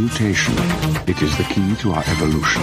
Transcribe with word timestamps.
Mutation. 0.00 0.54
It 1.06 1.20
is 1.20 1.36
the 1.36 1.44
key 1.44 1.76
to 1.76 1.92
our 1.92 2.02
evolution. 2.06 2.62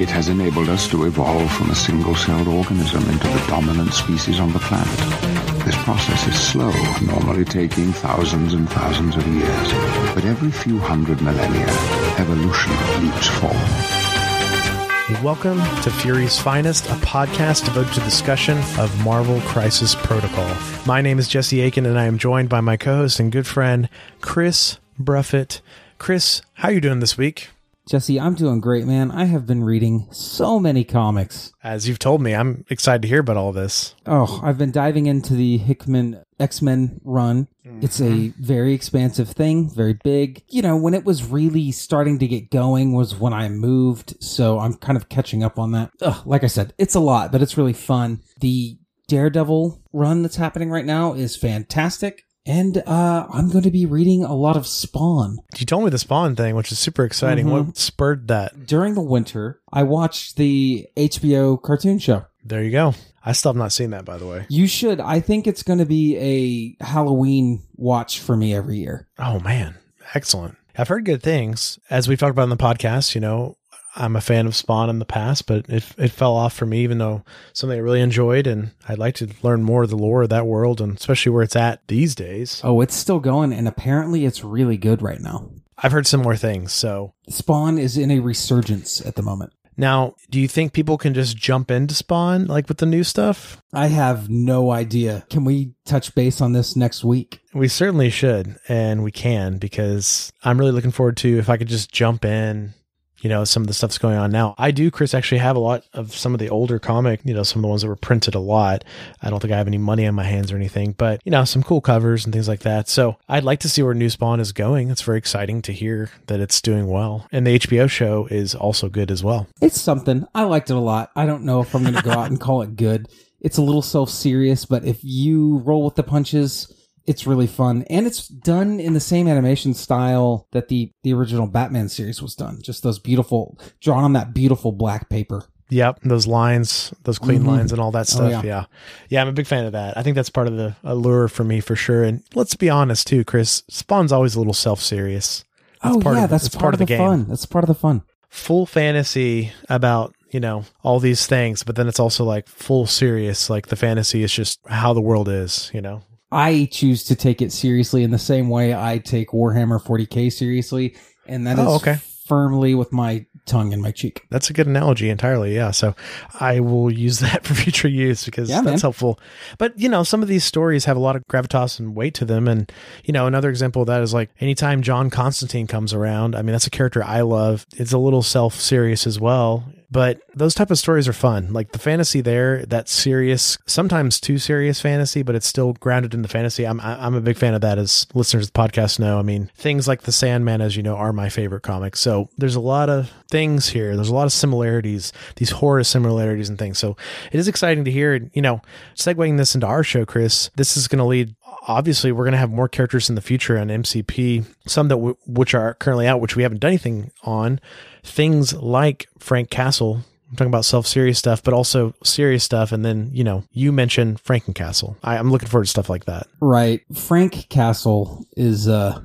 It 0.00 0.08
has 0.08 0.28
enabled 0.28 0.70
us 0.70 0.88
to 0.88 1.04
evolve 1.04 1.52
from 1.52 1.68
a 1.68 1.74
single-celled 1.74 2.48
organism 2.48 3.06
into 3.10 3.26
the 3.26 3.44
dominant 3.46 3.92
species 3.92 4.40
on 4.40 4.54
the 4.54 4.58
planet. 4.58 5.66
This 5.66 5.76
process 5.84 6.26
is 6.26 6.40
slow, 6.40 6.72
normally 7.02 7.44
taking 7.44 7.92
thousands 7.92 8.54
and 8.54 8.70
thousands 8.70 9.16
of 9.16 9.26
years. 9.26 9.72
But 10.14 10.24
every 10.24 10.50
few 10.50 10.78
hundred 10.78 11.20
millennia, 11.20 11.68
evolution 12.16 12.72
leaps 13.02 13.26
forward. 13.26 15.22
Welcome 15.22 15.58
to 15.82 15.90
Fury's 15.90 16.38
Finest, 16.38 16.86
a 16.86 16.94
podcast 17.04 17.66
devoted 17.66 17.92
to 17.92 18.00
discussion 18.00 18.56
of 18.78 19.04
Marvel 19.04 19.42
Crisis 19.42 19.94
Protocol. 19.94 20.56
My 20.86 21.02
name 21.02 21.18
is 21.18 21.28
Jesse 21.28 21.60
Aiken, 21.60 21.84
and 21.84 21.98
I 21.98 22.06
am 22.06 22.16
joined 22.16 22.48
by 22.48 22.62
my 22.62 22.78
co-host 22.78 23.20
and 23.20 23.30
good 23.30 23.46
friend 23.46 23.90
Chris 24.22 24.78
Bruffett. 24.98 25.60
Chris, 26.02 26.42
how 26.54 26.66
are 26.66 26.72
you 26.72 26.80
doing 26.80 26.98
this 26.98 27.16
week? 27.16 27.50
Jesse, 27.88 28.18
I'm 28.18 28.34
doing 28.34 28.60
great, 28.60 28.86
man. 28.86 29.12
I 29.12 29.26
have 29.26 29.46
been 29.46 29.62
reading 29.62 30.08
so 30.10 30.58
many 30.58 30.82
comics. 30.82 31.52
As 31.62 31.86
you've 31.86 32.00
told 32.00 32.20
me, 32.20 32.34
I'm 32.34 32.64
excited 32.68 33.02
to 33.02 33.08
hear 33.08 33.20
about 33.20 33.36
all 33.36 33.52
this. 33.52 33.94
Oh, 34.04 34.40
I've 34.42 34.58
been 34.58 34.72
diving 34.72 35.06
into 35.06 35.34
the 35.34 35.58
Hickman 35.58 36.24
X 36.40 36.60
Men 36.60 37.00
run. 37.04 37.46
Mm-hmm. 37.64 37.84
It's 37.84 38.00
a 38.00 38.30
very 38.40 38.74
expansive 38.74 39.28
thing, 39.28 39.70
very 39.70 39.96
big. 40.02 40.42
You 40.48 40.62
know, 40.62 40.76
when 40.76 40.94
it 40.94 41.04
was 41.04 41.22
really 41.22 41.70
starting 41.70 42.18
to 42.18 42.26
get 42.26 42.50
going 42.50 42.94
was 42.94 43.14
when 43.14 43.32
I 43.32 43.48
moved, 43.48 44.16
so 44.20 44.58
I'm 44.58 44.74
kind 44.74 44.96
of 44.96 45.08
catching 45.08 45.44
up 45.44 45.56
on 45.56 45.70
that. 45.70 45.92
Ugh, 46.00 46.26
like 46.26 46.42
I 46.42 46.48
said, 46.48 46.74
it's 46.78 46.96
a 46.96 47.00
lot, 47.00 47.30
but 47.30 47.42
it's 47.42 47.56
really 47.56 47.74
fun. 47.74 48.22
The 48.40 48.76
Daredevil 49.06 49.80
run 49.92 50.22
that's 50.22 50.34
happening 50.34 50.68
right 50.68 50.84
now 50.84 51.12
is 51.12 51.36
fantastic. 51.36 52.24
And 52.44 52.78
uh, 52.86 53.26
I'm 53.32 53.50
going 53.50 53.64
to 53.64 53.70
be 53.70 53.86
reading 53.86 54.24
a 54.24 54.34
lot 54.34 54.56
of 54.56 54.66
Spawn. 54.66 55.38
You 55.58 55.66
told 55.66 55.84
me 55.84 55.90
the 55.90 55.98
Spawn 55.98 56.34
thing, 56.34 56.56
which 56.56 56.72
is 56.72 56.78
super 56.78 57.04
exciting. 57.04 57.48
What 57.50 57.76
spurred 57.76 58.28
that? 58.28 58.66
During 58.66 58.94
the 58.94 59.00
winter, 59.02 59.60
I 59.72 59.84
watched 59.84 60.36
the 60.36 60.86
HBO 60.96 61.60
cartoon 61.62 61.98
show. 61.98 62.26
There 62.44 62.62
you 62.62 62.72
go. 62.72 62.94
I 63.24 63.32
still 63.32 63.52
have 63.52 63.56
not 63.56 63.72
seen 63.72 63.90
that, 63.90 64.04
by 64.04 64.18
the 64.18 64.26
way. 64.26 64.46
You 64.48 64.66
should. 64.66 65.00
I 65.00 65.20
think 65.20 65.46
it's 65.46 65.62
going 65.62 65.78
to 65.78 65.86
be 65.86 66.76
a 66.80 66.84
Halloween 66.84 67.62
watch 67.76 68.18
for 68.18 68.36
me 68.36 68.52
every 68.54 68.78
year. 68.78 69.06
Oh 69.18 69.38
man, 69.40 69.76
excellent. 70.14 70.56
I've 70.76 70.88
heard 70.88 71.04
good 71.04 71.22
things. 71.22 71.78
As 71.90 72.08
we've 72.08 72.18
talked 72.18 72.32
about 72.32 72.44
in 72.44 72.48
the 72.48 72.56
podcast, 72.56 73.14
you 73.14 73.20
know, 73.20 73.58
I'm 73.94 74.16
a 74.16 74.20
fan 74.20 74.46
of 74.46 74.56
Spawn 74.56 74.88
in 74.88 74.98
the 74.98 75.04
past, 75.04 75.46
but 75.46 75.68
it 75.68 75.84
it 75.98 76.10
fell 76.10 76.34
off 76.34 76.54
for 76.54 76.66
me, 76.66 76.82
even 76.82 76.98
though 76.98 77.24
something 77.52 77.78
I 77.78 77.82
really 77.82 78.00
enjoyed, 78.00 78.46
and 78.46 78.70
I'd 78.88 78.98
like 78.98 79.14
to 79.16 79.28
learn 79.42 79.62
more 79.62 79.82
of 79.82 79.90
the 79.90 79.96
lore 79.96 80.22
of 80.22 80.30
that 80.30 80.46
world, 80.46 80.80
and 80.80 80.96
especially 80.96 81.30
where 81.30 81.42
it's 81.42 81.56
at 81.56 81.86
these 81.88 82.14
days. 82.14 82.60
Oh, 82.64 82.80
it's 82.80 82.94
still 82.94 83.20
going, 83.20 83.52
and 83.52 83.68
apparently 83.68 84.24
it's 84.24 84.42
really 84.44 84.76
good 84.76 85.02
right 85.02 85.20
now. 85.20 85.50
I've 85.78 85.92
heard 85.92 86.06
similar 86.06 86.36
things. 86.36 86.72
So 86.72 87.14
Spawn 87.28 87.78
is 87.78 87.98
in 87.98 88.10
a 88.10 88.20
resurgence 88.20 89.04
at 89.04 89.16
the 89.16 89.22
moment. 89.22 89.52
now, 89.76 90.14
do 90.30 90.38
you 90.40 90.46
think 90.48 90.72
people 90.72 90.96
can 90.96 91.12
just 91.12 91.36
jump 91.36 91.70
into 91.70 91.94
Spawn 91.94 92.46
like 92.46 92.68
with 92.68 92.78
the 92.78 92.86
new 92.86 93.02
stuff? 93.02 93.60
I 93.72 93.88
have 93.88 94.28
no 94.30 94.70
idea. 94.70 95.26
Can 95.28 95.44
we 95.44 95.74
touch 95.84 96.14
base 96.14 96.40
on 96.40 96.52
this 96.52 96.76
next 96.76 97.02
week? 97.04 97.40
We 97.52 97.68
certainly 97.68 98.10
should, 98.10 98.56
and 98.68 99.02
we 99.02 99.10
can 99.10 99.58
because 99.58 100.32
I'm 100.44 100.58
really 100.58 100.72
looking 100.72 100.92
forward 100.92 101.16
to 101.18 101.38
if 101.38 101.48
I 101.48 101.56
could 101.56 101.68
just 101.68 101.92
jump 101.92 102.24
in. 102.24 102.74
You 103.22 103.28
know, 103.28 103.44
some 103.44 103.62
of 103.62 103.68
the 103.68 103.72
stuff's 103.72 103.98
going 103.98 104.16
on 104.16 104.30
now. 104.30 104.54
I 104.58 104.72
do, 104.72 104.90
Chris, 104.90 105.14
actually 105.14 105.38
have 105.38 105.56
a 105.56 105.60
lot 105.60 105.84
of 105.94 106.14
some 106.14 106.34
of 106.34 106.40
the 106.40 106.50
older 106.50 106.78
comic, 106.78 107.20
you 107.24 107.32
know, 107.32 107.44
some 107.44 107.60
of 107.60 107.62
the 107.62 107.68
ones 107.68 107.82
that 107.82 107.88
were 107.88 107.96
printed 107.96 108.34
a 108.34 108.40
lot. 108.40 108.84
I 109.22 109.30
don't 109.30 109.40
think 109.40 109.52
I 109.52 109.56
have 109.56 109.68
any 109.68 109.78
money 109.78 110.06
on 110.06 110.14
my 110.14 110.24
hands 110.24 110.52
or 110.52 110.56
anything, 110.56 110.92
but, 110.92 111.20
you 111.24 111.30
know, 111.30 111.44
some 111.44 111.62
cool 111.62 111.80
covers 111.80 112.24
and 112.24 112.34
things 112.34 112.48
like 112.48 112.60
that. 112.60 112.88
So 112.88 113.16
I'd 113.28 113.44
like 113.44 113.60
to 113.60 113.68
see 113.68 113.82
where 113.82 113.94
New 113.94 114.10
Spawn 114.10 114.40
is 114.40 114.52
going. 114.52 114.90
It's 114.90 115.02
very 115.02 115.18
exciting 115.18 115.62
to 115.62 115.72
hear 115.72 116.10
that 116.26 116.40
it's 116.40 116.60
doing 116.60 116.88
well. 116.88 117.28
And 117.30 117.46
the 117.46 117.58
HBO 117.58 117.88
show 117.88 118.26
is 118.26 118.54
also 118.54 118.88
good 118.88 119.10
as 119.10 119.22
well. 119.22 119.46
It's 119.60 119.80
something. 119.80 120.26
I 120.34 120.42
liked 120.42 120.70
it 120.70 120.76
a 120.76 120.80
lot. 120.80 121.10
I 121.14 121.24
don't 121.24 121.44
know 121.44 121.60
if 121.60 121.74
I'm 121.74 121.82
going 121.82 121.94
to 121.94 122.02
go 122.02 122.10
out 122.10 122.28
and 122.30 122.40
call 122.40 122.62
it 122.62 122.76
good. 122.76 123.08
It's 123.40 123.58
a 123.58 123.62
little 123.62 123.82
self 123.82 124.10
serious, 124.10 124.64
but 124.64 124.84
if 124.84 125.00
you 125.02 125.58
roll 125.58 125.84
with 125.84 125.94
the 125.96 126.02
punches, 126.02 126.72
it's 127.06 127.26
really 127.26 127.46
fun. 127.46 127.84
And 127.90 128.06
it's 128.06 128.28
done 128.28 128.78
in 128.80 128.92
the 128.94 129.00
same 129.00 129.26
animation 129.28 129.74
style 129.74 130.46
that 130.52 130.68
the, 130.68 130.92
the 131.02 131.12
original 131.14 131.46
Batman 131.46 131.88
series 131.88 132.22
was 132.22 132.34
done. 132.34 132.60
Just 132.62 132.82
those 132.82 132.98
beautiful, 132.98 133.58
drawn 133.80 134.04
on 134.04 134.12
that 134.14 134.32
beautiful 134.34 134.72
black 134.72 135.08
paper. 135.08 135.44
Yep, 135.68 136.00
those 136.04 136.26
lines, 136.26 136.92
those 137.04 137.18
clean 137.18 137.44
Mhm. 137.44 137.46
lines, 137.46 137.72
and 137.72 137.80
all 137.80 137.90
that 137.92 138.06
stuff. 138.06 138.30
yeah. 138.30 138.42
yeah. 138.44 138.64
yeah, 139.08 139.22
I'm 139.22 139.28
a 139.28 139.32
big 139.32 139.46
fan 139.46 139.64
of 139.64 139.72
that. 139.72 139.96
I 139.96 140.02
think 140.02 140.16
that's 140.16 140.28
part 140.28 140.46
of 140.46 140.56
the 140.56 140.76
allure 140.84 141.28
for 141.28 141.44
me 141.44 141.60
for 141.60 141.74
sure. 141.74 142.02
And 142.04 142.22
let's 142.34 142.54
be 142.56 142.68
honest 142.68 143.06
too, 143.06 143.24
Chris. 143.24 143.62
Spawn's 143.70 144.12
always 144.12 144.34
a 144.34 144.38
little 144.38 144.52
self 144.52 144.80
serious. 144.80 145.44
oh, 145.82 145.98
part 145.98 146.16
yeah, 146.16 146.24
of- 146.24 146.30
that's 146.30 146.46
it's 146.46 146.54
part, 146.56 146.74
of 146.74 146.80
the, 146.86 146.86
fun. 146.96 147.26
That's 147.26 147.46
part 147.46 147.64
of 147.64 147.68
the 147.68 147.74
fun. 147.74 148.02
Full 148.28 148.66
fantasy 148.66 149.52
about 149.70 150.14
you 150.30 150.40
know 150.40 150.64
all 150.82 151.00
these 151.00 151.26
things, 151.26 151.62
but 151.62 151.76
then 151.76 151.88
it's 151.88 152.00
also 152.00 152.22
like 152.24 152.48
full 152.48 152.86
serious. 152.86 153.48
Like 153.48 153.68
the 153.68 153.76
fantasy 153.76 154.22
is 154.22 154.32
just 154.32 154.60
how 154.68 154.92
the 154.92 155.00
world 155.00 155.28
is. 155.28 155.70
You 155.72 155.80
know. 155.80 156.02
I 156.32 156.68
choose 156.72 157.04
to 157.04 157.14
take 157.14 157.42
it 157.42 157.52
seriously 157.52 158.02
in 158.02 158.10
the 158.10 158.18
same 158.18 158.48
way 158.48 158.74
I 158.74 158.98
take 158.98 159.28
Warhammer 159.30 159.80
40k 159.82 160.32
seriously, 160.32 160.96
and 161.26 161.46
that 161.46 161.58
oh, 161.58 161.62
is 161.62 161.68
Oh, 161.68 161.74
okay. 161.76 161.96
firmly 162.26 162.74
with 162.74 162.92
my 162.92 163.26
tongue 163.44 163.72
in 163.72 163.80
my 163.80 163.90
cheek. 163.90 164.24
That's 164.30 164.48
a 164.50 164.52
good 164.52 164.68
analogy 164.68 165.10
entirely. 165.10 165.54
Yeah. 165.54 165.72
So 165.72 165.94
I 166.40 166.60
will 166.60 166.92
use 166.92 167.18
that 167.26 167.44
for 167.44 167.54
future 167.54 167.88
use 167.88 168.24
because 168.24 168.48
Yeah, 168.48 168.62
that's 168.62 168.66
man. 168.66 168.78
helpful. 168.80 169.18
But, 169.58 169.78
you 169.78 169.88
know, 169.88 170.04
some 170.04 170.22
of 170.22 170.28
these 170.28 170.44
stories 170.44 170.84
have 170.84 170.96
a 170.96 171.00
lot 171.00 171.16
of 171.16 171.26
gravitas 171.26 171.78
and 171.80 171.94
weight 171.96 172.14
to 172.14 172.24
them. 172.24 172.46
And, 172.48 172.70
you 173.04 173.12
know, 173.12 173.26
another 173.26 173.50
example 173.50 173.82
of 173.82 173.88
that 173.88 174.00
is 174.00 174.14
like 174.14 174.30
anytime 174.40 174.80
John 174.80 175.10
Constantine 175.10 175.66
comes 175.66 175.92
around, 175.92 176.36
I 176.36 176.42
mean, 176.42 176.52
that's 176.52 176.68
a 176.68 176.70
character 176.70 177.02
I 177.04 177.22
love. 177.22 177.66
It's 177.76 177.92
a 177.92 177.98
little 177.98 178.22
self 178.22 178.54
serious 178.54 179.06
as 179.06 179.18
well. 179.20 179.64
But 179.92 180.22
those 180.34 180.54
type 180.54 180.70
of 180.70 180.78
stories 180.78 181.06
are 181.06 181.12
fun. 181.12 181.52
Like 181.52 181.72
the 181.72 181.78
fantasy 181.78 182.22
there, 182.22 182.64
that 182.64 182.88
serious, 182.88 183.58
sometimes 183.66 184.18
too 184.18 184.38
serious 184.38 184.80
fantasy, 184.80 185.22
but 185.22 185.34
it's 185.34 185.46
still 185.46 185.74
grounded 185.74 186.14
in 186.14 186.22
the 186.22 186.28
fantasy. 186.28 186.66
I'm 186.66 186.80
I'm 186.80 187.14
a 187.14 187.20
big 187.20 187.36
fan 187.36 187.52
of 187.52 187.60
that, 187.60 187.76
as 187.76 188.06
listeners 188.14 188.46
of 188.46 188.54
the 188.54 188.58
podcast 188.58 188.98
know. 188.98 189.18
I 189.18 189.22
mean, 189.22 189.50
things 189.54 189.86
like 189.86 190.02
The 190.02 190.12
Sandman, 190.12 190.62
as 190.62 190.78
you 190.78 190.82
know, 190.82 190.96
are 190.96 191.12
my 191.12 191.28
favorite 191.28 191.60
comics. 191.62 192.00
So 192.00 192.30
there's 192.38 192.54
a 192.54 192.60
lot 192.60 192.88
of 192.88 193.12
things 193.30 193.68
here. 193.68 193.94
There's 193.94 194.08
a 194.08 194.14
lot 194.14 194.24
of 194.24 194.32
similarities, 194.32 195.12
these 195.36 195.50
horror 195.50 195.84
similarities 195.84 196.48
and 196.48 196.58
things. 196.58 196.78
So 196.78 196.96
it 197.30 197.38
is 197.38 197.46
exciting 197.46 197.84
to 197.84 197.90
hear. 197.90 198.30
You 198.32 198.40
know, 198.40 198.62
segueing 198.96 199.36
this 199.36 199.54
into 199.54 199.66
our 199.66 199.84
show, 199.84 200.06
Chris, 200.06 200.48
this 200.56 200.74
is 200.74 200.88
going 200.88 201.00
to 201.00 201.04
lead. 201.04 201.34
Obviously, 201.68 202.12
we're 202.12 202.24
going 202.24 202.32
to 202.32 202.38
have 202.38 202.50
more 202.50 202.66
characters 202.68 203.10
in 203.10 203.14
the 203.14 203.20
future 203.20 203.58
on 203.58 203.68
MCP. 203.68 204.46
Some 204.66 204.88
that 204.88 204.94
w- 204.94 205.18
which 205.26 205.52
are 205.52 205.74
currently 205.74 206.06
out, 206.06 206.22
which 206.22 206.34
we 206.34 206.44
haven't 206.44 206.60
done 206.60 206.70
anything 206.70 207.12
on. 207.24 207.60
Things 208.04 208.52
like 208.54 209.08
Frank 209.18 209.50
Castle. 209.50 210.00
I'm 210.30 210.36
talking 210.36 210.50
about 210.50 210.64
self-serious 210.64 211.18
stuff, 211.18 211.42
but 211.42 211.52
also 211.52 211.94
serious 212.02 212.42
stuff. 212.42 212.72
And 212.72 212.84
then, 212.84 213.10
you 213.12 213.22
know, 213.22 213.44
you 213.52 213.70
mentioned 213.70 214.22
Frankencastle. 214.24 214.96
I, 215.04 215.18
I'm 215.18 215.30
looking 215.30 215.48
forward 215.48 215.64
to 215.64 215.70
stuff 215.70 215.90
like 215.90 216.06
that. 216.06 216.26
Right. 216.40 216.80
Frank 216.94 217.48
Castle 217.50 218.24
is 218.34 218.66
uh 218.66 218.98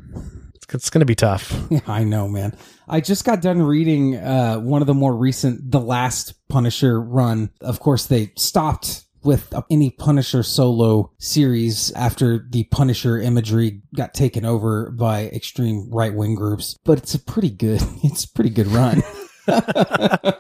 It's, 0.56 0.74
it's 0.74 0.89
going 0.89 1.01
to 1.01 1.06
be 1.06 1.16
tough. 1.16 1.54
Yeah, 1.69 1.81
I 1.86 2.06
know, 2.06 2.30
man. 2.30 2.56
I 2.88 3.01
just 3.01 3.25
got 3.25 3.42
done 3.42 3.62
reading 3.62 4.16
uh, 4.16 4.56
one 4.60 4.81
of 4.81 4.88
the 4.88 4.94
more 4.94 5.13
recent, 5.13 5.69
the 5.69 5.81
last 5.81 6.33
Punisher 6.48 7.01
run. 7.01 7.50
Of 7.60 7.81
course, 7.81 8.06
they 8.06 8.31
stopped 8.38 9.04
with 9.27 9.53
any 9.69 9.89
Punisher 9.89 10.41
solo 10.41 11.12
series 11.19 11.91
after 11.91 12.47
the 12.50 12.63
Punisher 12.63 13.19
imagery 13.19 13.81
got 13.94 14.13
taken 14.13 14.45
over 14.45 14.89
by 14.89 15.25
extreme 15.25 15.89
right 15.91 16.15
wing 16.15 16.33
groups. 16.33 16.77
But 16.85 17.00
it's 17.00 17.13
a 17.13 17.19
pretty 17.19 17.50
good, 17.50 17.81
it's 18.03 18.24
a 18.24 18.29
pretty 18.29 18.51
good 18.51 18.68
run. 18.68 19.03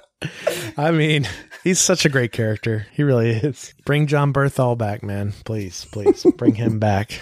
I 0.77 0.91
mean, 0.91 1.27
he's 1.65 1.79
such 1.79 2.05
a 2.05 2.09
great 2.09 2.31
character. 2.31 2.87
He 2.93 3.03
really 3.03 3.31
is. 3.31 3.73
Bring 3.85 4.07
Jon 4.07 4.31
Bernthal 4.31 4.77
back, 4.77 5.03
man. 5.03 5.33
Please, 5.43 5.85
please 5.91 6.25
bring 6.37 6.55
him 6.55 6.79
back. 6.79 7.19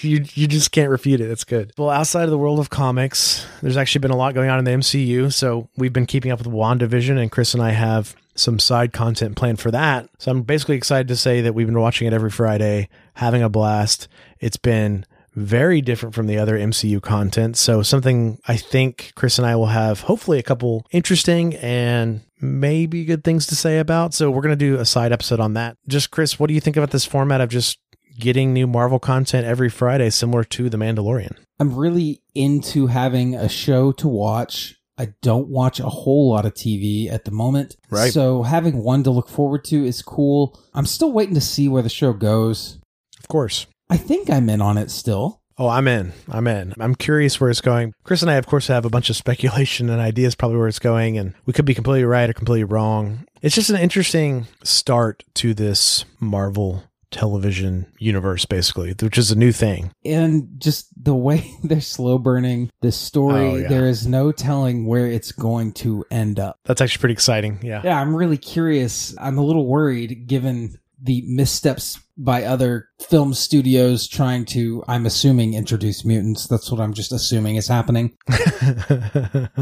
you 0.00 0.24
you 0.32 0.48
just 0.48 0.72
can't 0.72 0.90
refute 0.90 1.20
it. 1.20 1.30
It's 1.30 1.44
good. 1.44 1.72
Well, 1.76 1.90
outside 1.90 2.24
of 2.24 2.30
the 2.30 2.38
world 2.38 2.58
of 2.58 2.70
comics, 2.70 3.46
there's 3.60 3.76
actually 3.76 4.00
been 4.00 4.12
a 4.12 4.16
lot 4.16 4.34
going 4.34 4.48
on 4.48 4.58
in 4.58 4.64
the 4.64 4.70
MCU. 4.70 5.30
So 5.30 5.68
we've 5.76 5.92
been 5.92 6.06
keeping 6.06 6.30
up 6.32 6.38
with 6.38 6.48
WandaVision, 6.48 7.20
and 7.20 7.30
Chris 7.30 7.52
and 7.52 7.62
I 7.62 7.72
have 7.72 8.16
some 8.38 8.58
side 8.58 8.92
content 8.92 9.36
planned 9.36 9.60
for 9.60 9.70
that. 9.70 10.08
So 10.18 10.30
I'm 10.30 10.42
basically 10.42 10.76
excited 10.76 11.08
to 11.08 11.16
say 11.16 11.40
that 11.40 11.54
we've 11.54 11.66
been 11.66 11.80
watching 11.80 12.06
it 12.06 12.12
every 12.12 12.30
Friday 12.30 12.88
having 13.14 13.42
a 13.42 13.48
blast. 13.48 14.08
It's 14.40 14.56
been 14.56 15.04
very 15.34 15.82
different 15.82 16.14
from 16.14 16.26
the 16.26 16.38
other 16.38 16.58
MCU 16.58 17.00
content. 17.02 17.56
So 17.56 17.82
something 17.82 18.38
I 18.48 18.56
think 18.56 19.12
Chris 19.14 19.38
and 19.38 19.46
I 19.46 19.54
will 19.56 19.66
have 19.66 20.00
hopefully 20.00 20.38
a 20.38 20.42
couple 20.42 20.86
interesting 20.90 21.54
and 21.56 22.22
maybe 22.40 23.04
good 23.04 23.22
things 23.22 23.46
to 23.48 23.56
say 23.56 23.78
about. 23.78 24.14
So 24.14 24.30
we're 24.30 24.42
going 24.42 24.58
to 24.58 24.64
do 24.64 24.76
a 24.76 24.86
side 24.86 25.12
episode 25.12 25.40
on 25.40 25.54
that. 25.54 25.76
Just 25.86 26.10
Chris, 26.10 26.40
what 26.40 26.48
do 26.48 26.54
you 26.54 26.60
think 26.60 26.76
about 26.76 26.90
this 26.90 27.04
format 27.04 27.40
of 27.40 27.50
just 27.50 27.78
getting 28.18 28.54
new 28.54 28.66
Marvel 28.66 28.98
content 28.98 29.46
every 29.46 29.68
Friday 29.68 30.08
similar 30.08 30.42
to 30.42 30.70
The 30.70 30.78
Mandalorian? 30.78 31.36
I'm 31.60 31.74
really 31.74 32.22
into 32.34 32.86
having 32.86 33.34
a 33.34 33.48
show 33.48 33.92
to 33.92 34.08
watch. 34.08 34.76
I 34.98 35.08
don't 35.20 35.48
watch 35.48 35.78
a 35.78 35.88
whole 35.88 36.30
lot 36.30 36.46
of 36.46 36.54
TV 36.54 37.10
at 37.10 37.24
the 37.24 37.30
moment. 37.30 37.76
Right. 37.90 38.12
So 38.12 38.42
having 38.42 38.82
one 38.82 39.02
to 39.04 39.10
look 39.10 39.28
forward 39.28 39.64
to 39.64 39.84
is 39.84 40.02
cool. 40.02 40.58
I'm 40.74 40.86
still 40.86 41.12
waiting 41.12 41.34
to 41.34 41.40
see 41.40 41.68
where 41.68 41.82
the 41.82 41.88
show 41.88 42.12
goes. 42.12 42.78
Of 43.18 43.28
course. 43.28 43.66
I 43.90 43.96
think 43.96 44.30
I'm 44.30 44.48
in 44.48 44.62
on 44.62 44.78
it 44.78 44.90
still. 44.90 45.42
Oh, 45.58 45.68
I'm 45.68 45.88
in. 45.88 46.12
I'm 46.28 46.46
in. 46.46 46.74
I'm 46.78 46.94
curious 46.94 47.40
where 47.40 47.48
it's 47.48 47.62
going. 47.62 47.94
Chris 48.04 48.20
and 48.20 48.30
I, 48.30 48.34
of 48.34 48.46
course, 48.46 48.66
have 48.66 48.84
a 48.84 48.90
bunch 48.90 49.08
of 49.08 49.16
speculation 49.24 49.88
and 49.88 50.00
ideas 50.00 50.34
probably 50.34 50.58
where 50.58 50.68
it's 50.68 50.78
going, 50.78 51.16
and 51.16 51.34
we 51.46 51.52
could 51.52 51.64
be 51.64 51.74
completely 51.74 52.04
right 52.04 52.28
or 52.28 52.34
completely 52.34 52.64
wrong. 52.64 53.26
It's 53.42 53.54
just 53.54 53.70
an 53.70 53.76
interesting 53.76 54.46
start 54.62 55.24
to 55.34 55.54
this 55.54 56.04
Marvel 56.20 56.84
television 57.10 57.86
universe, 57.98 58.44
basically, 58.46 58.94
which 59.00 59.18
is 59.18 59.30
a 59.30 59.36
new 59.36 59.52
thing. 59.52 59.90
And 60.04 60.48
just 60.58 60.88
the 61.02 61.14
way 61.14 61.50
they're 61.62 61.80
slow 61.80 62.18
burning 62.18 62.70
the 62.80 62.92
story, 62.92 63.40
Oh, 63.48 63.56
yeah. 63.56 63.68
there 63.68 63.86
is 63.88 64.06
no 64.06 64.32
telling 64.32 64.86
where 64.86 65.06
it's 65.06 65.32
going 65.32 65.72
to 65.74 66.04
end 66.10 66.38
up. 66.40 66.58
That's 66.64 66.80
actually 66.80 67.00
pretty 67.00 67.12
exciting. 67.14 67.58
Yeah. 67.62 67.80
Yeah, 67.84 68.00
I'm 68.00 68.14
really 68.14 68.38
curious. 68.38 69.14
I'm 69.18 69.38
a 69.38 69.44
little 69.44 69.66
worried 69.66 70.26
given 70.26 70.78
the 71.02 71.22
missteps 71.26 72.00
by 72.16 72.44
other 72.44 72.88
film 73.10 73.34
studios 73.34 74.08
trying 74.08 74.46
to, 74.46 74.82
I'm 74.88 75.04
assuming, 75.04 75.52
introduce 75.52 76.04
mutants. 76.06 76.46
That's 76.48 76.70
what 76.72 76.80
I'm 76.80 76.94
just 76.94 77.12
assuming 77.12 77.56
is 77.56 77.68
happening. 77.68 78.16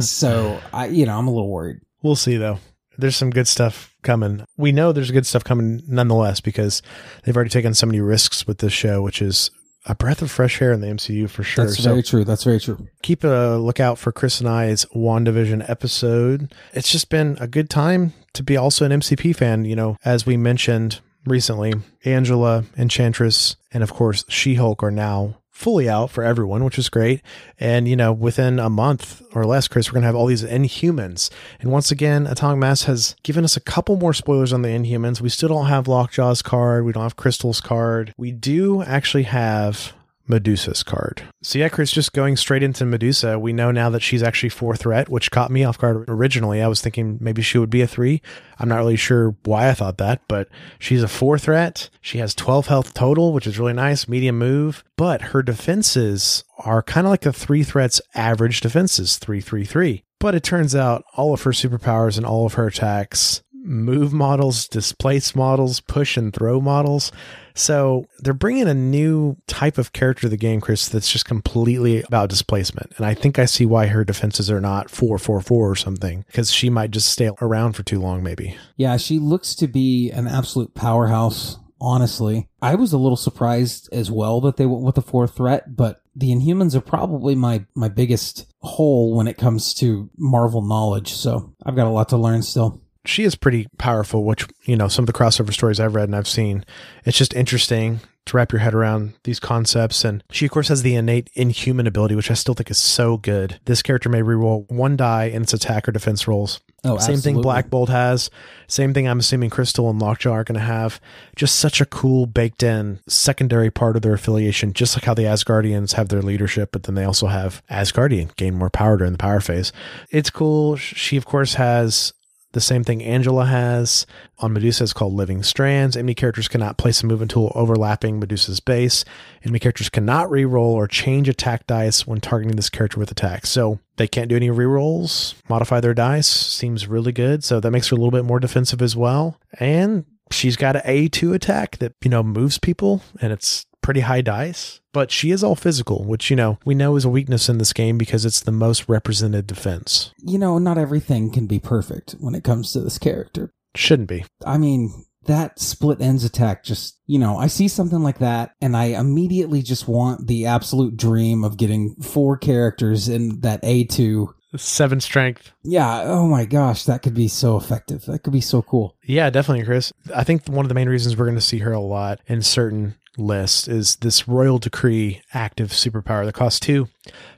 So, 0.00 0.60
I, 0.72 0.86
you 0.86 1.06
know, 1.06 1.18
I'm 1.18 1.26
a 1.26 1.30
little 1.30 1.50
worried. 1.50 1.78
we'll 2.02 2.16
see, 2.16 2.36
though. 2.36 2.58
There's 2.98 3.16
some 3.16 3.30
good 3.30 3.48
stuff 3.48 3.93
coming. 4.04 4.44
We 4.56 4.70
know 4.70 4.92
there's 4.92 5.10
good 5.10 5.26
stuff 5.26 5.42
coming 5.42 5.82
nonetheless 5.88 6.40
because 6.40 6.82
they've 7.24 7.34
already 7.34 7.50
taken 7.50 7.74
so 7.74 7.86
many 7.86 8.00
risks 8.00 8.46
with 8.46 8.58
this 8.58 8.72
show, 8.72 9.02
which 9.02 9.20
is 9.20 9.50
a 9.86 9.94
breath 9.94 10.22
of 10.22 10.30
fresh 10.30 10.62
air 10.62 10.72
in 10.72 10.80
the 10.80 10.86
MCU 10.86 11.28
for 11.28 11.42
sure. 11.42 11.64
That's 11.64 11.82
so 11.82 11.90
very 11.90 12.02
true. 12.02 12.24
That's 12.24 12.44
very 12.44 12.60
true. 12.60 12.88
keep 13.02 13.24
a 13.24 13.58
lookout 13.60 13.98
for 13.98 14.12
Chris 14.12 14.40
and 14.40 14.48
I's 14.48 14.84
WandaVision 14.86 15.68
episode. 15.68 16.54
It's 16.72 16.90
just 16.90 17.10
been 17.10 17.36
a 17.40 17.46
good 17.46 17.68
time 17.68 18.14
to 18.34 18.42
be 18.42 18.56
also 18.56 18.84
an 18.84 18.92
MCP 18.92 19.36
fan. 19.36 19.64
You 19.64 19.76
know, 19.76 19.96
as 20.04 20.24
we 20.24 20.36
mentioned 20.36 21.00
recently, 21.26 21.74
Angela, 22.04 22.64
Enchantress, 22.76 23.56
and 23.72 23.82
of 23.82 23.92
course 23.92 24.24
She 24.28 24.54
Hulk 24.54 24.82
are 24.82 24.90
now 24.90 25.36
fully 25.54 25.88
out 25.88 26.10
for 26.10 26.24
everyone, 26.24 26.64
which 26.64 26.76
was 26.76 26.88
great. 26.88 27.22
And, 27.60 27.86
you 27.86 27.94
know, 27.94 28.12
within 28.12 28.58
a 28.58 28.68
month 28.68 29.22
or 29.32 29.46
less, 29.46 29.68
Chris, 29.68 29.88
we're 29.88 29.94
going 29.94 30.02
to 30.02 30.06
have 30.08 30.16
all 30.16 30.26
these 30.26 30.42
Inhumans. 30.42 31.30
And 31.60 31.70
once 31.70 31.92
again, 31.92 32.26
Atomic 32.26 32.58
Mass 32.58 32.82
has 32.82 33.14
given 33.22 33.44
us 33.44 33.56
a 33.56 33.60
couple 33.60 33.96
more 33.96 34.12
spoilers 34.12 34.52
on 34.52 34.62
the 34.62 34.68
Inhumans. 34.68 35.20
We 35.20 35.28
still 35.28 35.48
don't 35.48 35.66
have 35.66 35.86
Lockjaw's 35.86 36.42
card. 36.42 36.84
We 36.84 36.92
don't 36.92 37.04
have 37.04 37.14
Crystal's 37.14 37.60
card. 37.60 38.12
We 38.18 38.32
do 38.32 38.82
actually 38.82 39.22
have 39.22 39.92
Medusa's 40.26 40.82
card. 40.82 41.22
So 41.42 41.58
yeah, 41.58 41.68
Chris, 41.68 41.90
just 41.90 42.12
going 42.12 42.36
straight 42.36 42.62
into 42.62 42.84
Medusa, 42.84 43.38
we 43.38 43.52
know 43.52 43.70
now 43.70 43.90
that 43.90 44.02
she's 44.02 44.22
actually 44.22 44.48
four 44.48 44.76
threat, 44.76 45.08
which 45.08 45.30
caught 45.30 45.50
me 45.50 45.64
off 45.64 45.78
guard 45.78 46.04
originally. 46.08 46.62
I 46.62 46.68
was 46.68 46.80
thinking 46.80 47.18
maybe 47.20 47.42
she 47.42 47.58
would 47.58 47.70
be 47.70 47.82
a 47.82 47.86
three. 47.86 48.22
I'm 48.58 48.68
not 48.68 48.78
really 48.78 48.96
sure 48.96 49.36
why 49.44 49.68
I 49.68 49.74
thought 49.74 49.98
that, 49.98 50.22
but 50.28 50.48
she's 50.78 51.02
a 51.02 51.08
four 51.08 51.38
threat. 51.38 51.90
She 52.00 52.18
has 52.18 52.34
12 52.34 52.68
health 52.68 52.94
total, 52.94 53.32
which 53.32 53.46
is 53.46 53.58
really 53.58 53.72
nice, 53.72 54.08
medium 54.08 54.38
move, 54.38 54.82
but 54.96 55.20
her 55.20 55.42
defenses 55.42 56.44
are 56.58 56.82
kind 56.82 57.06
of 57.06 57.10
like 57.10 57.22
the 57.22 57.32
three 57.32 57.62
threats 57.62 58.00
average 58.14 58.60
defenses, 58.60 59.18
three, 59.18 59.40
three, 59.40 59.64
three. 59.64 60.04
But 60.20 60.34
it 60.34 60.42
turns 60.42 60.74
out 60.74 61.04
all 61.16 61.34
of 61.34 61.42
her 61.42 61.50
superpowers 61.50 62.16
and 62.16 62.24
all 62.24 62.46
of 62.46 62.54
her 62.54 62.68
attacks 62.68 63.42
move 63.64 64.12
models, 64.12 64.68
displace 64.68 65.34
models, 65.34 65.80
push 65.80 66.16
and 66.16 66.32
throw 66.32 66.60
models. 66.60 67.10
So 67.54 68.06
they're 68.18 68.34
bringing 68.34 68.68
a 68.68 68.74
new 68.74 69.36
type 69.46 69.78
of 69.78 69.92
character 69.92 70.22
to 70.22 70.28
the 70.28 70.36
game, 70.36 70.60
Chris, 70.60 70.88
that's 70.88 71.10
just 71.10 71.24
completely 71.24 72.02
about 72.02 72.28
displacement. 72.28 72.92
And 72.96 73.06
I 73.06 73.14
think 73.14 73.38
I 73.38 73.44
see 73.44 73.64
why 73.64 73.86
her 73.86 74.04
defenses 74.04 74.50
are 74.50 74.60
not 74.60 74.90
444 74.90 75.70
or 75.70 75.76
something, 75.76 76.24
because 76.26 76.50
she 76.50 76.68
might 76.68 76.90
just 76.90 77.08
stay 77.08 77.30
around 77.40 77.74
for 77.74 77.82
too 77.82 78.00
long, 78.00 78.22
maybe. 78.22 78.56
Yeah, 78.76 78.96
she 78.96 79.18
looks 79.18 79.54
to 79.56 79.68
be 79.68 80.10
an 80.10 80.26
absolute 80.26 80.74
powerhouse, 80.74 81.58
honestly. 81.80 82.48
I 82.60 82.74
was 82.74 82.92
a 82.92 82.98
little 82.98 83.16
surprised 83.16 83.88
as 83.92 84.10
well 84.10 84.40
that 84.42 84.56
they 84.56 84.66
went 84.66 84.84
with 84.84 84.96
the 84.96 85.02
fourth 85.02 85.36
threat, 85.36 85.76
but 85.76 86.00
the 86.16 86.32
Inhumans 86.32 86.74
are 86.74 86.80
probably 86.80 87.34
my, 87.34 87.64
my 87.74 87.88
biggest 87.88 88.52
hole 88.62 89.14
when 89.16 89.28
it 89.28 89.38
comes 89.38 89.74
to 89.74 90.10
Marvel 90.16 90.62
knowledge, 90.62 91.12
so 91.12 91.54
I've 91.64 91.76
got 91.76 91.86
a 91.86 91.90
lot 91.90 92.08
to 92.10 92.16
learn 92.16 92.42
still. 92.42 92.83
She 93.04 93.24
is 93.24 93.34
pretty 93.34 93.68
powerful, 93.78 94.24
which, 94.24 94.46
you 94.64 94.76
know, 94.76 94.88
some 94.88 95.02
of 95.02 95.06
the 95.06 95.12
crossover 95.12 95.52
stories 95.52 95.80
I've 95.80 95.94
read 95.94 96.08
and 96.08 96.16
I've 96.16 96.28
seen, 96.28 96.64
it's 97.04 97.18
just 97.18 97.34
interesting 97.34 98.00
to 98.26 98.36
wrap 98.36 98.52
your 98.52 98.60
head 98.60 98.74
around 98.74 99.12
these 99.24 99.38
concepts. 99.38 100.04
And 100.04 100.24
she, 100.30 100.46
of 100.46 100.50
course, 100.50 100.68
has 100.68 100.82
the 100.82 100.94
innate 100.94 101.28
inhuman 101.34 101.86
ability, 101.86 102.14
which 102.14 102.30
I 102.30 102.34
still 102.34 102.54
think 102.54 102.70
is 102.70 102.78
so 102.78 103.18
good. 103.18 103.60
This 103.66 103.82
character 103.82 104.08
may 104.08 104.20
reroll 104.20 104.70
one 104.70 104.96
die 104.96 105.24
in 105.24 105.42
its 105.42 105.52
attack 105.52 105.88
or 105.88 105.92
defense 105.92 106.26
rolls. 106.26 106.60
Oh, 106.86 106.98
Same 106.98 107.18
thing. 107.18 107.40
Black 107.40 107.70
Bolt 107.70 107.88
has. 107.88 108.30
Same 108.66 108.92
thing 108.92 109.08
I'm 109.08 109.18
assuming 109.18 109.48
Crystal 109.48 109.88
and 109.88 110.00
Lockjaw 110.00 110.32
are 110.32 110.44
going 110.44 110.58
to 110.58 110.64
have. 110.66 111.00
Just 111.34 111.58
such 111.58 111.80
a 111.80 111.86
cool 111.86 112.26
baked 112.26 112.62
in 112.62 113.00
secondary 113.08 113.70
part 113.70 113.96
of 113.96 114.02
their 114.02 114.12
affiliation, 114.12 114.74
just 114.74 114.94
like 114.94 115.04
how 115.04 115.14
the 115.14 115.22
Asgardians 115.22 115.94
have 115.94 116.10
their 116.10 116.20
leadership, 116.20 116.70
but 116.72 116.82
then 116.82 116.94
they 116.94 117.04
also 117.04 117.28
have 117.28 117.62
Asgardian 117.70 118.36
gain 118.36 118.54
more 118.54 118.68
power 118.68 118.98
during 118.98 119.12
the 119.12 119.18
power 119.18 119.40
phase. 119.40 119.72
It's 120.10 120.28
cool. 120.28 120.76
She, 120.76 121.16
of 121.16 121.24
course, 121.24 121.54
has 121.54 122.12
the 122.54 122.60
same 122.60 122.82
thing 122.82 123.02
Angela 123.02 123.44
has 123.44 124.06
on 124.38 124.52
Medusa 124.52 124.84
is 124.84 124.92
called 124.92 125.12
Living 125.12 125.42
Strands. 125.42 125.96
Enemy 125.96 126.14
characters 126.14 126.48
cannot 126.48 126.78
place 126.78 127.02
a 127.02 127.06
move 127.06 127.26
tool 127.28 127.52
overlapping 127.54 128.18
Medusa's 128.18 128.60
base. 128.60 129.04
Enemy 129.42 129.58
characters 129.58 129.90
cannot 129.90 130.28
reroll 130.28 130.72
or 130.72 130.88
change 130.88 131.28
attack 131.28 131.66
dice 131.66 132.06
when 132.06 132.20
targeting 132.20 132.56
this 132.56 132.70
character 132.70 132.98
with 132.98 133.10
attacks. 133.10 133.50
So 133.50 133.80
they 133.96 134.08
can't 134.08 134.28
do 134.28 134.36
any 134.36 134.48
rerolls, 134.48 135.34
modify 135.48 135.80
their 135.80 135.94
dice. 135.94 136.28
Seems 136.28 136.88
really 136.88 137.12
good. 137.12 137.44
So 137.44 137.60
that 137.60 137.70
makes 137.70 137.88
her 137.88 137.96
a 137.96 137.98
little 137.98 138.10
bit 138.10 138.24
more 138.24 138.40
defensive 138.40 138.80
as 138.80 138.96
well. 138.96 139.38
And 139.58 140.04
she's 140.30 140.56
got 140.56 140.76
an 140.76 140.82
A2 140.82 141.34
attack 141.34 141.78
that, 141.78 141.94
you 142.02 142.10
know, 142.10 142.22
moves 142.22 142.58
people 142.58 143.02
and 143.20 143.32
it's 143.32 143.66
pretty 143.84 144.00
high 144.00 144.22
dice. 144.22 144.80
But 144.92 145.10
she 145.10 145.30
is 145.30 145.44
all 145.44 145.54
physical, 145.54 146.04
which, 146.04 146.30
you 146.30 146.36
know, 146.36 146.58
we 146.64 146.74
know 146.74 146.96
is 146.96 147.04
a 147.04 147.10
weakness 147.10 147.48
in 147.48 147.58
this 147.58 147.72
game 147.72 147.98
because 147.98 148.24
it's 148.24 148.40
the 148.40 148.50
most 148.50 148.88
represented 148.88 149.46
defense. 149.46 150.12
You 150.18 150.38
know, 150.38 150.58
not 150.58 150.78
everything 150.78 151.30
can 151.30 151.46
be 151.46 151.58
perfect 151.58 152.12
when 152.18 152.34
it 152.34 152.44
comes 152.44 152.72
to 152.72 152.80
this 152.80 152.98
character. 152.98 153.52
Shouldn't 153.76 154.08
be. 154.08 154.24
I 154.46 154.56
mean, 154.56 155.04
that 155.26 155.58
split 155.58 156.00
ends 156.00 156.24
attack 156.24 156.64
just, 156.64 156.98
you 157.06 157.18
know, 157.18 157.36
I 157.36 157.48
see 157.48 157.68
something 157.68 158.02
like 158.02 158.18
that 158.18 158.52
and 158.60 158.76
I 158.76 158.84
immediately 158.84 159.62
just 159.62 159.86
want 159.86 160.28
the 160.28 160.46
absolute 160.46 160.96
dream 160.96 161.44
of 161.44 161.58
getting 161.58 161.94
four 161.96 162.38
characters 162.38 163.08
in 163.08 163.40
that 163.40 163.62
A2. 163.62 164.28
Seven 164.56 165.00
strength. 165.00 165.50
Yeah, 165.64 166.04
oh 166.04 166.28
my 166.28 166.44
gosh, 166.44 166.84
that 166.84 167.02
could 167.02 167.14
be 167.14 167.26
so 167.26 167.56
effective. 167.56 168.04
That 168.04 168.20
could 168.20 168.32
be 168.32 168.40
so 168.40 168.62
cool. 168.62 168.96
Yeah, 169.02 169.28
definitely, 169.28 169.64
Chris. 169.64 169.92
I 170.14 170.22
think 170.22 170.46
one 170.46 170.64
of 170.64 170.68
the 170.68 170.76
main 170.76 170.88
reasons 170.88 171.16
we're 171.16 171.24
going 171.24 171.34
to 171.34 171.40
see 171.40 171.58
her 171.58 171.72
a 171.72 171.80
lot 171.80 172.20
in 172.28 172.40
certain 172.40 172.94
lists 173.16 173.68
is 173.68 173.96
this 173.96 174.26
Royal 174.26 174.58
Decree 174.58 175.22
active 175.32 175.70
superpower 175.70 176.24
that 176.24 176.34
costs 176.34 176.60
two. 176.60 176.88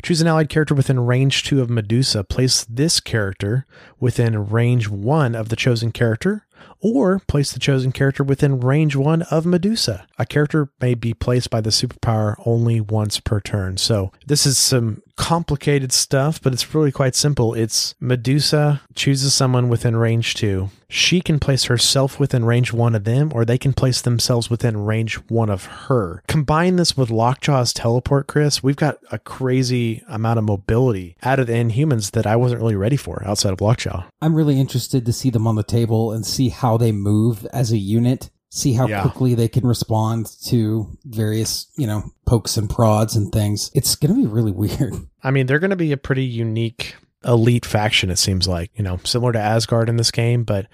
Choose 0.03 0.21
an 0.21 0.27
allied 0.27 0.49
character 0.49 0.75
within 0.75 1.01
range 1.01 1.45
two 1.45 1.61
of 1.61 1.71
Medusa. 1.71 2.25
Place 2.25 2.65
this 2.65 3.01
character 3.01 3.67
within 4.01 4.49
range 4.49 4.89
one 4.89 5.35
of 5.35 5.49
the 5.49 5.57
chosen 5.57 5.93
character, 5.93 6.47
or 6.81 7.21
place 7.27 7.53
the 7.53 7.59
chosen 7.59 7.93
character 7.93 8.23
within 8.23 8.61
range 8.61 8.97
one 8.97 9.23
of 9.23 9.47
Medusa. 9.47 10.07
A 10.19 10.27
character 10.27 10.71
may 10.81 10.95
be 10.95 11.15
placed 11.15 11.51
by 11.51 11.61
the 11.61 11.71
superpower 11.71 12.37
only 12.45 12.81
once 12.81 13.21
per 13.21 13.41
turn. 13.41 13.77
So 13.77 14.13
this 14.27 14.47
is 14.47 14.59
some 14.59 15.03
complicated 15.17 15.93
stuff, 15.93 16.41
but 16.43 16.53
it's 16.53 16.75
really 16.75 16.93
quite 16.93 17.15
simple. 17.15 17.55
It's 17.55 17.95
Medusa 18.01 18.83
chooses 18.95 19.35
someone 19.35 19.69
within 19.69 19.97
range 19.97 20.35
two. 20.35 20.71
She 20.89 21.21
can 21.21 21.41
place 21.41 21.65
herself 21.65 22.21
within 22.21 22.45
range 22.45 22.73
one 22.73 22.95
of 22.95 23.05
them, 23.05 23.33
or 23.35 23.45
they 23.45 23.59
can 23.59 23.73
place 23.73 24.01
themselves 24.01 24.49
within 24.49 24.85
range 24.85 25.17
one 25.29 25.51
of 25.51 25.65
her. 25.65 26.23
Combine 26.29 26.77
this 26.77 26.97
with 26.97 27.11
Lockjaw's 27.11 27.73
teleport, 27.73 28.29
Chris. 28.29 28.63
We've 28.63 28.77
got 28.77 28.99
a 29.11 29.19
crazy 29.19 30.05
amount 30.07 30.39
of 30.39 30.45
mobility 30.45 31.17
out 31.25 31.41
of 31.41 31.49
the 31.49 31.55
Inhumans 31.55 32.13
that 32.13 32.27
I 32.27 32.37
wasn't 32.37 32.61
really 32.61 32.77
ready 32.77 32.97
for 32.97 33.23
outside 33.27 33.53
of 33.53 33.61
Lockjaw. 33.61 34.05
I'm 34.23 34.37
really 34.37 34.61
interested 34.61 35.05
to 35.07 35.13
see 35.13 35.31
them 35.31 35.49
on 35.49 35.57
the 35.57 35.65
table 35.65 36.13
and 36.13 36.25
see 36.25 36.51
how 36.57 36.77
they 36.77 36.93
move 36.93 37.47
as 37.53 37.73
a 37.73 37.79
unit. 37.79 38.31
See 38.51 38.73
how 38.73 38.87
Yeah. 38.87 39.03
quickly 39.03 39.35
they 39.35 39.49
can 39.49 39.67
respond 39.67 40.27
to 40.47 40.89
various, 41.05 41.67
you 41.77 41.87
know, 41.87 42.05
pokes 42.27 42.57
and 42.57 42.71
prods 42.71 43.15
and 43.17 43.31
things. 43.33 43.71
It's 43.75 43.95
going 43.97 44.15
to 44.15 44.21
be 44.21 44.27
really 44.27 44.53
weird. 44.63 44.95
I 45.23 45.31
mean, 45.31 45.47
they're 45.47 45.59
going 45.59 45.71
to 45.71 45.77
be 45.77 45.93
a 45.93 45.97
pretty 45.97 46.25
unique 46.25 46.95
elite 47.25 47.67
faction, 47.67 48.09
it 48.11 48.19
seems 48.19 48.47
like, 48.47 48.71
you 48.77 48.85
know, 48.85 48.99
similar 49.05 49.33
to 49.33 49.39
Asgard 49.41 49.89
in 49.89 49.97
this 49.97 50.11
game, 50.13 50.45
but 50.45 50.67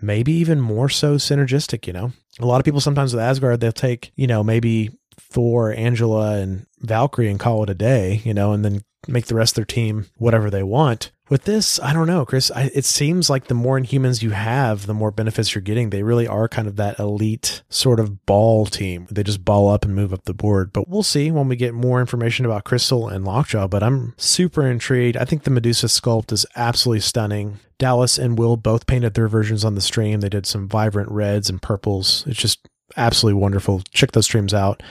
maybe 0.00 0.32
even 0.32 0.60
more 0.60 0.88
so 0.88 1.16
synergistic, 1.16 1.86
you 1.86 1.92
know? 1.92 2.12
A 2.40 2.46
lot 2.46 2.60
of 2.60 2.64
people 2.64 2.80
sometimes 2.80 3.12
with 3.12 3.22
Asgard, 3.22 3.60
they'll 3.60 3.72
take, 3.72 4.10
you 4.16 4.26
know, 4.26 4.42
maybe 4.42 4.90
Thor, 5.18 5.72
Angela, 5.72 6.38
and 6.38 6.66
Valkyrie 6.80 7.28
and 7.30 7.38
call 7.38 7.62
it 7.64 7.70
a 7.70 7.74
day, 7.74 8.22
you 8.24 8.32
know, 8.32 8.52
and 8.52 8.64
then 8.64 8.82
make 9.06 9.26
the 9.26 9.34
rest 9.34 9.52
of 9.52 9.56
their 9.56 9.64
team 9.66 10.06
whatever 10.16 10.50
they 10.50 10.62
want. 10.62 11.10
With 11.28 11.44
this, 11.44 11.78
I 11.80 11.92
don't 11.92 12.06
know, 12.06 12.24
Chris. 12.24 12.50
I, 12.50 12.70
it 12.74 12.84
seems 12.84 13.28
like 13.28 13.44
the 13.44 13.54
more 13.54 13.78
Inhumans 13.78 14.22
you 14.22 14.30
have, 14.30 14.86
the 14.86 14.94
more 14.94 15.10
benefits 15.10 15.54
you're 15.54 15.62
getting. 15.62 15.90
They 15.90 16.02
really 16.02 16.26
are 16.26 16.48
kind 16.48 16.66
of 16.66 16.76
that 16.76 16.98
elite 16.98 17.62
sort 17.68 18.00
of 18.00 18.24
ball 18.24 18.64
team. 18.66 19.06
They 19.10 19.22
just 19.22 19.44
ball 19.44 19.70
up 19.70 19.84
and 19.84 19.94
move 19.94 20.12
up 20.12 20.24
the 20.24 20.34
board. 20.34 20.72
But 20.72 20.88
we'll 20.88 21.02
see 21.02 21.30
when 21.30 21.48
we 21.48 21.56
get 21.56 21.74
more 21.74 22.00
information 22.00 22.46
about 22.46 22.64
Crystal 22.64 23.08
and 23.08 23.24
Lockjaw. 23.24 23.68
But 23.68 23.82
I'm 23.82 24.14
super 24.16 24.66
intrigued. 24.66 25.16
I 25.16 25.24
think 25.24 25.42
the 25.42 25.50
Medusa 25.50 25.86
sculpt 25.86 26.32
is 26.32 26.46
absolutely 26.56 27.00
stunning. 27.00 27.58
Dallas 27.78 28.18
and 28.18 28.38
Will 28.38 28.56
both 28.56 28.86
painted 28.86 29.14
their 29.14 29.28
versions 29.28 29.64
on 29.64 29.74
the 29.74 29.80
stream. 29.80 30.20
They 30.20 30.28
did 30.28 30.46
some 30.46 30.66
vibrant 30.66 31.10
reds 31.10 31.50
and 31.50 31.60
purples. 31.62 32.24
It's 32.26 32.40
just 32.40 32.66
absolutely 32.96 33.40
wonderful. 33.40 33.82
Check 33.92 34.12
those 34.12 34.24
streams 34.24 34.54
out. 34.54 34.82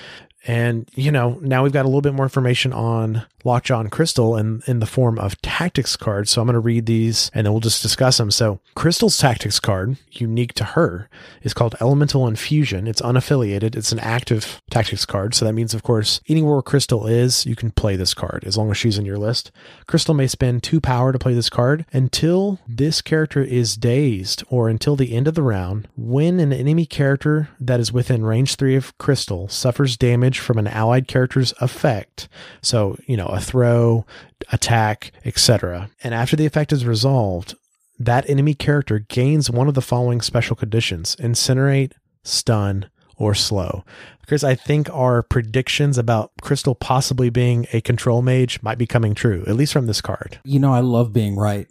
And, 0.47 0.89
you 0.95 1.11
know, 1.11 1.37
now 1.41 1.61
we've 1.63 1.73
got 1.73 1.83
a 1.83 1.89
little 1.89 2.01
bit 2.01 2.13
more 2.13 2.25
information 2.25 2.71
on 2.71 3.25
Lockjaw 3.43 3.81
and 3.81 3.91
Crystal 3.91 4.37
in, 4.37 4.63
in 4.65 4.79
the 4.79 4.85
form 4.85 5.19
of 5.19 5.39
tactics 5.41 5.97
cards. 5.97 6.31
So 6.31 6.41
I'm 6.41 6.47
going 6.47 6.53
to 6.53 6.59
read 6.59 6.85
these 6.85 7.29
and 7.33 7.45
then 7.45 7.53
we'll 7.53 7.59
just 7.59 7.81
discuss 7.81 8.17
them. 8.17 8.31
So 8.31 8.59
Crystal's 8.73 9.17
tactics 9.17 9.59
card, 9.59 9.97
unique 10.11 10.53
to 10.53 10.63
her, 10.63 11.09
is 11.43 11.53
called 11.53 11.75
Elemental 11.81 12.27
Infusion. 12.27 12.87
It's 12.87 13.01
unaffiliated. 13.01 13.75
It's 13.75 13.91
an 13.91 13.99
active 13.99 14.61
tactics 14.69 15.05
card. 15.05 15.35
So 15.35 15.45
that 15.45 15.53
means, 15.53 15.73
of 15.73 15.83
course, 15.83 16.21
anywhere 16.27 16.53
where 16.53 16.61
Crystal 16.61 17.07
is, 17.07 17.45
you 17.45 17.55
can 17.55 17.71
play 17.71 17.97
this 17.97 18.13
card 18.13 18.43
as 18.45 18.57
long 18.57 18.71
as 18.71 18.77
she's 18.77 18.97
in 18.97 19.05
your 19.05 19.17
list. 19.17 19.51
Crystal 19.85 20.13
may 20.13 20.27
spend 20.27 20.63
two 20.63 20.79
power 20.79 21.11
to 21.11 21.19
play 21.19 21.33
this 21.33 21.49
card 21.49 21.85
until 21.91 22.59
this 22.67 23.01
character 23.01 23.43
is 23.43 23.75
dazed 23.75 24.43
or 24.49 24.69
until 24.69 24.95
the 24.95 25.13
end 25.13 25.27
of 25.27 25.35
the 25.35 25.43
round. 25.43 25.89
When 25.97 26.39
an 26.39 26.53
enemy 26.53 26.85
character 26.85 27.49
that 27.59 27.81
is 27.81 27.91
within 27.91 28.23
range 28.23 28.55
three 28.55 28.75
of 28.75 28.97
Crystal 28.97 29.49
suffers 29.49 29.97
damage 29.97 30.36
from 30.39 30.57
an 30.57 30.67
allied 30.67 31.07
character's 31.07 31.53
effect. 31.61 32.27
So, 32.61 32.97
you 33.05 33.17
know, 33.17 33.27
a 33.27 33.39
throw, 33.39 34.05
attack, 34.51 35.11
etc. 35.25 35.89
And 36.03 36.13
after 36.13 36.35
the 36.35 36.45
effect 36.45 36.71
is 36.71 36.85
resolved, 36.85 37.55
that 37.99 38.29
enemy 38.29 38.53
character 38.53 38.99
gains 38.99 39.49
one 39.49 39.67
of 39.67 39.73
the 39.73 39.81
following 39.81 40.21
special 40.21 40.55
conditions 40.55 41.15
incinerate, 41.17 41.93
stun, 42.23 42.89
or 43.17 43.33
slow. 43.33 43.83
Because 44.21 44.43
I 44.43 44.55
think 44.55 44.89
our 44.93 45.23
predictions 45.23 45.97
about 45.97 46.31
Crystal 46.41 46.75
possibly 46.75 47.29
being 47.29 47.65
a 47.71 47.79
control 47.79 48.21
mage 48.21 48.61
might 48.61 48.77
be 48.77 48.85
coming 48.85 49.15
true, 49.15 49.45
at 49.47 49.55
least 49.55 49.71
from 49.71 49.87
this 49.87 50.01
card. 50.01 50.39
You 50.47 50.59
know, 50.59 50.73
I 50.73 50.79
love 50.79 51.13
being 51.13 51.35
right. 51.35 51.67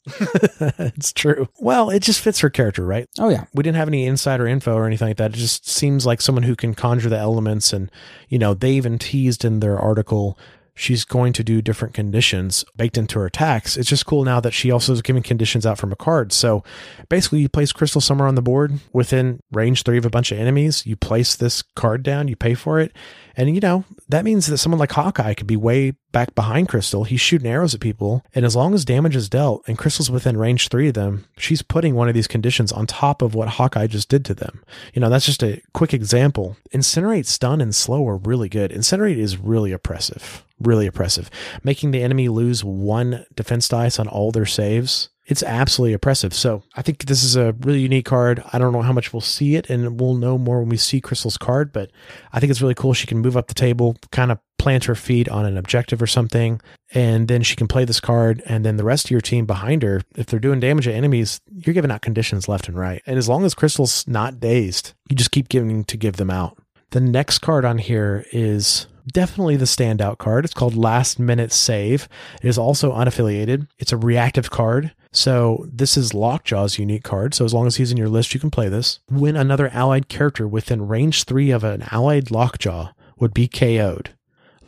it's 0.79 1.12
true. 1.12 1.49
Well, 1.59 1.91
it 1.91 2.00
just 2.00 2.21
fits 2.21 2.41
her 2.41 2.50
character, 2.50 2.85
right? 2.85 3.09
Oh, 3.19 3.31
yeah. 3.31 3.47
We 3.53 3.62
didn't 3.62 3.79
have 3.79 3.88
any 3.88 4.07
insider 4.07 4.47
info 4.47 4.75
or 4.75 4.87
anything 4.87 5.09
like 5.09 5.17
that. 5.17 5.35
It 5.35 5.38
just 5.38 5.69
seems 5.69 6.07
like 6.07 6.21
someone 6.21 6.45
who 6.45 6.55
can 6.55 6.75
conjure 6.75 7.09
the 7.09 7.19
elements. 7.19 7.73
And, 7.73 7.91
you 8.29 8.38
know, 8.38 8.55
they 8.55 8.73
even 8.73 8.99
teased 8.99 9.45
in 9.45 9.59
their 9.61 9.76
article 9.76 10.38
she's 10.76 11.04
going 11.04 11.33
to 11.33 11.42
do 11.42 11.61
different 11.61 11.95
conditions 11.95 12.64
baked 12.76 12.97
into 12.97 13.18
her 13.18 13.26
attacks. 13.26 13.76
It's 13.76 13.88
just 13.88 14.06
cool 14.06 14.23
now 14.23 14.38
that 14.40 14.52
she 14.52 14.71
also 14.71 14.92
is 14.92 15.02
giving 15.02 15.23
conditions 15.23 15.66
out 15.66 15.78
from 15.78 15.90
a 15.90 15.97
card. 15.97 16.33
So 16.33 16.62
basically, 17.09 17.40
you 17.40 17.49
place 17.49 17.73
Crystal 17.73 18.00
somewhere 18.00 18.28
on 18.28 18.37
the 18.37 18.42
board 18.42 18.78
within 18.92 19.40
range 19.50 19.83
three 19.83 19.99
of 19.99 20.04
a 20.04 20.11
bunch 20.11 20.30
of 20.30 20.38
enemies. 20.38 20.87
You 20.87 20.95
place 20.95 21.35
this 21.35 21.62
card 21.62 22.02
down, 22.04 22.28
you 22.28 22.37
pay 22.37 22.54
for 22.54 22.78
it. 22.78 22.92
And, 23.38 23.54
you 23.54 23.61
know, 23.61 23.85
that 24.09 24.25
means 24.25 24.47
that 24.47 24.59
someone 24.59 24.78
like 24.78 24.92
Hawkeye 24.92 25.35
could 25.35 25.47
be 25.47 25.56
way 25.56 25.92
back 26.12 26.35
behind 26.35 26.68
Crystal. 26.68 27.04
He's 27.04 27.21
shooting 27.21 27.50
arrows 27.50 27.75
at 27.75 27.80
people. 27.80 28.25
And 28.35 28.47
as 28.47 28.56
long 28.56 28.73
as 28.73 28.87
damage 28.87 29.16
is 29.16 29.28
dealt 29.28 29.62
and 29.66 29.76
Crystal's 29.76 30.11
within 30.11 30.38
range 30.38 30.68
three 30.68 30.88
of 30.88 30.95
them, 30.95 31.26
she's 31.37 31.61
putting 31.61 31.95
one 31.95 32.09
of 32.09 32.14
these 32.14 32.28
conditions 32.28 32.73
on 32.73 32.87
top 32.87 33.21
of 33.21 33.35
what 33.35 33.49
Hawkeye 33.49 33.88
just 33.88 34.09
did 34.09 34.25
to 34.26 34.35
them. 34.35 34.62
You 34.95 35.00
know, 35.00 35.11
that's 35.11 35.26
just 35.26 35.42
a 35.42 35.61
quick 35.75 35.92
example. 35.92 36.56
Incinerate, 36.73 37.26
stun, 37.26 37.61
and 37.61 37.75
slow 37.75 38.06
are 38.09 38.16
really 38.16 38.49
good. 38.49 38.71
Incinerate 38.71 39.18
is 39.18 39.37
really 39.37 39.73
oppressive. 39.73 40.46
Really 40.59 40.87
oppressive. 40.87 41.31
Making 41.63 41.91
the 41.91 42.03
enemy 42.03 42.29
lose 42.29 42.65
one 42.65 43.27
defense 43.35 43.69
dice 43.69 43.99
on 43.99 44.09
all 44.09 44.31
their 44.31 44.47
saves 44.47 45.11
it's 45.27 45.43
absolutely 45.43 45.93
oppressive. 45.93 46.33
So 46.33 46.63
I 46.77 46.83
think 46.83 47.07
this 47.07 47.25
is 47.25 47.37
a 47.37 47.53
really 47.61 47.81
unique 47.81 48.07
card. 48.07 48.43
I 48.53 48.59
don't 48.59 48.73
know 48.73 48.83
how 48.83 48.93
much 48.93 49.13
we'll 49.13 49.21
see 49.21 49.57
it, 49.57 49.69
and 49.69 50.01
we'll 50.01 50.15
know 50.15 50.39
more 50.39 50.61
when 50.61 50.69
we 50.69 50.77
see 50.77 51.01
Crystal's 51.01 51.37
card, 51.37 51.73
but 51.73 51.91
I 52.33 52.41
think 52.41 52.51
it's 52.51 52.63
really 52.63 52.75
cool. 52.75 52.95
She 52.95 53.07
can 53.07 53.19
move 53.19 53.37
up 53.37 53.49
the 53.49 53.55
table, 53.55 53.97
kind 54.13 54.31
of 54.31 54.39
plant 54.59 54.85
her 54.85 54.95
feet 54.95 55.29
on 55.29 55.45
an 55.45 55.57
objective 55.57 56.01
or 56.01 56.07
something, 56.07 56.61
and 56.95 57.29
then 57.29 57.43
she 57.43 57.57
can 57.57 57.67
play 57.67 57.85
this 57.85 58.01
card. 58.01 58.43
And 58.47 58.65
then 58.65 58.77
the 58.77 58.85
rest 58.85 59.07
of 59.07 59.11
your 59.11 59.21
team 59.21 59.47
behind 59.47 59.83
her, 59.83 60.01
if 60.15 60.27
they're 60.27 60.41
doing 60.41 60.61
damage 60.61 60.85
to 60.85 60.95
enemies, 60.95 61.41
you're 61.53 61.75
giving 61.75 61.91
out 61.91 62.03
conditions 62.03 62.49
left 62.49 62.69
and 62.69 62.79
right. 62.79 63.03
And 63.07 63.19
as 63.19 63.29
long 63.29 63.45
as 63.45 63.55
Crystal's 63.55 64.07
not 64.07 64.39
dazed, 64.39 64.95
you 65.09 65.17
just 65.17 65.33
keep 65.33 65.49
giving 65.49 65.85
to 65.85 65.97
give 65.97 66.17
them 66.17 66.31
out. 66.31 66.57
The 66.91 67.01
next 67.01 67.41
card 67.41 67.65
on 67.65 67.79
here 67.79 68.25
is 68.33 68.87
definitely 69.13 69.57
the 69.57 69.65
standout 69.65 70.19
card. 70.19 70.45
It's 70.45 70.55
called 70.55 70.75
Last 70.77 71.19
Minute 71.19 71.53
Save. 71.53 72.09
It 72.43 72.49
is 72.49 72.59
also 72.59 72.93
unaffiliated. 72.93 73.69
It's 73.79 73.93
a 73.93 73.97
reactive 73.97 74.51
card. 74.51 74.93
So 75.13 75.67
this 75.73 75.97
is 75.97 76.13
Lockjaw's 76.13 76.79
unique 76.79 77.05
card. 77.05 77.35
So 77.35 77.45
as 77.45 77.55
long 77.55 77.67
as 77.67 77.77
he's 77.77 77.91
in 77.91 77.97
your 77.97 78.09
list, 78.09 78.35
you 78.35 78.41
can 78.41 78.51
play 78.51 78.69
this. 78.69 79.01
When 79.09 79.37
another 79.37 79.69
allied 79.69 80.09
character 80.09 80.47
within 80.47 80.89
range 80.89 81.25
three 81.25 81.51
of 81.51 81.65
an 81.65 81.85
allied 81.91 82.31
Lockjaw 82.31 82.93
would 83.19 83.33
be 83.33 83.49
KO'd. 83.49 84.11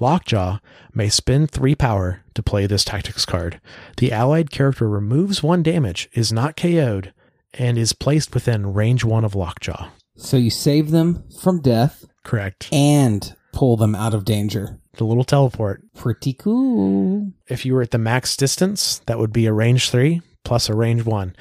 Lockjaw 0.00 0.58
may 0.94 1.08
spend 1.08 1.50
three 1.50 1.74
power 1.74 2.22
to 2.34 2.42
play 2.42 2.66
this 2.66 2.84
tactics 2.84 3.26
card. 3.26 3.60
The 3.96 4.12
allied 4.12 4.50
character 4.50 4.88
removes 4.88 5.42
one 5.42 5.62
damage, 5.62 6.08
is 6.12 6.32
not 6.32 6.56
KO'd, 6.56 7.12
and 7.54 7.76
is 7.76 7.92
placed 7.92 8.32
within 8.32 8.72
range 8.72 9.04
one 9.04 9.24
of 9.24 9.34
Lockjaw. 9.34 9.88
So 10.16 10.36
you 10.36 10.50
save 10.50 10.90
them 10.90 11.24
from 11.40 11.60
death 11.60 12.04
Correct. 12.24 12.68
and 12.72 13.34
pull 13.52 13.76
them 13.76 13.94
out 13.94 14.14
of 14.14 14.24
danger. 14.24 14.78
The 14.94 15.04
little 15.04 15.24
teleport. 15.24 15.82
Pretty 15.94 16.32
cool. 16.32 17.32
If 17.46 17.64
you 17.64 17.74
were 17.74 17.82
at 17.82 17.90
the 17.90 17.98
max 17.98 18.36
distance, 18.36 19.00
that 19.06 19.18
would 19.18 19.32
be 19.32 19.46
a 19.46 19.52
range 19.52 19.90
three 19.90 20.22
plus 20.44 20.68
a 20.68 20.74
range 20.74 21.04
one. 21.04 21.36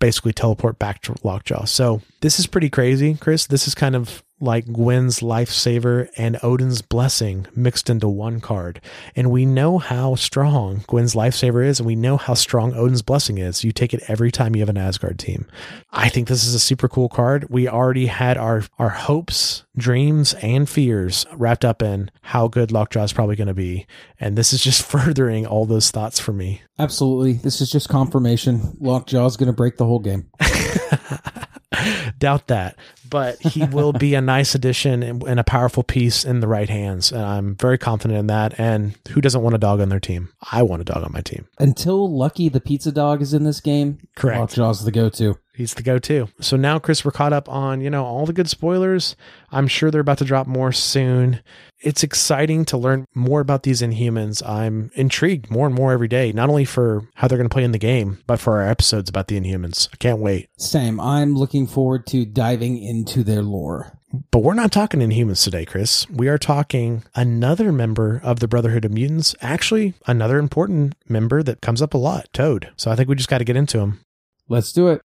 Basically, 0.00 0.32
teleport 0.32 0.78
back 0.78 1.02
to 1.02 1.14
Lockjaw. 1.22 1.64
So 1.64 2.02
this 2.22 2.38
is 2.38 2.46
pretty 2.46 2.70
crazy, 2.70 3.14
Chris. 3.14 3.46
This 3.46 3.68
is 3.68 3.74
kind 3.74 3.94
of 3.94 4.22
like 4.42 4.66
Gwen's 4.66 5.20
lifesaver 5.20 6.08
and 6.16 6.38
Odin's 6.42 6.82
blessing 6.82 7.46
mixed 7.54 7.88
into 7.88 8.08
one 8.08 8.40
card. 8.40 8.80
And 9.14 9.30
we 9.30 9.46
know 9.46 9.78
how 9.78 10.16
strong 10.16 10.84
Gwen's 10.88 11.14
lifesaver 11.14 11.64
is, 11.64 11.78
and 11.78 11.86
we 11.86 11.94
know 11.94 12.16
how 12.16 12.34
strong 12.34 12.74
Odin's 12.74 13.02
blessing 13.02 13.38
is. 13.38 13.62
You 13.62 13.72
take 13.72 13.94
it 13.94 14.02
every 14.08 14.32
time 14.32 14.56
you 14.56 14.62
have 14.62 14.68
an 14.68 14.76
Asgard 14.76 15.18
team. 15.18 15.46
I 15.92 16.08
think 16.08 16.28
this 16.28 16.44
is 16.44 16.54
a 16.54 16.58
super 16.58 16.88
cool 16.88 17.08
card. 17.08 17.46
We 17.48 17.68
already 17.68 18.06
had 18.06 18.36
our 18.36 18.64
our 18.78 18.90
hopes, 18.90 19.64
dreams, 19.76 20.34
and 20.34 20.68
fears 20.68 21.24
wrapped 21.34 21.64
up 21.64 21.80
in 21.80 22.10
how 22.22 22.48
good 22.48 22.72
Lockjaw 22.72 23.04
is 23.04 23.12
probably 23.12 23.36
going 23.36 23.48
to 23.48 23.54
be, 23.54 23.86
and 24.18 24.36
this 24.36 24.52
is 24.52 24.62
just 24.62 24.82
furthering 24.90 25.46
all 25.46 25.66
those 25.66 25.90
thoughts 25.90 26.18
for 26.18 26.32
me. 26.32 26.62
Absolutely. 26.78 27.34
This 27.34 27.60
is 27.60 27.70
just 27.70 27.88
confirmation. 27.88 28.76
Lockjaw 28.80 29.26
is 29.26 29.36
going 29.36 29.46
to 29.46 29.52
break 29.52 29.76
the 29.76 29.86
whole 29.86 30.00
game. 30.00 30.28
Doubt 32.18 32.48
that, 32.48 32.76
but 33.12 33.38
he 33.42 33.64
will 33.66 33.92
be 33.92 34.14
a 34.14 34.22
nice 34.22 34.54
addition 34.54 35.02
and, 35.02 35.22
and 35.24 35.38
a 35.38 35.44
powerful 35.44 35.82
piece 35.82 36.24
in 36.24 36.40
the 36.40 36.48
right 36.48 36.70
hands. 36.70 37.12
And 37.12 37.22
I'm 37.22 37.54
very 37.56 37.76
confident 37.76 38.18
in 38.18 38.26
that. 38.28 38.58
And 38.58 38.96
who 39.10 39.20
doesn't 39.20 39.42
want 39.42 39.54
a 39.54 39.58
dog 39.58 39.80
on 39.80 39.90
their 39.90 40.00
team? 40.00 40.30
I 40.50 40.62
want 40.62 40.80
a 40.80 40.84
dog 40.84 41.04
on 41.04 41.12
my 41.12 41.20
team. 41.20 41.46
Until 41.58 42.10
Lucky 42.10 42.48
the 42.48 42.60
pizza 42.60 42.90
dog 42.90 43.20
is 43.20 43.34
in 43.34 43.44
this 43.44 43.60
game, 43.60 43.98
Correct. 44.16 44.40
Lockjaw's 44.40 44.84
the 44.84 44.90
go-to. 44.90 45.38
He's 45.54 45.74
the 45.74 45.82
go-to. 45.82 46.28
So 46.40 46.56
now, 46.56 46.78
Chris, 46.78 47.04
we're 47.04 47.10
caught 47.10 47.34
up 47.34 47.46
on 47.50 47.82
you 47.82 47.90
know 47.90 48.04
all 48.06 48.24
the 48.24 48.32
good 48.32 48.48
spoilers. 48.48 49.14
I'm 49.50 49.68
sure 49.68 49.90
they're 49.90 50.00
about 50.00 50.18
to 50.18 50.24
drop 50.24 50.46
more 50.46 50.72
soon. 50.72 51.40
It's 51.82 52.04
exciting 52.04 52.64
to 52.66 52.76
learn 52.76 53.06
more 53.12 53.40
about 53.40 53.64
these 53.64 53.82
Inhumans. 53.82 54.46
I'm 54.48 54.90
intrigued 54.94 55.50
more 55.50 55.66
and 55.66 55.74
more 55.74 55.92
every 55.92 56.06
day, 56.06 56.32
not 56.32 56.48
only 56.48 56.64
for 56.64 57.08
how 57.14 57.26
they're 57.26 57.38
going 57.38 57.48
to 57.48 57.52
play 57.52 57.64
in 57.64 57.72
the 57.72 57.78
game, 57.78 58.22
but 58.26 58.38
for 58.38 58.60
our 58.60 58.68
episodes 58.68 59.10
about 59.10 59.26
the 59.26 59.40
Inhumans. 59.40 59.88
I 59.92 59.96
can't 59.96 60.20
wait. 60.20 60.48
Same. 60.58 61.00
I'm 61.00 61.34
looking 61.34 61.66
forward 61.66 62.06
to 62.08 62.24
diving 62.24 62.80
into 62.80 63.24
their 63.24 63.42
lore. 63.42 63.98
But 64.30 64.40
we're 64.40 64.54
not 64.54 64.70
talking 64.70 65.00
Inhumans 65.00 65.42
today, 65.42 65.64
Chris. 65.64 66.08
We 66.10 66.28
are 66.28 66.38
talking 66.38 67.02
another 67.14 67.72
member 67.72 68.20
of 68.22 68.40
the 68.40 68.48
Brotherhood 68.48 68.84
of 68.84 68.92
Mutants, 68.92 69.34
actually, 69.40 69.94
another 70.06 70.38
important 70.38 70.94
member 71.08 71.42
that 71.42 71.62
comes 71.62 71.82
up 71.82 71.94
a 71.94 71.98
lot, 71.98 72.28
Toad. 72.32 72.70
So 72.76 72.90
I 72.90 72.96
think 72.96 73.08
we 73.08 73.16
just 73.16 73.30
got 73.30 73.38
to 73.38 73.44
get 73.44 73.56
into 73.56 73.80
him. 73.80 74.00
Let's 74.48 74.72
do 74.72 74.88
it. 74.88 75.02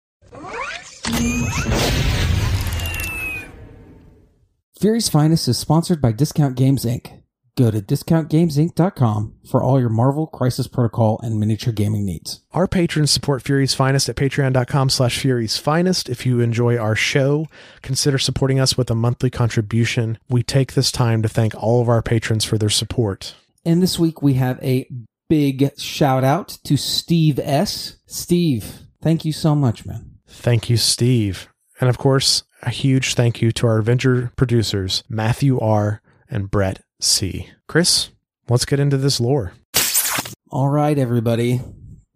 Fury's 4.84 5.08
Finest 5.08 5.48
is 5.48 5.56
sponsored 5.56 6.02
by 6.02 6.12
Discount 6.12 6.56
Games 6.56 6.84
Inc. 6.84 7.22
Go 7.56 7.70
to 7.70 7.80
discountgamesinc.com 7.80 9.34
for 9.50 9.62
all 9.62 9.80
your 9.80 9.88
Marvel, 9.88 10.26
Crisis 10.26 10.66
Protocol, 10.66 11.18
and 11.22 11.40
miniature 11.40 11.72
gaming 11.72 12.04
needs. 12.04 12.40
Our 12.52 12.68
patrons 12.68 13.10
support 13.10 13.40
Fury's 13.40 13.72
Finest 13.72 14.10
at 14.10 14.16
patreon.com 14.16 14.90
slash 14.90 15.18
Fury's 15.18 15.56
Finest. 15.56 16.10
If 16.10 16.26
you 16.26 16.40
enjoy 16.40 16.76
our 16.76 16.94
show, 16.94 17.46
consider 17.80 18.18
supporting 18.18 18.60
us 18.60 18.76
with 18.76 18.90
a 18.90 18.94
monthly 18.94 19.30
contribution. 19.30 20.18
We 20.28 20.42
take 20.42 20.74
this 20.74 20.92
time 20.92 21.22
to 21.22 21.30
thank 21.30 21.54
all 21.54 21.80
of 21.80 21.88
our 21.88 22.02
patrons 22.02 22.44
for 22.44 22.58
their 22.58 22.68
support. 22.68 23.34
And 23.64 23.82
this 23.82 23.98
week 23.98 24.20
we 24.20 24.34
have 24.34 24.62
a 24.62 24.86
big 25.30 25.78
shout 25.78 26.24
out 26.24 26.58
to 26.64 26.76
Steve 26.76 27.38
S. 27.38 27.96
Steve, 28.04 28.80
thank 29.00 29.24
you 29.24 29.32
so 29.32 29.54
much, 29.54 29.86
man. 29.86 30.18
Thank 30.28 30.68
you, 30.68 30.76
Steve. 30.76 31.48
And 31.80 31.88
of 31.88 31.96
course, 31.96 32.44
a 32.64 32.70
huge 32.70 33.14
thank 33.14 33.42
you 33.42 33.52
to 33.52 33.66
our 33.66 33.78
adventure 33.78 34.32
producers, 34.36 35.04
Matthew 35.08 35.58
R. 35.60 36.00
and 36.28 36.50
Brett 36.50 36.82
C. 37.00 37.50
Chris, 37.68 38.10
let's 38.48 38.64
get 38.64 38.80
into 38.80 38.96
this 38.96 39.20
lore. 39.20 39.52
All 40.50 40.68
right, 40.68 40.98
everybody. 40.98 41.60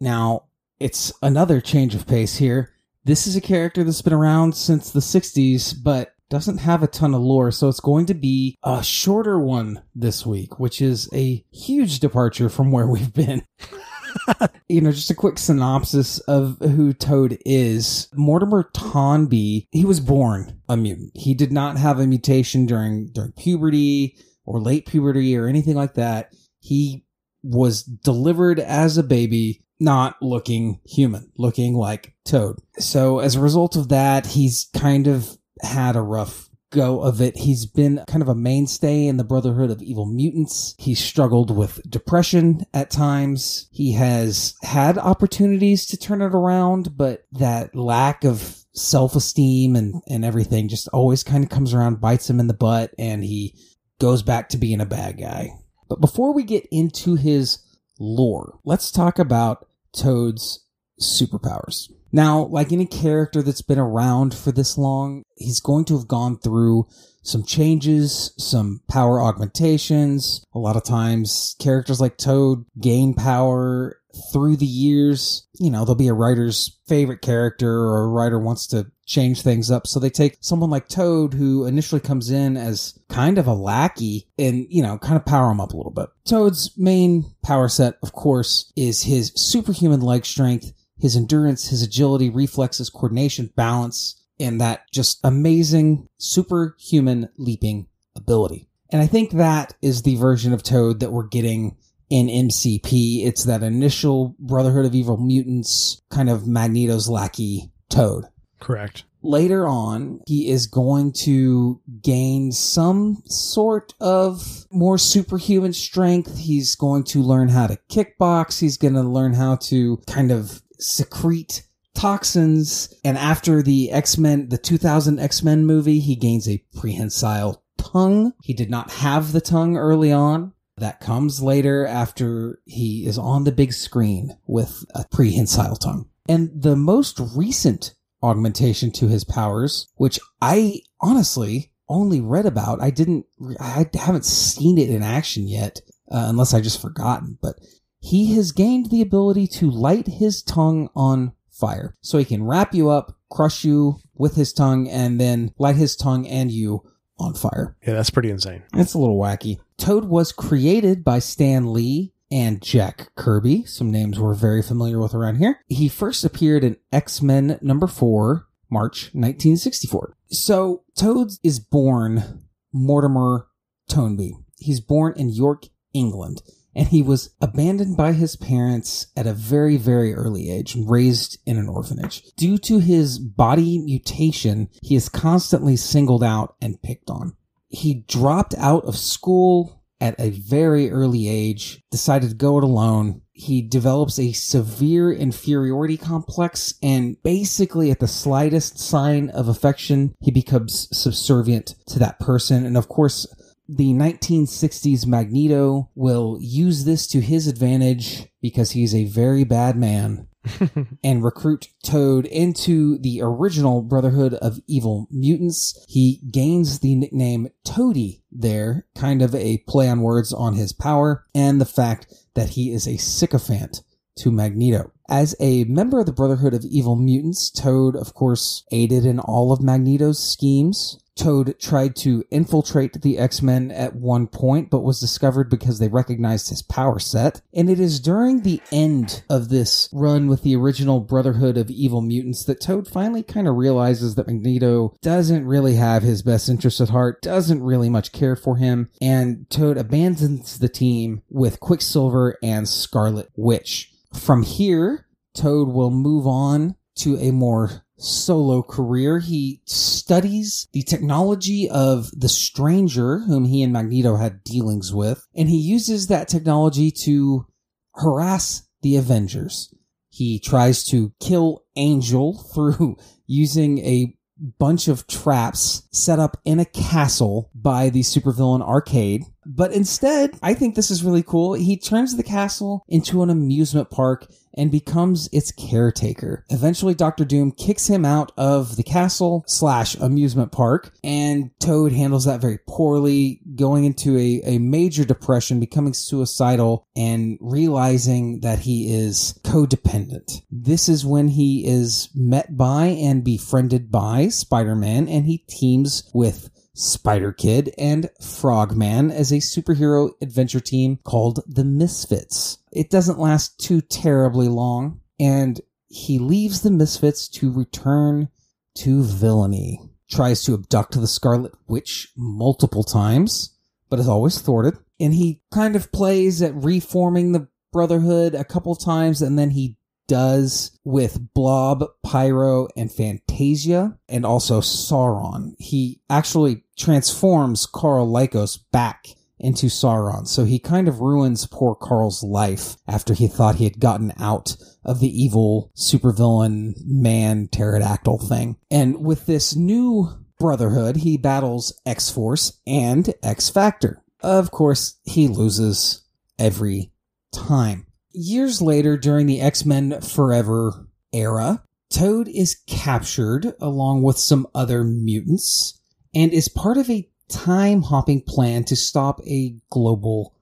Now, 0.01 0.45
it's 0.81 1.13
another 1.23 1.61
change 1.61 1.95
of 1.95 2.07
pace 2.07 2.37
here. 2.37 2.73
This 3.05 3.27
is 3.27 3.37
a 3.37 3.41
character 3.41 3.85
that's 3.85 4.03
been 4.03 4.13
around 4.13 4.55
since 4.55 4.91
the 4.91 5.01
60s, 5.01 5.75
but 5.83 6.13
doesn't 6.31 6.59
have 6.59 6.83
a 6.83 6.87
ton 6.87 7.15
of 7.15 7.23
lore, 7.23 7.51
so 7.51 7.69
it's 7.69 7.81
going 7.81 8.07
to 8.07 8.15
be 8.15 8.57
a 8.63 8.83
shorter 8.83 9.39
one 9.39 9.83
this 9.95 10.27
week, 10.27 10.61
which 10.61 10.83
is 10.83 11.09
a 11.15 11.43
huge 11.51 12.01
departure 12.01 12.49
from 12.49 12.71
where 12.71 12.87
we've 12.87 13.15
been. 13.15 13.43
you 14.69 14.81
know, 14.81 14.93
just 14.93 15.11
a 15.11 15.15
quick 15.15 15.39
synopsis 15.39 16.19
of 16.21 16.59
who 16.61 16.93
Toad 16.93 17.39
is. 17.45 18.09
Mortimer 18.15 18.71
Toynbee, 18.75 19.67
he 19.71 19.85
was 19.85 20.01
born 20.01 20.61
a 20.69 20.77
mutant. 20.77 21.13
He 21.15 21.35
did 21.35 21.53
not 21.53 21.77
have 21.77 21.99
a 21.99 22.07
mutation 22.07 22.67
during 22.67 23.09
during 23.13 23.33
puberty 23.33 24.17
or 24.45 24.61
late 24.61 24.87
puberty 24.87 25.37
or 25.37 25.47
anything 25.47 25.77
like 25.77 25.95
that. 25.95 26.33
He 26.61 27.05
was 27.43 27.83
delivered 27.83 28.59
as 28.59 28.99
a 28.99 29.03
baby, 29.03 29.65
not 29.81 30.17
looking 30.21 30.81
human, 30.85 31.31
looking 31.37 31.75
like 31.75 32.15
Toad. 32.25 32.59
So 32.79 33.21
as 33.21 33.37
a 33.37 33.41
result 33.41 33.77
of 33.77 33.89
that, 33.91 34.27
he's 34.27 34.69
kind 34.77 35.07
of 35.07 35.39
had 35.63 35.97
a 35.97 36.03
rough 36.03 36.48
go 36.71 37.01
of 37.01 37.21
it. 37.21 37.37
He's 37.37 37.67
been 37.67 38.03
kind 38.07 38.23
of 38.23 38.29
a 38.29 38.35
mainstay 38.35 39.07
in 39.07 39.17
the 39.17 39.25
Brotherhood 39.25 39.71
of 39.71 39.83
Evil 39.83 40.07
Mutants. 40.07 40.75
He's 40.79 41.03
struggled 41.03 41.57
with 41.57 41.81
depression 41.89 42.65
at 42.75 42.91
times. 42.91 43.69
He 43.71 43.93
has 43.93 44.55
had 44.63 44.99
opportunities 44.99 45.87
to 45.87 45.97
turn 45.97 46.23
it 46.23 46.35
around, 46.35 46.97
but 46.97 47.25
that 47.33 47.75
lack 47.75 48.25
of 48.25 48.57
self-esteem 48.75 49.77
and, 49.77 50.03
and 50.09 50.25
everything 50.25 50.69
just 50.69 50.89
always 50.89 51.23
kind 51.23 51.43
of 51.43 51.51
comes 51.51 51.75
around, 51.75 52.01
bites 52.01 52.29
him 52.29 52.41
in 52.41 52.47
the 52.47 52.55
butt, 52.55 52.95
and 52.99 53.25
he 53.25 53.55
goes 53.99 54.23
back 54.23 54.49
to 54.51 54.59
being 54.59 54.81
a 54.81 54.87
bad 54.87 55.19
guy. 55.19 55.51
But 55.89 56.01
before 56.01 56.35
we 56.35 56.43
get 56.45 56.67
into 56.71 57.17
his 57.17 57.59
lore, 57.99 58.59
let's 58.65 58.93
talk 58.93 59.19
about 59.19 59.67
Toad's 59.93 60.65
superpowers. 61.01 61.91
Now, 62.13 62.45
like 62.47 62.73
any 62.73 62.87
character 62.87 63.43
that's 63.43 63.63
been 63.63 63.79
around 63.79 64.35
for 64.35 64.53
this 64.53 64.79
long, 64.79 65.23
he's 65.37 65.61
going 65.61 65.85
to 65.87 65.97
have 65.99 66.09
gone 66.09 66.39
through 66.39 66.87
some 67.23 67.45
changes, 67.45 68.33
some 68.39 68.81
power 68.89 69.21
augmentations. 69.21 70.45
A 70.55 70.59
lot 70.59 70.77
of 70.77 70.85
times, 70.85 71.55
characters 71.61 72.01
like 72.01 72.17
Toad 72.17 72.65
gain 72.81 73.15
power 73.15 74.01
through 74.33 74.57
the 74.57 74.67
years. 74.67 75.47
You 75.59 75.71
know, 75.71 75.85
there'll 75.85 75.95
be 75.95 76.09
a 76.09 76.15
writer's 76.15 76.79
favorite 76.87 77.21
character 77.21 77.71
or 77.71 78.05
a 78.05 78.09
writer 78.09 78.39
wants 78.39 78.67
to 78.69 78.91
change 79.07 79.43
things 79.43 79.71
up. 79.71 79.87
So 79.87 80.01
they 80.01 80.11
take 80.11 80.39
someone 80.41 80.71
like 80.71 80.89
Toad, 80.89 81.35
who 81.35 81.67
initially 81.67 82.01
comes 82.01 82.31
in 82.31 82.57
as 82.57 82.99
kind 83.09 83.39
of 83.39 83.47
a 83.47 83.55
lackey 83.55 84.29
and, 84.39 84.67
you 84.69 84.83
know, 84.83 84.99
kind 84.99 85.17
of 85.17 85.27
power 85.27 85.51
him 85.51 85.61
up 85.61 85.73
a 85.73 85.77
little 85.77 85.93
bit. 85.93 86.09
Toad's 86.27 86.73
main 86.77 87.25
power 87.43 87.69
set, 87.69 87.95
of 88.03 88.13
course, 88.13 88.73
is 88.77 89.03
his 89.03 89.33
superhuman 89.35 90.01
leg 90.01 90.25
strength 90.25 90.73
his 90.99 91.17
endurance, 91.17 91.69
his 91.69 91.83
agility, 91.83 92.31
reflexes, 92.31 92.91
coordination, 92.91 93.51
balance, 93.57 94.23
and 94.41 94.61
that 94.61 94.91
just 94.93 95.21
amazing 95.25 96.09
superhuman 96.19 97.29
leaping 97.37 97.87
ability. 98.17 98.69
And 98.91 99.03
I 99.03 99.07
think 99.07 99.33
that 99.33 99.75
is 99.83 100.03
the 100.03 100.17
version 100.17 100.53
of 100.53 100.63
Toad 100.63 101.01
that 101.01 101.13
we're 101.13 101.27
getting 101.27 101.77
in 102.09 102.29
MCP. 102.29 103.27
It's 103.27 103.45
that 103.45 103.63
initial 103.63 104.35
Brotherhood 104.39 104.87
of 104.87 104.95
Evil 104.95 105.19
Mutants 105.19 106.01
kind 106.11 106.31
of 106.31 106.47
Magneto's 106.47 107.09
lackey 107.09 107.71
Toad. 107.91 108.25
Correct. 108.61 109.05
Later 109.23 109.67
on, 109.67 110.21
he 110.27 110.49
is 110.49 110.67
going 110.67 111.13
to 111.25 111.81
gain 112.01 112.53
some 112.53 113.23
sort 113.27 113.93
of 114.01 114.67
more 114.71 114.97
superhuman 114.97 115.73
strength. 115.73 116.39
He's 116.39 116.77
going 116.77 117.05
to 117.05 117.21
learn 117.21 117.49
how 117.49 117.67
to 117.67 117.79
kickbox. 117.91 118.61
He's 118.61 118.77
going 118.77 118.95
to 118.95 119.03
learn 119.03 119.35
how 119.35 119.57
to 119.57 119.99
kind 120.07 120.31
of 120.31 120.63
secrete 120.79 121.63
toxins. 121.95 122.95
And 123.05 123.19
after 123.19 123.63
the 123.63 123.91
X-Men, 123.91 124.49
the 124.49 124.59
2000 124.59 125.19
X-Men 125.19 125.67
movie, 125.67 126.01
he 126.01 126.17
gains 126.17 126.49
a 126.49 126.63
prehensile 126.77 127.63
tongue. 127.77 128.33
He 128.43 128.55
did 128.55 128.71
not 128.71 128.91
have 128.91 129.33
the 129.33 129.41
tongue 129.41 129.77
early 129.77 130.13
on. 130.13 130.53
That 130.77 131.01
comes 131.01 131.43
later 131.43 131.87
after 131.87 132.61
he 132.65 133.05
is 133.05 133.19
on 133.19 133.45
the 133.45 133.53
big 133.53 133.73
screen 133.73 134.37
with 134.47 134.85
a 134.95 135.05
prehensile 135.11 135.77
tongue. 135.77 136.09
And 136.29 136.51
the 136.55 136.77
most 136.77 137.21
recent 137.35 137.95
augmentation 138.23 138.93
to 138.93 139.09
his 139.09 139.25
powers, 139.25 139.89
which 139.97 140.21
I 140.41 140.83
honestly 141.01 141.73
only 141.89 142.21
read 142.21 142.47
about, 142.47 142.81
I 142.81 142.91
didn't, 142.91 143.27
I 143.59 143.87
haven't 143.95 144.25
seen 144.25 144.79
it 144.79 144.91
in 144.91 145.03
action 145.03 145.49
yet, 145.49 145.81
uh, 146.13 146.27
unless 146.29 146.55
I 146.55 146.61
just 146.61 146.81
forgotten, 146.81 147.39
but 147.41 147.57
he 148.01 148.35
has 148.35 148.53
gained 148.53 148.91
the 148.91 149.03
ability 149.03 149.47
to 149.47 149.71
light 149.71 150.07
his 150.07 150.43
tongue 150.43 150.89
on 150.95 151.33
fire. 151.51 151.95
So 152.01 152.19
he 152.19 152.25
can 152.25 152.45
wrap 152.45 152.75
you 152.75 152.89
up, 152.89 153.17
crush 153.31 153.65
you 153.65 154.01
with 154.15 154.37
his 154.37 154.53
tongue, 154.53 154.89
and 154.89 155.21
then 155.21 155.53
light 155.59 155.77
his 155.77 155.97
tongue 155.97 156.27
and 156.27 156.51
you 156.51 156.83
on 157.19 157.35
fire. 157.35 157.77
Yeah, 157.87 157.95
that's 157.95 158.11
pretty 158.11 158.31
insane. 158.31 158.63
It's 158.75 158.95
a 158.95 158.99
little 158.99 159.19
wacky. 159.19 159.59
Toad 159.77 160.05
was 160.05 160.33
created 160.33 161.05
by 161.05 161.19
Stan 161.19 161.73
Lee 161.73 162.13
and 162.31 162.63
Jack 162.63 163.11
Kirby, 163.17 163.65
some 163.65 163.91
names 163.91 164.21
we're 164.21 164.35
very 164.35 164.63
familiar 164.63 165.01
with 165.01 165.15
around 165.15 165.37
here. 165.37 165.61
He 165.67 165.89
first 165.89 166.25
appeared 166.25 166.63
in 166.63 166.77
X-Men 166.93 167.59
number 167.63 167.87
4, 167.87 168.47
March 168.71 169.05
1964. 169.15 170.15
So 170.29 170.85
Toad 170.95 171.31
is 171.43 171.59
born 171.59 172.45
Mortimer 172.73 173.49
Toynbee. 173.89 174.35
He's 174.59 174.81
born 174.81 175.15
in 175.17 175.31
York, 175.31 175.65
England 175.95 176.43
and 176.79 176.87
he 176.89 177.03
was 177.03 177.31
abandoned 177.41 177.97
by 177.97 178.13
his 178.13 178.37
parents 178.37 179.09
at 179.17 179.27
a 179.27 179.33
very, 179.33 179.77
very 179.77 180.15
early 180.15 180.49
age, 180.49 180.77
raised 180.77 181.37
in 181.45 181.59
an 181.59 181.69
orphanage. 181.69 182.23
Due 182.37 182.57
to 182.57 182.79
his 182.79 183.19
body 183.19 183.79
mutation, 183.79 184.69
he 184.81 184.95
is 184.95 185.09
constantly 185.09 185.75
singled 185.75 186.23
out 186.23 186.55
and 186.63 186.81
picked 186.81 187.11
on. 187.11 187.37
He 187.67 188.05
dropped 188.07 188.55
out 188.57 188.85
of 188.85 188.97
school 188.97 189.83
at 190.01 190.15
a 190.21 190.31
very 190.31 190.89
early 190.93 191.29
age, 191.29 191.83
decided 191.91 192.31
to 192.31 192.37
go 192.37 192.59
it 192.59 192.65
alone. 192.65 193.23
He 193.33 193.61
develops 193.61 194.17
a 194.21 194.31
severe 194.31 195.11
inferiority 195.11 195.97
complex 195.97 196.75
and 196.81 197.21
basically 197.25 197.91
at 197.91 197.99
the 197.99 198.07
slightest 198.07 198.79
sign 198.79 199.31
of 199.31 199.49
affection, 199.49 200.15
he 200.21 200.31
becomes 200.31 200.89
subservient 200.97 201.75
to 201.89 201.99
that 201.99 202.21
person. 202.21 202.65
And 202.65 202.77
of 202.77 202.87
course, 202.87 203.27
the 203.69 203.93
1960s 203.93 205.07
Magneto 205.07 205.91
will 205.95 206.39
use 206.41 206.85
this 206.85 207.07
to 207.09 207.21
his 207.21 207.47
advantage 207.47 208.27
because 208.41 208.71
he's 208.71 208.95
a 208.95 209.05
very 209.05 209.45
bad 209.45 209.77
man 209.77 210.27
and 211.05 211.23
recruit 211.23 211.69
Toad 211.83 212.25
into 212.27 212.99
the 212.99 213.21
original 213.23 213.83
Brotherhood 213.83 214.35
of 214.35 214.61
Evil 214.67 215.07
Mutants. 215.11 215.85
He 215.89 216.23
gains 216.31 216.81
the 216.81 216.95
nickname 216.95 217.49
Toady 217.65 218.23
there, 218.31 218.87
kind 218.97 219.21
of 219.21 219.35
a 219.35 219.59
play 219.69 219.89
on 219.89 220.01
words 220.01 220.33
on 220.33 220.55
his 220.55 220.73
power 220.73 221.27
and 221.35 221.61
the 221.61 221.67
fact 221.67 222.15
that 222.35 222.51
he 222.51 222.73
is 222.73 222.87
a 222.87 222.97
sycophant 222.97 223.83
to 224.17 224.33
Magneto. 224.33 224.93
As 225.09 225.35
a 225.41 225.65
member 225.65 226.01
of 226.01 226.07
the 226.07 226.13
Brotherhood 226.13 226.55
of 226.55 226.65
Evil 226.65 226.97
Mutants, 226.97 227.51
Toad, 227.51 227.97
of 227.97 228.15
course, 228.15 228.65
aided 228.71 229.07
in 229.07 229.19
all 229.19 229.53
of 229.53 229.63
Magneto's 229.63 230.19
schemes. 230.19 230.99
Toad 231.19 231.59
tried 231.59 231.97
to 231.97 232.25
infiltrate 232.31 233.03
the 233.03 233.19
X-Men 233.19 233.71
at 233.71 233.97
one 233.97 234.27
point, 234.27 234.71
but 234.71 234.85
was 234.85 235.01
discovered 235.01 235.51
because 235.51 235.79
they 235.79 235.89
recognized 235.89 236.49
his 236.49 236.63
power 236.63 236.99
set. 236.99 237.41
And 237.53 237.69
it 237.69 237.81
is 237.81 238.01
during 238.01 238.43
the 238.43 238.63
end 238.71 239.23
of 239.29 239.49
this 239.49 239.89
run 239.93 240.29
with 240.29 240.43
the 240.43 240.57
original 240.57 241.01
Brotherhood 241.01 241.57
of 241.57 241.71
Evil 241.71 242.01
Mutants 242.01 242.45
that 242.45 242.61
Toad 242.61 242.87
finally 242.87 243.23
kind 243.23 243.49
of 243.49 243.57
realizes 243.57 244.15
that 244.15 244.29
Magneto 244.29 244.95
doesn't 245.03 245.47
really 245.47 245.75
have 245.75 246.03
his 246.03 246.23
best 246.23 246.49
interests 246.49 246.81
at 246.81 246.91
heart, 246.91 247.21
doesn't 247.21 247.63
really 247.63 247.91
much 247.91 248.13
care 248.13 248.37
for 248.37 248.57
him, 248.57 248.89
and 249.01 249.49
Toad 249.51 249.77
abandons 249.77 250.59
the 250.59 250.69
team 250.69 251.23
with 251.29 251.61
Quicksilver 251.61 252.37
and 252.43 252.69
Scarlet 252.69 253.29
Witch. 253.37 253.93
From 254.15 254.43
here, 254.43 255.07
Toad 255.35 255.69
will 255.69 255.91
move 255.91 256.27
on 256.27 256.77
to 256.97 257.17
a 257.19 257.31
more 257.31 257.83
solo 257.99 258.63
career. 258.63 259.19
He 259.19 259.61
studies 259.67 260.69
the 260.73 260.83
technology 260.83 261.69
of 261.69 262.11
the 262.19 262.29
stranger 262.29 263.21
whom 263.21 263.45
he 263.45 263.63
and 263.63 263.73
Magneto 263.73 264.17
had 264.17 264.45
dealings 264.45 264.95
with, 264.95 265.27
and 265.35 265.49
he 265.49 265.59
uses 265.59 266.07
that 266.07 266.29
technology 266.29 266.91
to 267.03 267.47
harass 267.95 268.69
the 268.83 268.97
Avengers. 268.97 269.75
He 270.09 270.39
tries 270.39 270.85
to 270.85 271.13
kill 271.21 271.65
Angel 271.77 272.39
through 272.55 272.97
using 273.27 273.79
a 273.79 274.15
bunch 274.59 274.89
of 274.89 275.07
traps 275.07 275.89
set 275.93 276.19
up 276.19 276.37
in 276.45 276.61
a 276.61 276.65
castle 276.65 277.51
by 277.55 277.91
the 277.91 278.01
supervillain 278.01 278.63
Arcade. 278.63 279.25
But 279.51 279.73
instead, 279.73 280.39
I 280.43 280.53
think 280.53 280.75
this 280.75 280.91
is 280.91 281.03
really 281.03 281.23
cool. 281.23 281.55
He 281.55 281.79
turns 281.79 282.17
the 282.17 282.23
castle 282.23 282.85
into 282.87 283.23
an 283.23 283.31
amusement 283.31 283.89
park 283.89 284.27
and 284.53 284.71
becomes 284.71 285.29
its 285.33 285.53
caretaker. 285.53 286.45
Eventually, 286.51 286.93
Doctor 286.93 287.25
Doom 287.25 287.53
kicks 287.53 287.87
him 287.87 288.05
out 288.05 288.33
of 288.37 288.77
the 288.77 288.83
castle 288.83 289.45
slash 289.47 289.95
amusement 289.95 290.53
park, 290.53 290.93
and 291.03 291.51
Toad 291.61 291.93
handles 291.93 292.27
that 292.27 292.41
very 292.41 292.59
poorly, 292.69 293.41
going 293.55 293.85
into 293.85 294.19
a, 294.19 294.43
a 294.45 294.59
major 294.59 295.05
depression, 295.05 295.61
becoming 295.61 295.95
suicidal, 295.95 296.87
and 296.95 297.39
realizing 297.41 298.41
that 298.41 298.59
he 298.59 298.93
is 298.93 299.39
codependent. 299.45 300.43
This 300.51 300.89
is 300.89 301.07
when 301.07 301.29
he 301.29 301.67
is 301.67 302.11
met 302.15 302.57
by 302.57 302.87
and 302.87 303.25
befriended 303.25 303.91
by 303.91 304.29
Spider-Man, 304.29 305.09
and 305.09 305.25
he 305.25 305.39
teams 305.39 306.11
with 306.13 306.51
Spider 306.79 307.33
Kid, 307.33 307.75
and 307.77 308.09
Frogman 308.23 309.11
as 309.11 309.33
a 309.33 309.39
superhero 309.39 310.11
adventure 310.23 310.61
team 310.61 311.01
called 311.03 311.41
the 311.47 311.65
Misfits. 311.65 312.59
It 312.71 312.89
doesn't 312.89 313.19
last 313.19 313.59
too 313.59 313.81
terribly 313.81 314.47
long, 314.47 315.01
and 315.19 315.61
he 315.89 316.21
leaves 316.21 316.63
the 316.63 316.71
Misfits 316.71 317.29
to 317.31 317.53
return 317.53 318.29
to 318.77 319.03
villainy. 319.03 319.81
Tries 320.09 320.45
to 320.45 320.55
abduct 320.55 320.99
the 320.99 321.09
Scarlet 321.09 321.53
Witch 321.67 322.13
multiple 322.17 322.85
times, 322.85 323.57
but 323.91 323.99
is 323.99 324.09
always 324.09 324.41
thwarted. 324.41 324.79
And 325.01 325.15
he 325.15 325.43
kind 325.53 325.75
of 325.75 325.91
plays 325.91 326.41
at 326.43 326.55
reforming 326.55 327.33
the 327.33 327.49
Brotherhood 327.73 328.35
a 328.35 328.45
couple 328.45 328.77
times, 328.77 329.21
and 329.21 329.37
then 329.37 329.51
he 329.51 329.78
does 330.09 330.77
with 330.85 331.33
Blob, 331.35 331.85
Pyro, 332.03 332.67
and 332.77 332.91
Phantazia, 332.91 333.97
and 334.09 334.27
also 334.27 334.61
Sauron. 334.61 335.55
He 335.59 336.01
actually 336.11 336.65
transforms 336.77 337.67
Karl 337.67 338.09
Lykos 338.09 338.59
back 338.73 339.09
into 339.39 339.67
Sauron. 339.67 340.27
So 340.27 340.45
he 340.45 340.59
kind 340.59 340.89
of 340.89 341.01
ruins 341.01 341.47
poor 341.47 341.75
Carl's 341.75 342.23
life 342.23 342.77
after 342.89 343.15
he 343.15 343.29
thought 343.29 343.57
he 343.57 343.65
had 343.65 343.79
gotten 343.79 344.13
out 344.19 344.57
of 344.85 345.01
the 345.01 345.23
evil 345.23 345.71
supervillain 345.77 346.75
man 346.85 347.49
pterodactyl 347.49 348.19
thing. 348.19 348.57
And 348.71 349.05
with 349.05 349.27
this 349.27 349.55
new 349.55 350.09
brotherhood, 350.41 350.97
he 350.97 351.17
battles 351.17 351.79
X 351.87 352.11
Force 352.11 352.61
and 352.67 353.13
X 353.23 353.49
Factor. 353.49 354.03
Of 354.21 354.51
course, 354.51 354.99
he 355.05 355.29
loses 355.29 356.03
every 356.39 356.93
time. 357.33 357.88
Years 358.13 358.63
later, 358.63 358.97
during 358.97 359.27
the 359.27 359.41
X 359.41 359.65
Men 359.65 360.01
Forever 360.01 360.89
era, 361.13 361.63
Toad 361.91 362.29
is 362.29 362.57
captured 362.67 363.55
along 363.61 364.03
with 364.03 364.19
some 364.19 364.47
other 364.55 364.85
mutants 364.85 365.81
and 366.15 366.33
is 366.33 366.49
part 366.49 366.77
of 366.77 366.91
a 366.91 367.09
time 367.29 367.83
hopping 367.83 368.23
plan 368.23 368.65
to 368.65 368.77
stop 368.77 369.21
a 369.27 369.57
global 369.71 370.35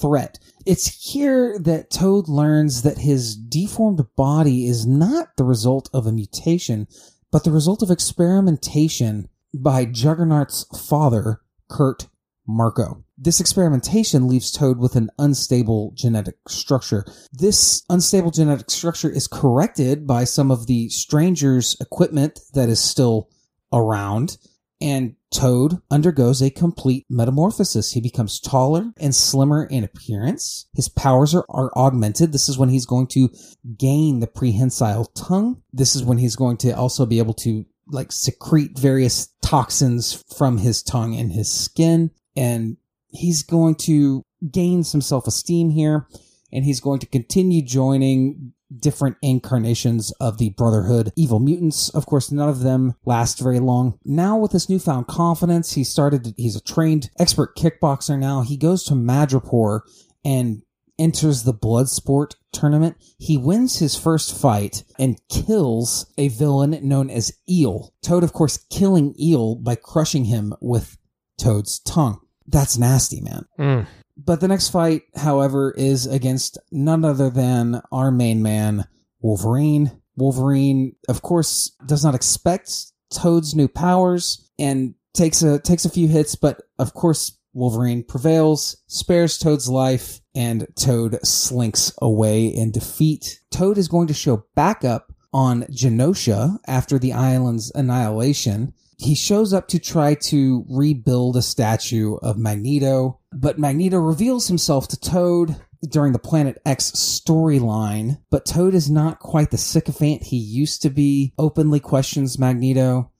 threat. 0.00 0.38
It's 0.66 1.12
here 1.12 1.58
that 1.60 1.90
Toad 1.90 2.28
learns 2.28 2.82
that 2.82 2.98
his 2.98 3.36
deformed 3.36 4.04
body 4.16 4.66
is 4.66 4.86
not 4.86 5.36
the 5.36 5.44
result 5.44 5.88
of 5.92 6.06
a 6.06 6.12
mutation, 6.12 6.88
but 7.30 7.44
the 7.44 7.52
result 7.52 7.82
of 7.82 7.90
experimentation 7.90 9.28
by 9.54 9.84
Juggernaut's 9.84 10.64
father, 10.88 11.40
Kurt 11.68 12.08
Marko. 12.46 13.04
This 13.20 13.40
experimentation 13.40 14.28
leaves 14.28 14.52
Toad 14.52 14.78
with 14.78 14.94
an 14.94 15.10
unstable 15.18 15.92
genetic 15.96 16.36
structure. 16.46 17.04
This 17.32 17.82
unstable 17.90 18.30
genetic 18.30 18.70
structure 18.70 19.10
is 19.10 19.26
corrected 19.26 20.06
by 20.06 20.22
some 20.22 20.52
of 20.52 20.68
the 20.68 20.88
stranger's 20.88 21.76
equipment 21.80 22.38
that 22.54 22.68
is 22.68 22.80
still 22.80 23.28
around, 23.72 24.38
and 24.80 25.16
Toad 25.32 25.82
undergoes 25.90 26.40
a 26.40 26.48
complete 26.48 27.06
metamorphosis. 27.10 27.92
He 27.92 28.00
becomes 28.00 28.38
taller 28.38 28.92
and 28.98 29.12
slimmer 29.14 29.64
in 29.64 29.82
appearance. 29.82 30.66
His 30.74 30.88
powers 30.88 31.34
are, 31.34 31.44
are 31.50 31.72
augmented. 31.76 32.32
This 32.32 32.48
is 32.48 32.56
when 32.56 32.68
he's 32.68 32.86
going 32.86 33.08
to 33.08 33.30
gain 33.76 34.20
the 34.20 34.28
prehensile 34.28 35.06
tongue. 35.06 35.60
This 35.72 35.96
is 35.96 36.04
when 36.04 36.18
he's 36.18 36.36
going 36.36 36.56
to 36.58 36.70
also 36.70 37.04
be 37.04 37.18
able 37.18 37.34
to 37.34 37.66
like 37.88 38.12
secrete 38.12 38.78
various 38.78 39.28
toxins 39.42 40.24
from 40.36 40.58
his 40.58 40.82
tongue 40.82 41.16
and 41.16 41.32
his 41.32 41.50
skin. 41.50 42.10
And 42.36 42.76
he's 43.10 43.42
going 43.42 43.74
to 43.76 44.22
gain 44.50 44.84
some 44.84 45.00
self 45.00 45.26
esteem 45.26 45.70
here, 45.70 46.06
and 46.52 46.64
he's 46.64 46.80
going 46.80 47.00
to 47.00 47.06
continue 47.06 47.62
joining 47.62 48.52
different 48.76 49.16
incarnations 49.22 50.12
of 50.20 50.38
the 50.38 50.50
Brotherhood 50.50 51.12
evil 51.16 51.38
mutants. 51.40 51.88
Of 51.90 52.06
course, 52.06 52.30
none 52.30 52.48
of 52.48 52.60
them 52.60 52.94
last 53.04 53.38
very 53.38 53.60
long. 53.60 53.98
Now, 54.04 54.36
with 54.36 54.52
this 54.52 54.68
newfound 54.68 55.06
confidence, 55.06 55.72
he 55.72 55.84
started, 55.84 56.34
he's 56.36 56.56
a 56.56 56.60
trained 56.60 57.10
expert 57.18 57.56
kickboxer 57.56 58.18
now. 58.18 58.42
He 58.42 58.56
goes 58.56 58.84
to 58.84 58.94
Madripoor 58.94 59.80
and 60.24 60.62
enters 60.98 61.44
the 61.44 61.54
Bloodsport 61.54 62.34
tournament. 62.52 62.96
He 63.18 63.36
wins 63.36 63.78
his 63.78 63.96
first 63.96 64.38
fight 64.38 64.82
and 64.98 65.20
kills 65.28 66.12
a 66.18 66.28
villain 66.28 66.78
known 66.82 67.08
as 67.08 67.32
Eel. 67.48 67.94
Toad, 68.02 68.24
of 68.24 68.32
course, 68.32 68.58
killing 68.70 69.14
Eel 69.18 69.54
by 69.54 69.76
crushing 69.76 70.24
him 70.24 70.54
with 70.60 70.98
Toad's 71.38 71.78
tongue. 71.78 72.20
That's 72.48 72.78
nasty, 72.78 73.20
man. 73.20 73.46
Mm. 73.58 73.86
But 74.16 74.40
the 74.40 74.48
next 74.48 74.70
fight, 74.70 75.02
however, 75.14 75.70
is 75.70 76.06
against 76.06 76.58
none 76.72 77.04
other 77.04 77.30
than 77.30 77.80
our 77.92 78.10
main 78.10 78.42
man, 78.42 78.84
Wolverine. 79.20 79.92
Wolverine, 80.16 80.96
of 81.08 81.22
course, 81.22 81.76
does 81.86 82.04
not 82.04 82.16
expect 82.16 82.72
Toad's 83.10 83.54
new 83.54 83.68
powers 83.68 84.50
and 84.58 84.94
takes 85.14 85.42
a 85.42 85.58
takes 85.60 85.84
a 85.84 85.90
few 85.90 86.08
hits, 86.08 86.34
but 86.34 86.62
of 86.78 86.94
course 86.94 87.38
Wolverine 87.54 88.02
prevails, 88.04 88.76
spares 88.88 89.38
Toad's 89.38 89.68
life, 89.68 90.20
and 90.34 90.66
Toad 90.74 91.18
slinks 91.24 91.92
away 92.02 92.46
in 92.46 92.72
defeat. 92.72 93.40
Toad 93.50 93.78
is 93.78 93.88
going 93.88 94.08
to 94.08 94.14
show 94.14 94.44
back 94.54 94.84
up 94.84 95.12
on 95.32 95.62
Genosha 95.64 96.58
after 96.66 96.98
the 96.98 97.12
island's 97.12 97.72
annihilation 97.74 98.72
he 98.98 99.14
shows 99.14 99.52
up 99.52 99.68
to 99.68 99.78
try 99.78 100.14
to 100.14 100.66
rebuild 100.68 101.36
a 101.36 101.42
statue 101.42 102.16
of 102.16 102.36
Magneto, 102.36 103.20
but 103.32 103.58
Magneto 103.58 103.96
reveals 103.96 104.48
himself 104.48 104.88
to 104.88 105.00
Toad 105.00 105.56
during 105.88 106.12
the 106.12 106.18
Planet 106.18 106.60
X 106.66 106.90
storyline, 106.90 108.20
but 108.28 108.44
Toad 108.44 108.74
is 108.74 108.90
not 108.90 109.20
quite 109.20 109.52
the 109.52 109.56
sycophant 109.56 110.24
he 110.24 110.36
used 110.36 110.82
to 110.82 110.90
be, 110.90 111.32
openly 111.38 111.78
questions 111.78 112.40
Magneto, 112.40 113.12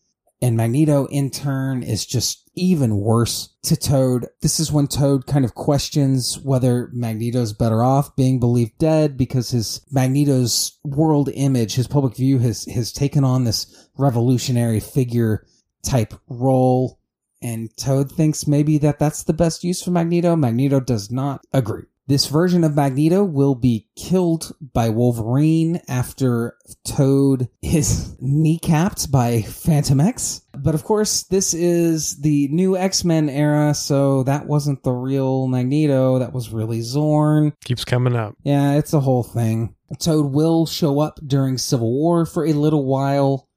and 0.42 0.56
Magneto 0.56 1.06
in 1.06 1.30
turn 1.30 1.84
is 1.84 2.04
just 2.04 2.50
even 2.54 2.96
worse 2.96 3.54
to 3.62 3.76
Toad. 3.76 4.26
This 4.40 4.58
is 4.58 4.72
when 4.72 4.88
Toad 4.88 5.26
kind 5.26 5.44
of 5.44 5.54
questions 5.54 6.40
whether 6.40 6.90
Magneto's 6.92 7.52
better 7.52 7.84
off 7.84 8.16
being 8.16 8.40
believed 8.40 8.78
dead 8.78 9.16
because 9.16 9.50
his 9.50 9.80
Magneto's 9.92 10.76
world 10.82 11.28
image, 11.32 11.74
his 11.74 11.86
public 11.86 12.16
view 12.16 12.38
has 12.40 12.64
has 12.66 12.92
taken 12.92 13.22
on 13.22 13.44
this 13.44 13.88
revolutionary 13.96 14.80
figure 14.80 15.46
type 15.82 16.14
role. 16.28 16.98
And 17.40 17.74
Toad 17.76 18.10
thinks 18.10 18.46
maybe 18.46 18.78
that 18.78 18.98
that's 18.98 19.22
the 19.22 19.32
best 19.32 19.62
use 19.62 19.82
for 19.82 19.90
Magneto. 19.90 20.34
Magneto 20.34 20.80
does 20.80 21.10
not 21.10 21.44
agree. 21.52 21.84
This 22.08 22.26
version 22.26 22.64
of 22.64 22.74
Magneto 22.74 23.22
will 23.22 23.54
be 23.54 23.86
killed 23.94 24.56
by 24.72 24.88
Wolverine 24.88 25.82
after 25.88 26.56
Toad 26.86 27.50
is 27.60 28.16
kneecapped 28.22 29.10
by 29.10 29.42
Fantomex. 29.42 30.40
But 30.56 30.74
of 30.74 30.84
course, 30.84 31.24
this 31.24 31.52
is 31.52 32.18
the 32.20 32.48
new 32.48 32.78
X 32.78 33.04
Men 33.04 33.28
era, 33.28 33.74
so 33.74 34.22
that 34.22 34.46
wasn't 34.46 34.82
the 34.84 34.92
real 34.92 35.48
Magneto. 35.48 36.18
That 36.18 36.32
was 36.32 36.50
really 36.50 36.80
Xorn. 36.80 37.52
Keeps 37.62 37.84
coming 37.84 38.16
up. 38.16 38.34
Yeah, 38.42 38.78
it's 38.78 38.94
a 38.94 39.00
whole 39.00 39.22
thing. 39.22 39.74
Toad 39.98 40.32
will 40.32 40.64
show 40.64 41.00
up 41.00 41.20
during 41.26 41.58
Civil 41.58 41.92
War 41.92 42.24
for 42.24 42.46
a 42.46 42.54
little 42.54 42.86
while 42.86 43.47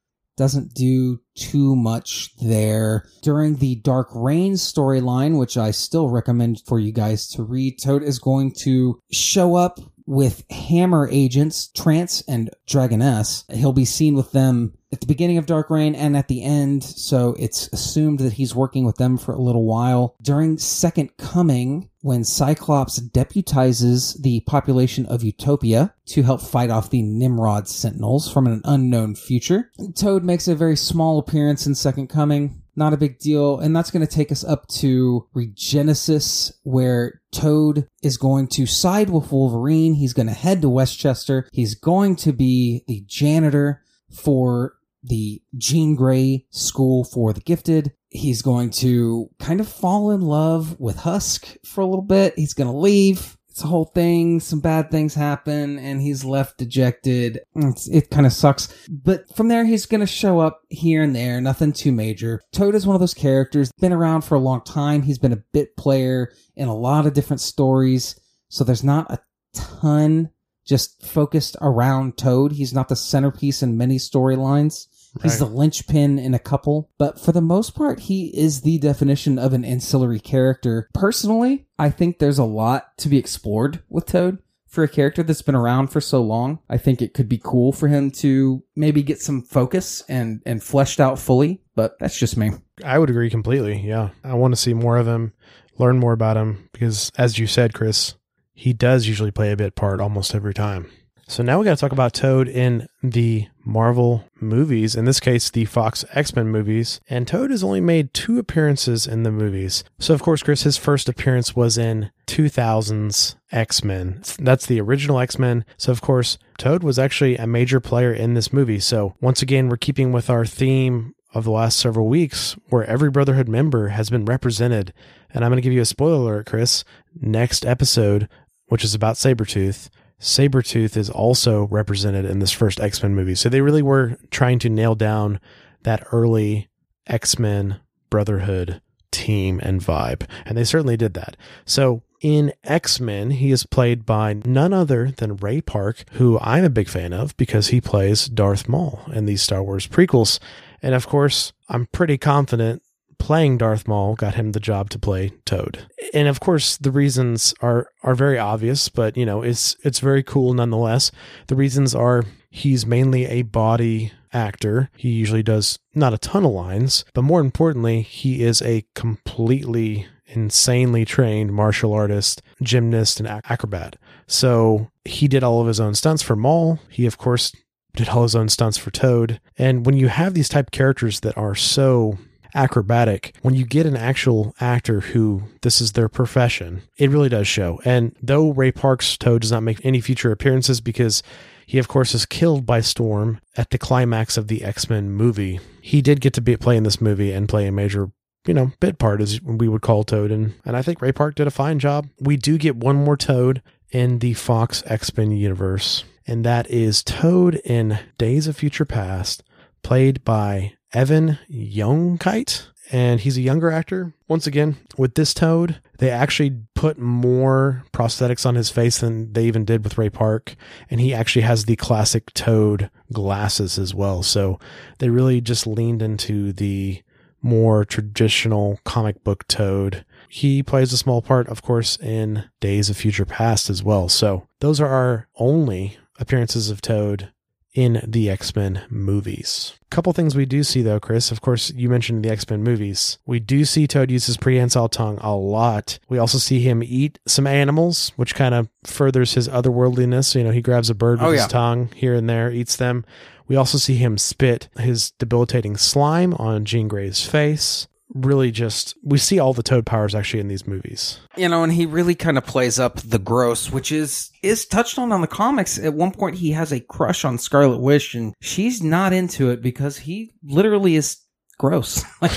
doesn't 0.42 0.74
do 0.74 1.20
too 1.36 1.76
much 1.76 2.36
there. 2.38 3.06
During 3.22 3.58
the 3.58 3.76
Dark 3.76 4.08
Reign 4.12 4.54
storyline, 4.54 5.38
which 5.38 5.56
I 5.56 5.70
still 5.70 6.10
recommend 6.10 6.64
for 6.66 6.80
you 6.80 6.92
guys 6.92 7.28
to 7.34 7.44
read, 7.44 7.78
Toad 7.80 8.02
is 8.02 8.18
going 8.18 8.54
to 8.64 9.00
show 9.12 9.54
up 9.54 9.80
with 10.08 10.44
Hammer 10.50 11.08
agents, 11.12 11.68
Trance 11.68 12.24
and 12.28 12.50
Dragoness. 12.68 13.44
He'll 13.54 13.72
be 13.72 13.86
seen 13.86 14.16
with 14.16 14.32
them 14.32 14.74
at 14.92 15.00
the 15.00 15.08
beginning 15.08 15.38
of 15.38 15.46
Dark 15.46 15.70
Reign 15.70 15.96
and 15.96 16.18
at 16.18 16.28
the 16.28 16.44
end, 16.44 16.84
so 16.84 17.36
it's 17.40 17.68
assumed 17.72 18.20
that 18.20 18.34
he's 18.34 18.54
working 18.54 18.86
with 18.86 18.98
them 18.98 19.18
for 19.18 19.34
a 19.34 19.42
little 19.42 19.66
while. 19.66 20.16
During 20.22 20.58
Second 20.58 21.16
Coming, 21.18 21.90
when 22.02 22.24
Cyclops 22.24 23.00
deputizes 23.00 24.22
the 24.22 24.42
population 24.42 25.06
of 25.06 25.24
Utopia 25.24 25.94
to 26.08 26.24
help 26.24 26.42
fight 26.42 26.70
off 26.70 26.90
the 26.90 27.02
Nimrod 27.02 27.68
Sentinels 27.68 28.32
from 28.32 28.48
an 28.48 28.62
unknown 28.66 29.16
future, 29.16 29.72
Toad 29.96 30.24
makes 30.24 30.48
a 30.48 30.56
very 30.56 30.76
small 30.76 31.20
appearance 31.20 31.66
in 31.66 31.76
Second 31.76 32.08
Coming. 32.08 32.62
Not 32.76 32.94
a 32.94 32.98
big 32.98 33.20
deal. 33.20 33.60
And 33.60 33.76
that's 33.76 33.92
going 33.92 34.06
to 34.06 34.12
take 34.14 34.32
us 34.32 34.44
up 34.44 34.68
to 34.80 35.28
Regenesis, 35.36 36.54
where 36.64 37.22
Toad 37.32 37.88
is 38.02 38.18
going 38.18 38.48
to 38.48 38.66
side 38.66 39.10
with 39.10 39.32
Wolverine. 39.32 39.96
He's 39.96 40.14
going 40.14 40.28
to 40.28 40.34
head 40.34 40.62
to 40.62 40.70
Westchester. 40.70 41.48
He's 41.52 41.76
going 41.76 42.16
to 42.18 42.32
be 42.32 42.84
the 42.88 43.04
janitor 43.08 43.84
for 44.10 44.76
the 45.04 45.42
Jean 45.58 45.96
Grey 45.96 46.46
School 46.50 47.04
for 47.04 47.34
the 47.34 47.42
Gifted. 47.42 47.94
He's 48.10 48.42
going 48.42 48.72
to 48.72 49.30
kind 49.40 49.60
of 49.60 49.68
fall 49.68 50.12
in 50.12 50.22
love 50.22 50.80
with 50.80 50.98
Husk 50.98 51.56
for 51.66 51.82
a 51.82 51.86
little 51.86 52.04
bit. 52.04 52.34
He's 52.38 52.54
going 52.54 52.70
to 52.70 52.78
leave. 52.78 53.38
It's 53.50 53.64
a 53.64 53.68
whole 53.68 53.86
thing. 53.86 54.40
Some 54.40 54.62
bad 54.62 54.92
things 54.92 55.14
happen 55.14 55.78
and 55.78 56.02
he's 56.02 56.24
left 56.24 56.58
dejected. 56.58 57.42
It's, 57.56 57.88
it 57.90 58.10
kind 58.10 58.26
of 58.26 58.32
sucks. 58.32 58.74
But 58.90 59.34
from 59.36 59.50
there, 59.50 59.66
he's 59.66 59.86
going 59.86 60.00
to 60.00 60.08
show 60.08 60.40
up 60.40 60.62
here 60.70 61.04
and 61.04 61.14
there. 61.14 61.42
Nothing 61.42 61.74
too 61.74 61.92
major. 61.92 62.42
Toad 62.54 62.76
is 62.76 62.88
one 62.88 62.96
of 62.96 63.02
those 63.02 63.14
characters, 63.14 63.72
been 63.80 63.92
around 63.92 64.22
for 64.22 64.36
a 64.36 64.40
long 64.40 64.62
time. 64.62 65.02
He's 65.02 65.20
been 65.20 65.34
a 65.34 65.44
bit 65.52 65.76
player 65.76 66.32
in 66.56 66.70
a 66.70 66.76
lot 66.76 67.06
of 67.06 67.14
different 67.14 67.42
stories. 67.42 68.18
So 68.48 68.64
there's 68.64 68.86
not 68.86 69.12
a 69.12 69.20
ton 69.54 70.30
just 70.66 71.06
focused 71.06 71.58
around 71.60 72.18
Toad. 72.18 72.54
He's 72.54 72.74
not 72.74 72.88
the 72.88 72.96
centerpiece 72.96 73.62
in 73.62 73.78
many 73.78 73.98
storylines. 73.98 74.88
He's 75.22 75.40
the 75.40 75.46
linchpin 75.46 76.20
in 76.20 76.34
a 76.34 76.40
couple, 76.40 76.90
but 76.98 77.20
for 77.20 77.32
the 77.32 77.42
most 77.42 77.76
part, 77.76 78.00
he 78.02 78.28
is 78.28 78.62
the 78.62 78.78
definition 78.80 79.38
of 79.38 79.54
an 79.54 79.66
ancillary 79.66 80.20
character. 80.20 80.88
Personally, 80.94 81.68
I 81.78 81.90
think 81.90 82.20
there's 82.20 82.40
a 82.40 82.46
lot 82.46 82.98
to 83.00 83.10
be 83.10 83.18
explored 83.18 83.84
with 83.90 84.06
Toad. 84.06 84.40
For 84.68 84.86
a 84.86 84.88
character 84.88 85.22
that's 85.22 85.42
been 85.42 85.54
around 85.54 85.88
for 85.88 86.00
so 86.00 86.22
long, 86.22 86.60
I 86.70 86.78
think 86.78 87.02
it 87.02 87.14
could 87.14 87.28
be 87.28 87.42
cool 87.44 87.74
for 87.74 87.90
him 87.90 88.10
to 88.12 88.64
maybe 88.74 89.04
get 89.04 89.20
some 89.20 89.42
focus 89.42 90.02
and, 90.08 90.42
and 90.46 90.64
fleshed 90.64 91.02
out 91.02 91.20
fully, 91.20 91.62
but 91.76 92.00
that's 92.00 92.18
just 92.18 92.38
me. 92.38 92.52
I 92.82 92.98
would 92.98 93.10
agree 93.10 93.30
completely. 93.30 93.82
Yeah. 93.82 94.12
I 94.24 94.36
want 94.36 94.54
to 94.54 94.62
see 94.62 94.74
more 94.74 94.96
of 94.98 95.08
him, 95.08 95.34
learn 95.78 96.00
more 96.00 96.14
about 96.14 96.38
him, 96.38 96.70
because 96.72 97.12
as 97.18 97.38
you 97.38 97.48
said, 97.48 97.74
Chris, 97.74 98.16
he 98.54 98.72
does 98.72 99.08
usually 99.08 99.32
play 99.32 99.52
a 99.52 99.58
bit 99.58 99.76
part 99.76 100.00
almost 100.00 100.34
every 100.34 100.54
time. 100.54 100.90
So 101.32 101.44
now 101.44 101.60
we 101.60 101.64
got 101.64 101.78
to 101.78 101.80
talk 101.80 101.94
about 101.94 102.12
Toad 102.12 102.50
in 102.50 102.90
the 103.02 103.48
Marvel 103.64 104.26
movies, 104.42 104.98
in 104.98 105.06
this 105.06 105.22
case, 105.22 105.50
the 105.50 105.64
Fox 105.64 106.04
X 106.12 106.36
Men 106.36 106.50
movies. 106.50 107.00
And 107.08 107.26
Toad 107.26 107.52
has 107.52 107.64
only 107.64 107.80
made 107.80 108.14
two 108.14 108.38
appearances 108.38 109.08
in 109.08 109.24
the 109.24 109.32
movies. 109.32 109.86
So, 109.98 110.14
of 110.14 110.22
course, 110.22 110.44
Chris, 110.44 110.64
his 110.64 110.76
first 110.76 111.08
appearance 111.08 111.56
was 111.56 111.78
in 111.78 112.12
2000's 112.28 113.38
X 113.50 113.82
Men. 113.82 114.22
That's 114.40 114.66
the 114.66 114.82
original 114.82 115.22
X 115.22 115.40
Men. 115.40 115.64
So, 115.78 115.94
of 115.94 116.02
course, 116.02 116.38
Toad 116.58 116.84
was 116.84 117.00
actually 117.00 117.38
a 117.38 117.48
major 117.48 117.80
player 117.80 118.12
in 118.12 118.34
this 118.34 118.52
movie. 118.52 118.82
So, 118.82 119.16
once 119.22 119.42
again, 119.42 119.70
we're 119.70 119.78
keeping 119.78 120.12
with 120.12 120.30
our 120.30 120.46
theme 120.46 121.16
of 121.34 121.46
the 121.46 121.52
last 121.52 121.80
several 121.80 122.10
weeks 122.10 122.58
where 122.68 122.84
every 122.84 123.10
Brotherhood 123.10 123.48
member 123.48 123.88
has 123.88 124.10
been 124.10 124.26
represented. 124.26 124.92
And 125.34 125.46
I'm 125.46 125.52
going 125.52 125.62
to 125.62 125.64
give 125.64 125.72
you 125.72 125.80
a 125.80 125.86
spoiler 125.86 126.16
alert, 126.16 126.48
Chris. 126.48 126.84
Next 127.22 127.66
episode, 127.66 128.28
which 128.66 128.84
is 128.84 128.94
about 128.94 129.16
Sabretooth, 129.16 129.88
Sabretooth 130.22 130.96
is 130.96 131.10
also 131.10 131.68
represented 131.68 132.26
in 132.26 132.40
this 132.40 132.52
first 132.52 132.80
X 132.80 133.02
Men 133.02 133.16
movie. 133.16 133.36
So 133.36 133.50
they 133.50 133.62
really 133.62 133.82
were 133.82 134.18
trying 134.30 134.60
to 134.60 134.70
nail 134.70 134.96
down 134.96 135.40
that 135.84 136.06
early 136.12 136.70
X 137.08 137.40
Men 137.40 137.80
Brotherhood 138.10 138.82
team 139.12 139.60
and 139.62 139.82
vibe. 139.82 140.28
And 140.46 140.58
they 140.58 140.64
certainly 140.64 140.96
did 140.96 141.16
that. 141.16 141.36
So 141.66 142.04
in 142.22 142.54
X 142.64 143.00
Men, 143.00 143.32
he 143.32 143.52
is 143.52 143.66
played 143.66 144.06
by 144.06 144.34
none 144.46 144.74
other 144.74 145.12
than 145.12 145.38
Ray 145.38 145.60
Park, 145.60 146.06
who 146.14 146.40
I'm 146.40 146.64
a 146.64 146.70
big 146.70 146.88
fan 146.88 147.14
of 147.14 147.36
because 147.36 147.68
he 147.68 147.82
plays 147.82 148.28
Darth 148.28 148.70
Maul 148.70 149.02
in 149.12 149.26
these 149.26 149.42
Star 149.42 149.64
Wars 149.64 149.88
prequels. 149.88 150.40
And 150.84 150.94
of 150.94 151.08
course, 151.08 151.52
I'm 151.68 151.88
pretty 151.88 152.18
confident 152.18 152.84
playing 153.22 153.60
Darth 153.60 153.88
Maul 153.88 154.16
got 154.16 154.34
him 154.34 154.52
the 154.52 154.60
job 154.60 154.90
to 154.90 154.98
play 154.98 155.32
Toad. 155.46 155.86
And 156.12 156.28
of 156.28 156.40
course, 156.40 156.76
the 156.78 156.90
reasons 156.90 157.54
are 157.62 157.88
are 158.02 158.16
very 158.16 158.40
obvious, 158.40 158.90
but 158.90 159.16
you 159.16 159.28
know, 159.28 159.44
it's 159.44 159.76
it's 159.84 160.00
very 160.00 160.24
cool 160.24 160.56
nonetheless. 160.56 161.12
The 161.46 161.56
reasons 161.56 161.94
are 161.94 162.24
he's 162.50 162.84
mainly 162.84 163.28
a 163.28 163.44
body 163.44 164.12
actor. 164.34 164.90
He 164.98 165.10
usually 165.10 165.44
does 165.44 165.78
not 165.94 166.16
a 166.16 166.18
ton 166.18 166.46
of 166.46 166.52
lines, 166.52 167.06
but 167.14 167.22
more 167.22 167.42
importantly, 167.42 168.02
he 168.02 168.44
is 168.44 168.60
a 168.64 168.86
completely 168.96 170.08
insanely 170.26 171.06
trained 171.06 171.54
martial 171.54 171.94
artist, 171.94 172.42
gymnast, 172.64 173.20
and 173.20 173.28
acrobat. 173.28 173.98
So 174.26 174.90
he 175.06 175.28
did 175.28 175.44
all 175.44 175.62
of 175.62 175.68
his 175.68 175.80
own 175.80 175.94
stunts 175.94 176.24
for 176.24 176.36
Maul. 176.36 176.80
He, 176.90 177.06
of 177.06 177.20
course, 177.20 177.54
did 177.96 178.10
all 178.10 178.24
his 178.24 178.36
own 178.36 178.50
stunts 178.50 178.80
for 178.80 178.90
Toad. 178.90 179.40
And 179.58 179.86
when 179.86 179.96
you 179.96 180.08
have 180.08 180.34
these 180.34 180.50
type 180.50 180.72
characters 180.72 181.20
that 181.20 181.38
are 181.38 181.54
so 181.54 182.18
acrobatic, 182.54 183.36
when 183.42 183.54
you 183.54 183.66
get 183.66 183.86
an 183.86 183.98
actual 183.98 184.56
actor 184.60 185.00
who 185.02 185.44
this 185.62 185.82
is 185.82 185.94
their 185.94 186.10
profession, 186.10 186.82
it 186.98 187.10
really 187.10 187.30
does 187.30 187.48
show. 187.48 187.80
And 187.86 188.16
though 188.22 188.52
Ray 188.52 188.72
Park's 188.72 189.18
Toad 189.18 189.42
does 189.42 189.52
not 189.52 189.64
make 189.64 189.84
any 189.86 190.02
future 190.02 190.32
appearances 190.32 190.82
because 190.82 191.24
he, 191.66 191.78
of 191.78 191.88
course, 191.88 192.14
is 192.14 192.26
killed 192.26 192.66
by 192.66 192.82
Storm 192.82 193.40
at 193.56 193.70
the 193.70 193.78
climax 193.78 194.38
of 194.38 194.48
the 194.48 194.64
X 194.64 194.90
Men 194.90 195.12
movie, 195.12 195.60
he 195.82 196.02
did 196.02 196.22
get 196.22 196.34
to 196.34 196.42
be 196.42 196.58
play 196.58 196.78
in 196.78 196.84
this 196.84 197.02
movie 197.02 197.32
and 197.32 197.48
play 197.48 197.68
a 197.68 197.72
major 197.72 198.12
you 198.46 198.54
know, 198.54 198.72
bit 198.80 198.98
part 198.98 199.22
as 199.22 199.42
we 199.42 199.68
would 199.68 199.82
call 199.82 200.04
Toad. 200.04 200.32
And, 200.32 200.54
and 200.66 200.76
I 200.76 200.82
think 200.82 201.02
Ray 201.02 201.12
Park 201.12 201.36
did 201.36 201.48
a 201.48 201.52
fine 201.52 201.80
job. 201.80 202.10
We 202.20 202.38
do 202.38 202.58
get 202.58 202.76
one 202.76 202.96
more 202.96 203.18
Toad 203.18 203.62
in 203.92 204.20
the 204.20 204.34
Fox 204.34 204.84
X 204.86 205.16
Men 205.16 205.32
universe, 205.32 206.04
and 206.26 206.46
that 206.46 206.70
is 206.70 207.04
Toad 207.04 207.56
in 207.64 208.00
Days 208.18 208.48
of 208.48 208.56
Future 208.56 208.86
Past, 208.86 209.44
played 209.84 210.24
by 210.24 210.74
Evan 210.94 211.40
Jonigkeit, 211.50 212.68
and 212.92 213.22
he's 213.22 213.38
a 213.38 213.42
younger 213.42 213.72
actor. 213.72 214.14
Once 214.28 214.46
again, 214.48 214.78
with 214.98 215.16
this 215.16 215.34
Toad, 215.34 215.80
they 216.00 216.10
actually 216.10 216.58
put 216.76 216.98
more 216.98 217.84
prosthetics 217.94 218.46
on 218.46 218.56
his 218.56 218.70
face 218.70 219.00
than 219.00 219.32
they 219.34 219.46
even 219.46 219.66
did 219.66 219.84
with 219.84 219.98
Ray 219.98 220.10
Park, 220.10 220.56
and 220.90 221.00
he 221.00 221.14
actually 221.14 221.44
has 221.44 221.66
the 221.66 221.76
classic 221.76 222.34
Toad 222.34 222.90
glasses 223.14 223.78
as 223.78 223.94
well. 223.94 224.24
So 224.24 224.60
they 225.00 225.10
really 225.10 225.42
just 225.42 225.66
leaned 225.66 226.02
into 226.02 226.52
the 226.54 227.02
more 227.42 227.86
traditional 227.86 228.80
comic 228.84 229.24
book 229.24 229.48
Toad. 229.48 230.06
He 230.30 230.62
plays 230.62 230.94
a 230.94 230.98
small 230.98 231.22
part, 231.22 231.48
of 231.48 231.62
course, 231.62 231.98
in 231.98 232.46
Days 232.60 232.90
of 232.90 232.98
Future 232.98 233.26
Past 233.26 233.70
as 233.70 233.84
well. 233.84 234.10
So 234.10 234.48
those 234.60 234.80
are 234.80 234.88
our 234.88 235.28
only 235.38 235.98
appearances 236.20 236.70
of 236.70 236.82
Toad 236.82 237.32
in 237.74 238.02
the 238.06 238.30
X 238.30 238.56
Men 238.56 238.84
movies. 238.90 239.74
Couple 239.90 240.14
things 240.14 240.36
we 240.36 240.46
do 240.46 240.64
see 240.64 240.82
though, 240.82 241.00
Chris. 241.00 241.32
Of 241.32 241.42
course, 241.42 241.72
you 241.72 241.90
mentioned 241.90 242.24
the 242.24 242.30
X 242.30 242.50
Men 242.50 242.64
movies. 242.64 243.18
We 243.26 243.40
do 243.40 243.66
see 243.66 243.88
Toad 243.88 244.12
use 244.12 244.26
his 244.26 244.38
prehensile 244.38 244.90
tongue 244.90 245.18
a 245.22 245.36
lot. 245.36 246.00
We 246.10 246.18
also 246.18 246.38
see 246.38 246.60
him 246.62 246.82
eat 246.84 247.20
some 247.28 247.48
animals, 247.48 248.12
which 248.16 248.36
kind 248.36 248.54
of 248.56 248.70
furthers 248.86 249.34
his 249.34 249.48
otherworldliness. 249.48 250.36
You 250.36 250.44
know, 250.44 250.52
he 250.52 250.62
grabs 250.62 250.90
a 250.90 250.96
bird 250.96 251.20
oh, 251.20 251.26
with 251.26 251.30
Oh, 251.30 251.36
yeah. 251.36 251.44
his 251.44 251.52
tongue 251.52 251.90
here 251.96 252.14
and 252.14 252.30
there, 252.30 252.52
eats 252.52 252.76
them. 252.76 253.06
We 253.48 253.56
also 253.58 253.78
see 253.78 253.96
him 253.96 254.18
spit 254.18 254.70
his 254.80 255.12
debilitating 255.12 255.76
slime 255.76 256.34
on 256.36 256.64
Jean 256.64 256.88
Grey's 256.88 257.26
face. 257.26 257.88
Really, 258.14 258.52
just 258.52 258.96
we 259.04 259.18
see 259.18 259.40
all 259.40 259.54
the 259.54 259.64
Toad 259.64 259.86
powers 259.86 260.14
actually 260.14 260.42
in 260.42 260.48
these 260.48 260.68
movies. 260.68 261.20
You 261.38 261.48
know, 261.48 261.64
and 261.64 261.72
he 261.72 261.86
really 261.86 262.16
kind 262.16 262.38
of 262.38 262.46
plays 262.46 262.80
up 262.80 262.98
the 262.98 263.20
gross, 263.20 263.72
which 263.72 263.92
is 263.92 264.32
is 264.44 264.66
touched 264.66 265.00
on 265.00 265.12
on 265.12 265.22
the 265.22 265.28
comics. 265.28 265.80
At 265.80 265.94
one 265.94 266.12
point, 266.12 266.36
he 266.36 266.52
has 266.52 266.72
a 266.72 266.82
crush 266.82 267.24
on 267.24 267.38
Scarlet 267.38 267.80
Witch, 267.80 268.14
and 268.14 268.34
she's 268.42 268.84
not 268.84 269.14
into 269.14 269.50
it 269.50 269.62
because 269.62 269.98
he 270.00 270.34
literally 270.44 270.96
is 270.96 271.18
gross. 271.58 272.04
Like 272.22 272.32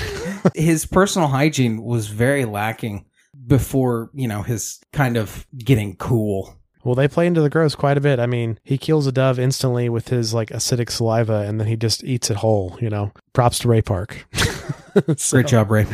his 0.55 0.85
personal 0.85 1.27
hygiene 1.27 1.83
was 1.83 2.07
very 2.07 2.45
lacking 2.45 3.05
before 3.45 4.09
you 4.13 4.27
know 4.27 4.41
his 4.41 4.79
kind 4.93 5.17
of 5.17 5.45
getting 5.57 5.95
cool. 5.97 6.55
Well, 6.83 6.95
they 6.95 7.07
play 7.07 7.25
into 7.25 7.41
the 7.41 7.49
gross 7.49 7.73
quite 7.73 7.97
a 7.97 8.01
bit. 8.01 8.19
I 8.19 8.27
mean, 8.27 8.59
he 8.63 8.77
kills 8.77 9.07
a 9.07 9.11
dove 9.11 9.39
instantly 9.39 9.89
with 9.89 10.09
his 10.09 10.33
like 10.33 10.49
acidic 10.49 10.91
saliva, 10.91 11.39
and 11.39 11.59
then 11.59 11.67
he 11.67 11.75
just 11.75 12.03
eats 12.03 12.29
it 12.29 12.37
whole. 12.37 12.77
You 12.79 12.89
know, 12.89 13.11
props 13.33 13.59
to 13.59 13.67
Ray 13.67 13.81
Park. 13.81 14.25
So, 15.17 15.37
Great 15.37 15.47
job, 15.47 15.71
Ray. 15.71 15.85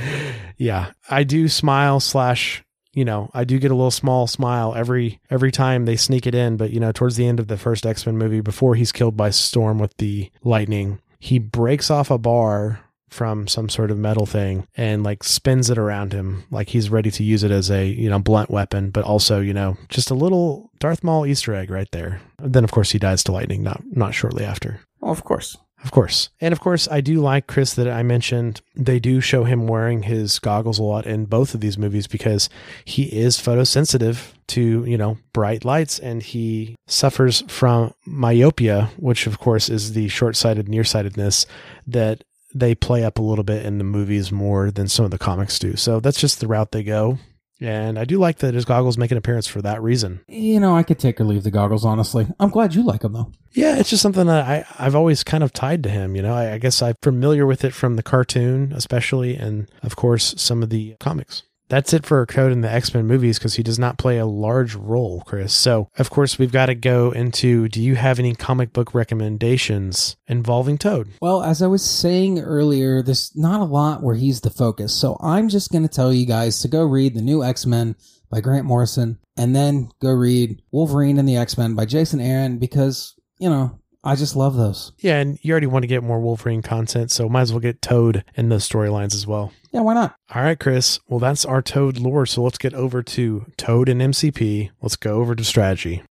Yeah, 0.57 0.91
I 1.09 1.23
do 1.23 1.47
smile 1.47 1.99
slash. 1.99 2.63
You 2.93 3.05
know, 3.05 3.31
I 3.33 3.45
do 3.45 3.57
get 3.57 3.71
a 3.71 3.75
little 3.75 3.89
small 3.89 4.27
smile 4.27 4.75
every 4.75 5.19
every 5.29 5.51
time 5.51 5.85
they 5.85 5.95
sneak 5.95 6.27
it 6.27 6.35
in. 6.35 6.57
But 6.57 6.71
you 6.71 6.79
know, 6.79 6.91
towards 6.91 7.15
the 7.15 7.25
end 7.25 7.39
of 7.39 7.47
the 7.47 7.57
first 7.57 7.85
X 7.85 8.05
Men 8.05 8.17
movie, 8.17 8.41
before 8.41 8.75
he's 8.75 8.91
killed 8.91 9.17
by 9.17 9.31
Storm 9.31 9.79
with 9.79 9.95
the 9.97 10.29
lightning, 10.43 10.99
he 11.17 11.39
breaks 11.39 11.89
off 11.89 12.11
a 12.11 12.17
bar 12.17 12.81
from 13.09 13.47
some 13.47 13.69
sort 13.69 13.91
of 13.91 13.97
metal 13.97 14.25
thing 14.25 14.67
and 14.75 15.03
like 15.03 15.23
spins 15.23 15.69
it 15.69 15.77
around 15.77 16.13
him 16.13 16.45
like 16.49 16.69
he's 16.69 16.89
ready 16.89 17.11
to 17.11 17.23
use 17.23 17.43
it 17.43 17.51
as 17.51 17.69
a 17.69 17.85
you 17.85 18.09
know 18.09 18.19
blunt 18.19 18.49
weapon 18.49 18.89
but 18.89 19.03
also 19.03 19.41
you 19.41 19.53
know 19.53 19.75
just 19.89 20.09
a 20.09 20.13
little 20.15 20.71
darth 20.79 21.03
maul 21.03 21.25
easter 21.25 21.53
egg 21.53 21.69
right 21.69 21.89
there 21.91 22.21
then 22.39 22.63
of 22.63 22.71
course 22.71 22.91
he 22.91 22.97
dies 22.97 23.21
to 23.21 23.33
lightning 23.33 23.61
not 23.63 23.81
not 23.91 24.13
shortly 24.13 24.45
after 24.45 24.79
Oh, 25.03 25.09
of 25.09 25.23
course. 25.23 25.57
Of 25.83 25.91
course. 25.91 26.29
And 26.39 26.51
of 26.51 26.59
course, 26.59 26.87
I 26.89 27.01
do 27.01 27.21
like 27.21 27.47
Chris 27.47 27.73
that 27.73 27.87
I 27.87 28.03
mentioned 28.03 28.61
they 28.75 28.99
do 28.99 29.19
show 29.19 29.43
him 29.45 29.67
wearing 29.67 30.03
his 30.03 30.37
goggles 30.39 30.79
a 30.79 30.83
lot 30.83 31.05
in 31.05 31.25
both 31.25 31.53
of 31.53 31.61
these 31.61 31.77
movies 31.77 32.07
because 32.07 32.49
he 32.85 33.03
is 33.03 33.37
photosensitive 33.37 34.33
to, 34.47 34.85
you 34.85 34.97
know, 34.97 35.17
bright 35.33 35.65
lights 35.65 35.97
and 35.97 36.21
he 36.21 36.75
suffers 36.87 37.43
from 37.47 37.93
myopia, 38.05 38.91
which 38.97 39.25
of 39.25 39.39
course 39.39 39.69
is 39.69 39.93
the 39.93 40.07
short-sighted 40.07 40.69
nearsightedness 40.69 41.45
that 41.87 42.23
they 42.53 42.75
play 42.75 43.03
up 43.03 43.17
a 43.17 43.23
little 43.23 43.43
bit 43.43 43.65
in 43.65 43.77
the 43.77 43.83
movies 43.83 44.31
more 44.31 44.71
than 44.71 44.87
some 44.87 45.05
of 45.05 45.11
the 45.11 45.17
comics 45.17 45.57
do. 45.57 45.75
So 45.75 45.99
that's 45.99 46.19
just 46.19 46.41
the 46.41 46.47
route 46.47 46.71
they 46.71 46.83
go. 46.83 47.17
And 47.61 47.99
I 47.99 48.05
do 48.05 48.17
like 48.17 48.39
that 48.39 48.55
his 48.55 48.65
goggles 48.65 48.97
make 48.97 49.11
an 49.11 49.17
appearance 49.17 49.47
for 49.47 49.61
that 49.61 49.81
reason. 49.83 50.21
You 50.27 50.59
know, 50.59 50.75
I 50.75 50.81
could 50.81 50.97
take 50.97 51.21
or 51.21 51.25
leave 51.25 51.43
the 51.43 51.51
goggles, 51.51 51.85
honestly. 51.85 52.27
I'm 52.39 52.49
glad 52.49 52.73
you 52.73 52.83
like 52.83 53.01
them, 53.01 53.13
though. 53.13 53.31
Yeah, 53.51 53.77
it's 53.77 53.91
just 53.91 54.01
something 54.01 54.25
that 54.25 54.47
I, 54.47 54.65
I've 54.79 54.95
always 54.95 55.23
kind 55.23 55.43
of 55.43 55.53
tied 55.53 55.83
to 55.83 55.89
him. 55.89 56.15
You 56.15 56.23
know, 56.23 56.33
I, 56.33 56.53
I 56.53 56.57
guess 56.57 56.81
I'm 56.81 56.95
familiar 57.03 57.45
with 57.45 57.63
it 57.63 57.73
from 57.73 57.97
the 57.97 58.03
cartoon, 58.03 58.73
especially, 58.73 59.35
and 59.35 59.69
of 59.83 59.95
course, 59.95 60.33
some 60.37 60.63
of 60.63 60.69
the 60.69 60.95
comics. 60.99 61.43
That's 61.71 61.93
it 61.93 62.05
for 62.05 62.25
Toad 62.25 62.51
in 62.51 62.59
the 62.59 62.69
X 62.69 62.93
Men 62.93 63.07
movies 63.07 63.39
because 63.39 63.53
he 63.53 63.63
does 63.63 63.79
not 63.79 63.97
play 63.97 64.17
a 64.17 64.25
large 64.25 64.75
role, 64.75 65.23
Chris. 65.25 65.53
So, 65.53 65.87
of 65.97 66.09
course, 66.09 66.37
we've 66.37 66.51
got 66.51 66.65
to 66.65 66.75
go 66.75 67.11
into 67.11 67.69
do 67.69 67.81
you 67.81 67.95
have 67.95 68.19
any 68.19 68.35
comic 68.35 68.73
book 68.73 68.93
recommendations 68.93 70.17
involving 70.27 70.77
Toad? 70.77 71.07
Well, 71.21 71.41
as 71.41 71.61
I 71.61 71.67
was 71.67 71.81
saying 71.81 72.41
earlier, 72.41 73.01
there's 73.01 73.31
not 73.37 73.61
a 73.61 73.63
lot 73.63 74.03
where 74.03 74.15
he's 74.15 74.41
the 74.41 74.49
focus. 74.49 74.93
So 74.93 75.17
I'm 75.21 75.47
just 75.47 75.71
going 75.71 75.87
to 75.87 75.93
tell 75.93 76.11
you 76.11 76.25
guys 76.25 76.59
to 76.59 76.67
go 76.67 76.83
read 76.83 77.15
the 77.15 77.21
new 77.21 77.41
X 77.41 77.65
Men 77.65 77.95
by 78.29 78.41
Grant 78.41 78.65
Morrison 78.65 79.19
and 79.37 79.55
then 79.55 79.91
go 80.01 80.11
read 80.11 80.61
Wolverine 80.73 81.17
and 81.17 81.27
the 81.27 81.37
X 81.37 81.57
Men 81.57 81.73
by 81.73 81.85
Jason 81.85 82.19
Aaron 82.19 82.57
because, 82.59 83.15
you 83.39 83.49
know, 83.49 83.79
I 84.03 84.15
just 84.15 84.35
love 84.35 84.55
those. 84.55 84.93
Yeah, 84.97 85.19
and 85.19 85.37
you 85.43 85.51
already 85.51 85.67
want 85.67 85.83
to 85.83 85.87
get 85.87 86.03
more 86.03 86.19
Wolverine 86.19 86.63
content, 86.63 87.11
so 87.11 87.29
might 87.29 87.41
as 87.41 87.53
well 87.53 87.59
get 87.59 87.81
Toad 87.83 88.23
in 88.35 88.49
those 88.49 88.67
storylines 88.67 89.13
as 89.13 89.27
well. 89.27 89.53
Yeah, 89.71 89.81
why 89.81 89.93
not? 89.93 90.15
All 90.33 90.41
right, 90.41 90.59
Chris. 90.59 90.99
Well, 91.07 91.19
that's 91.19 91.45
our 91.45 91.61
Toad 91.61 91.99
lore, 91.99 92.25
so 92.25 92.41
let's 92.41 92.57
get 92.57 92.73
over 92.73 93.03
to 93.03 93.45
Toad 93.57 93.89
and 93.89 94.01
MCP. 94.01 94.71
Let's 94.81 94.95
go 94.95 95.19
over 95.21 95.35
to 95.35 95.43
strategy. 95.43 96.01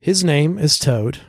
His 0.00 0.22
name 0.22 0.58
is 0.58 0.78
Toad. 0.78 1.20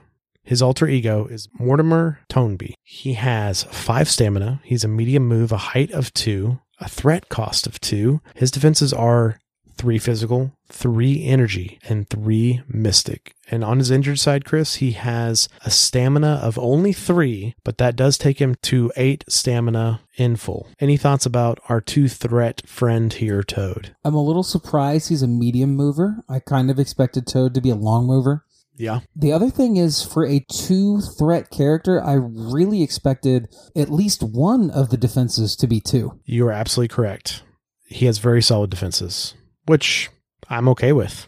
His 0.43 0.61
alter 0.61 0.87
ego 0.87 1.25
is 1.27 1.47
Mortimer 1.57 2.19
Toynbee. 2.27 2.73
He 2.83 3.13
has 3.13 3.63
five 3.63 4.09
stamina. 4.09 4.59
He's 4.65 4.83
a 4.83 4.89
medium 4.89 5.25
move, 5.25 5.53
a 5.53 5.57
height 5.57 5.91
of 5.91 6.13
two, 6.13 6.59
a 6.79 6.89
threat 6.89 7.29
cost 7.29 7.65
of 7.65 7.79
two. 7.79 8.19
His 8.35 8.51
defenses 8.51 8.91
are 8.91 9.39
three 9.77 9.97
physical, 9.97 10.53
three 10.67 11.25
energy, 11.25 11.79
and 11.87 12.09
three 12.09 12.61
mystic. 12.67 13.35
And 13.49 13.63
on 13.63 13.79
his 13.79 13.91
injured 13.91 14.19
side, 14.19 14.45
Chris, 14.45 14.75
he 14.75 14.91
has 14.91 15.47
a 15.65 15.69
stamina 15.69 16.39
of 16.41 16.57
only 16.57 16.93
three, 16.93 17.55
but 17.63 17.77
that 17.77 17.95
does 17.95 18.17
take 18.17 18.39
him 18.39 18.55
to 18.63 18.91
eight 18.95 19.23
stamina 19.27 20.01
in 20.15 20.35
full. 20.35 20.67
Any 20.79 20.97
thoughts 20.97 21.25
about 21.25 21.59
our 21.69 21.81
two 21.81 22.07
threat 22.07 22.63
friend 22.67 23.11
here, 23.13 23.43
Toad? 23.43 23.95
I'm 24.03 24.15
a 24.15 24.23
little 24.23 24.43
surprised 24.43 25.09
he's 25.09 25.21
a 25.21 25.27
medium 25.27 25.75
mover. 25.75 26.23
I 26.29 26.39
kind 26.39 26.71
of 26.71 26.79
expected 26.79 27.27
Toad 27.27 27.53
to 27.53 27.61
be 27.61 27.69
a 27.69 27.75
long 27.75 28.07
mover. 28.07 28.45
Yeah. 28.75 29.01
The 29.15 29.31
other 29.31 29.49
thing 29.49 29.77
is 29.77 30.01
for 30.01 30.25
a 30.25 30.45
two 30.51 30.99
threat 30.99 31.51
character, 31.51 32.03
I 32.03 32.13
really 32.13 32.81
expected 32.81 33.47
at 33.75 33.91
least 33.91 34.23
one 34.23 34.71
of 34.71 34.89
the 34.89 34.97
defenses 34.97 35.55
to 35.57 35.67
be 35.67 35.79
two. 35.79 36.19
You 36.25 36.47
are 36.47 36.51
absolutely 36.51 36.93
correct. 36.93 37.43
He 37.85 38.07
has 38.07 38.17
very 38.17 38.41
solid 38.41 38.71
defenses, 38.71 39.35
which 39.65 40.09
I'm 40.49 40.67
okay 40.69 40.93
with. 40.93 41.27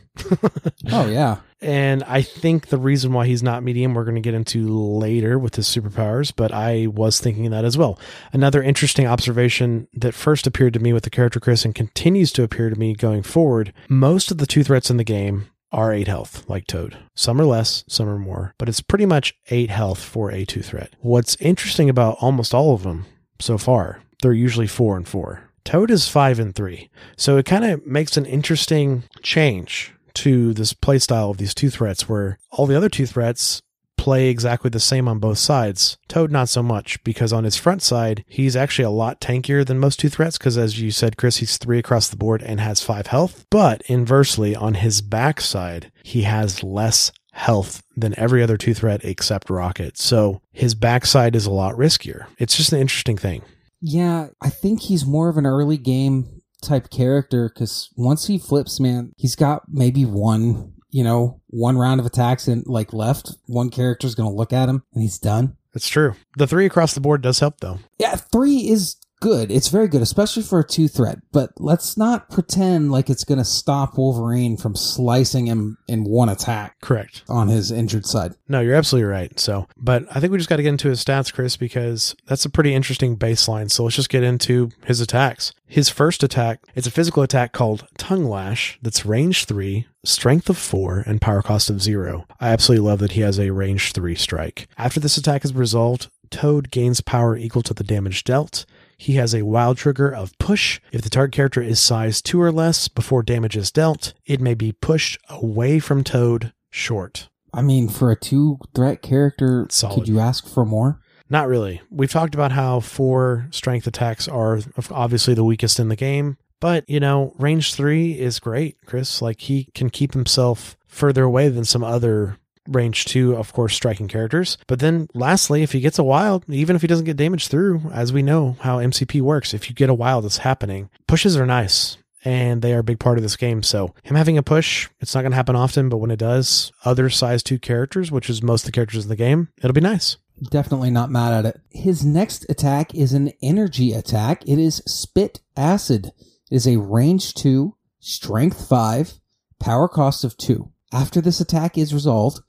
oh, 0.92 1.08
yeah. 1.08 1.38
And 1.62 2.04
I 2.04 2.22
think 2.22 2.68
the 2.68 2.78
reason 2.78 3.12
why 3.12 3.26
he's 3.26 3.42
not 3.42 3.64
medium, 3.64 3.96
we're 3.96 4.04
going 4.04 4.16
to 4.16 4.22
get 4.22 4.36
into 4.36 4.68
later 4.68 5.40
with 5.40 5.56
his 5.56 5.68
superpowers, 5.68 6.32
but 6.36 6.52
I 6.52 6.86
was 6.88 7.20
thinking 7.20 7.50
that 7.50 7.66
as 7.66 7.76
well. 7.76 7.98
Another 8.32 8.62
interesting 8.62 9.08
observation 9.08 9.88
that 9.94 10.14
first 10.14 10.46
appeared 10.46 10.74
to 10.74 10.80
me 10.80 10.94
with 10.94 11.06
the 11.06 11.10
character 11.10 11.40
Chris 11.40 11.66
and 11.66 11.74
continues 11.74 12.32
to 12.34 12.44
appear 12.44 12.70
to 12.70 12.76
me 12.76 12.94
going 12.94 13.24
forward 13.24 13.74
most 13.90 14.30
of 14.30 14.38
the 14.38 14.46
two 14.46 14.64
threats 14.64 14.92
in 14.92 14.98
the 14.98 15.04
game 15.04 15.48
are 15.72 15.92
8 15.92 16.08
health, 16.08 16.48
like 16.48 16.68
Toad. 16.68 16.98
Some 17.16 17.42
are 17.42 17.46
less, 17.46 17.84
some 17.88 18.08
are 18.08 18.20
more, 18.20 18.54
but 18.60 18.70
it's 18.70 18.82
pretty 18.82 19.06
much 19.08 19.34
8 19.50 19.72
health 19.72 20.04
for 20.04 20.32
a 20.32 20.46
2 20.46 20.62
threat. 20.62 20.94
What's 21.00 21.36
interesting 21.38 21.90
about 21.90 22.18
almost 22.22 22.54
all 22.54 22.76
of 22.76 22.84
them 22.84 23.06
so 23.40 23.58
far, 23.58 24.02
they're 24.22 24.34
usually 24.34 24.68
4 24.68 24.98
and 24.98 25.08
4. 25.08 25.45
Toad 25.66 25.92
is 25.92 26.08
5 26.08 26.40
and 26.40 26.56
3. 26.56 26.90
So 27.18 27.38
it 27.38 27.46
kind 27.46 27.66
of 27.66 27.86
makes 27.86 28.16
an 28.16 28.26
interesting 28.26 29.04
change 29.22 29.94
to 30.14 30.54
this 30.54 30.74
playstyle 30.74 31.32
of 31.32 31.38
these 31.38 31.54
two 31.54 31.70
threats 31.70 32.08
where 32.08 32.38
all 32.52 32.66
the 32.66 32.78
other 32.78 32.88
two 32.88 33.06
threats 33.06 33.62
play 33.98 34.28
exactly 34.28 34.70
the 34.70 34.80
same 34.80 35.08
on 35.08 35.18
both 35.18 35.40
sides. 35.40 35.98
Toad, 36.08 36.32
not 36.32 36.48
so 36.48 36.62
much, 36.62 37.04
because 37.04 37.34
on 37.34 37.44
his 37.44 37.58
front 37.58 37.82
side, 37.82 38.24
he's 38.28 38.56
actually 38.56 38.86
a 38.86 38.90
lot 38.92 39.20
tankier 39.20 39.66
than 39.66 39.80
most 39.80 40.00
two 40.00 40.10
threats, 40.10 40.38
because 40.38 40.58
as 40.58 40.80
you 40.80 40.92
said, 40.92 41.18
Chris, 41.18 41.38
he's 41.38 41.58
three 41.58 41.80
across 41.80 42.08
the 42.08 42.16
board 42.16 42.44
and 42.44 42.60
has 42.60 42.84
five 42.84 43.08
health. 43.08 43.46
But 43.50 43.82
inversely, 43.88 44.56
on 44.56 44.76
his 44.76 45.02
back 45.02 45.42
side, 45.42 45.92
he 46.04 46.22
has 46.22 46.64
less 46.64 47.12
health 47.32 47.82
than 47.98 48.18
every 48.18 48.42
other 48.44 48.58
two 48.58 48.74
threat 48.74 49.04
except 49.04 49.50
Rocket. 49.50 49.98
So 49.98 50.42
his 50.54 50.76
backside 50.76 51.36
is 51.36 51.46
a 51.46 51.52
lot 51.52 51.74
riskier. 51.74 52.28
It's 52.38 52.56
just 52.56 52.74
an 52.74 52.80
interesting 52.80 53.18
thing. 53.18 53.42
Yeah, 53.88 54.30
I 54.42 54.50
think 54.50 54.82
he's 54.82 55.06
more 55.06 55.30
of 55.30 55.38
an 55.38 55.46
early 55.46 55.78
game 55.78 56.42
type 56.62 56.90
character 56.90 57.50
because 57.54 57.90
once 57.96 58.26
he 58.26 58.40
flips, 58.40 58.80
man, 58.80 59.14
he's 59.18 59.36
got 59.36 59.64
maybe 59.70 60.06
one 60.06 60.74
you 60.96 61.04
know, 61.04 61.42
one 61.48 61.78
round 61.78 62.00
of 62.00 62.06
attacks 62.06 62.48
and 62.48 62.66
like 62.68 62.94
left, 62.94 63.36
one 63.48 63.70
character's 63.70 64.16
going 64.16 64.30
to 64.30 64.34
look 64.34 64.54
at 64.54 64.70
him 64.70 64.82
and 64.94 65.02
he's 65.02 65.20
done. 65.20 65.58
That's 65.74 65.90
true. 65.90 66.16
The 66.38 66.48
three 66.48 66.66
across 66.66 66.94
the 66.94 67.02
board 67.02 67.22
does 67.22 67.40
help 67.40 67.60
though. 67.60 67.80
Yeah, 68.00 68.16
three 68.16 68.70
is 68.70 68.96
good. 69.26 69.50
It's 69.50 69.70
very 69.70 69.88
good, 69.88 70.04
especially 70.04 70.44
for 70.44 70.60
a 70.60 70.64
two 70.64 70.88
threat. 70.88 71.18
But 71.32 71.50
let's 71.58 71.98
not 71.98 72.30
pretend 72.30 72.92
like 72.92 73.10
it's 73.10 73.24
going 73.24 73.40
to 73.40 73.44
stop 73.44 73.98
Wolverine 73.98 74.56
from 74.56 74.76
slicing 74.76 75.48
him 75.48 75.80
in 75.88 76.04
one 76.04 76.30
attack. 76.30 76.80
Correct. 76.80 77.24
On 77.28 77.48
his 77.48 77.72
injured 77.72 78.06
side. 78.06 78.36
No, 78.48 78.62
you're 78.62 78.76
absolutely 78.76 79.10
right. 79.10 79.40
So, 79.40 79.68
but 79.78 80.06
I 80.16 80.20
think 80.20 80.32
we 80.32 80.38
just 80.38 80.48
got 80.48 80.58
to 80.58 80.64
get 80.64 80.70
into 80.70 80.90
his 80.90 81.04
stats, 81.04 81.34
Chris, 81.34 81.58
because 81.58 82.16
that's 82.28 82.46
a 82.46 82.52
pretty 82.52 82.76
interesting 82.76 83.18
baseline. 83.18 83.72
So 83.72 83.84
let's 83.84 83.96
just 83.96 84.10
get 84.10 84.22
into 84.22 84.70
his 84.86 85.02
attacks. 85.02 85.54
His 85.66 85.90
first 85.90 86.22
attack, 86.22 86.60
it's 86.76 86.86
a 86.86 86.92
physical 86.92 87.24
attack 87.24 87.52
called 87.52 87.88
Tongue 87.98 88.26
Lash 88.26 88.78
that's 88.84 89.08
range 89.08 89.46
three, 89.46 89.88
strength 90.04 90.52
of 90.52 90.58
four, 90.60 91.00
and 91.08 91.20
power 91.20 91.42
cost 91.42 91.72
of 91.72 91.82
zero. 91.82 92.28
I 92.40 92.50
absolutely 92.50 92.88
love 92.88 93.00
that 93.00 93.14
he 93.14 93.22
has 93.22 93.40
a 93.40 93.50
range 93.50 93.94
three 93.94 94.14
strike. 94.14 94.68
After 94.78 95.00
this 95.00 95.18
attack 95.18 95.44
is 95.44 95.56
resolved, 95.56 96.10
Toad 96.30 96.70
gains 96.70 97.02
power 97.02 97.36
equal 97.36 97.62
to 97.64 97.74
the 97.74 97.84
damage 97.84 98.24
dealt. 98.24 98.66
He 98.98 99.14
has 99.16 99.34
a 99.34 99.44
wild 99.44 99.78
trigger 99.78 100.14
of 100.14 100.38
push. 100.38 100.80
If 100.92 101.02
the 101.02 101.10
target 101.10 101.34
character 101.34 101.62
is 101.62 101.80
size 101.80 102.22
2 102.22 102.42
or 102.42 102.52
less 102.52 102.88
before 102.88 103.24
damage 103.24 103.58
is 103.58 103.72
dealt, 103.72 104.14
it 104.26 104.42
may 104.42 104.54
be 104.54 104.72
pushed 104.72 105.18
away 105.30 105.80
from 105.80 106.04
Toad 106.04 106.54
short. 106.70 107.30
I 107.54 107.62
mean, 107.62 107.88
for 107.88 108.12
a 108.12 108.18
two 108.18 108.60
threat 108.74 109.02
character, 109.02 109.68
could 109.94 110.10
you 110.10 110.20
ask 110.20 110.46
for 110.48 110.66
more? 110.66 111.00
Not 111.30 111.48
really. 111.48 111.82
We've 111.90 112.12
talked 112.12 112.36
about 112.36 112.52
how 112.52 112.82
four 112.82 113.48
strength 113.50 113.88
attacks 113.88 114.28
are 114.28 114.60
obviously 114.92 115.34
the 115.34 115.44
weakest 115.44 115.80
in 115.80 115.88
the 115.88 115.96
game, 115.96 116.38
but 116.60 116.84
you 116.88 117.00
know, 117.00 117.34
range 117.38 117.74
three 117.74 118.20
is 118.20 118.40
great, 118.40 118.78
Chris. 118.86 119.22
Like 119.22 119.42
he 119.42 119.70
can 119.74 119.90
keep 119.90 120.14
himself 120.14 120.78
further 120.86 121.24
away 121.24 121.48
than 121.48 121.64
some 121.64 121.84
other 121.84 122.38
range 122.68 123.06
two, 123.06 123.36
of 123.36 123.54
course, 123.54 123.76
striking 123.76 124.08
characters. 124.08 124.58
But 124.68 124.80
then 124.80 125.08
lastly, 125.14 125.64
if 125.64 125.72
he 125.72 125.80
gets 125.80 126.00
a 126.00 126.04
wild, 126.04 126.46
even 126.50 126.76
if 126.76 126.82
he 126.82 126.88
doesn't 126.88 127.06
get 127.06 127.18
damage 127.18 127.48
through, 127.48 127.82
as 127.94 128.14
we 128.14 128.22
know 128.22 128.58
how 128.62 128.80
MCP 128.80 129.22
works, 129.22 129.54
if 129.54 129.70
you 129.70 129.76
get 129.76 129.90
a 129.90 129.94
wild 129.94 130.26
that's 130.26 130.38
happening, 130.40 130.90
pushes 131.08 131.38
are 131.38 131.46
nice 131.46 131.98
and 132.24 132.62
they 132.62 132.74
are 132.74 132.80
a 132.80 132.84
big 132.84 133.00
part 133.00 133.18
of 133.18 133.24
this 133.24 133.38
game. 133.38 133.62
So 133.64 133.94
him 134.04 134.16
having 134.16 134.38
a 134.38 134.44
push, 134.44 134.90
it's 135.00 135.14
not 135.14 135.22
going 135.22 135.32
to 135.32 135.38
happen 135.38 135.56
often, 135.56 135.90
but 135.90 135.98
when 135.98 136.12
it 136.12 136.20
does, 136.20 136.72
other 136.84 137.10
size 137.10 137.44
two 137.44 137.60
characters, 137.60 138.12
which 138.12 138.30
is 138.30 138.42
most 138.42 138.64
of 138.64 138.66
the 138.66 138.72
characters 138.72 139.06
in 139.06 139.10
the 139.10 139.16
game, 139.16 139.50
it'll 139.60 139.74
be 139.74 139.82
nice. 139.82 140.18
Definitely 140.50 140.92
not 140.92 141.12
mad 141.12 141.34
at 141.34 141.46
it. 141.46 141.62
His 141.70 142.04
next 142.04 142.46
attack 142.50 142.94
is 142.94 143.14
an 143.14 143.32
energy 143.42 143.94
attack. 143.94 144.44
It 144.46 144.60
is 144.60 144.82
Spit 144.86 145.40
Acid. 145.56 146.08
It 146.08 146.56
is 146.56 146.68
a 146.68 146.78
range 146.78 147.36
two, 147.36 147.76
strength 148.00 148.68
five, 148.68 149.14
power 149.60 149.88
cost 149.88 150.26
of 150.26 150.36
two. 150.36 150.72
After 150.92 151.22
this 151.22 151.40
attack 151.40 151.78
is 151.78 151.94
resolved, 151.94 152.40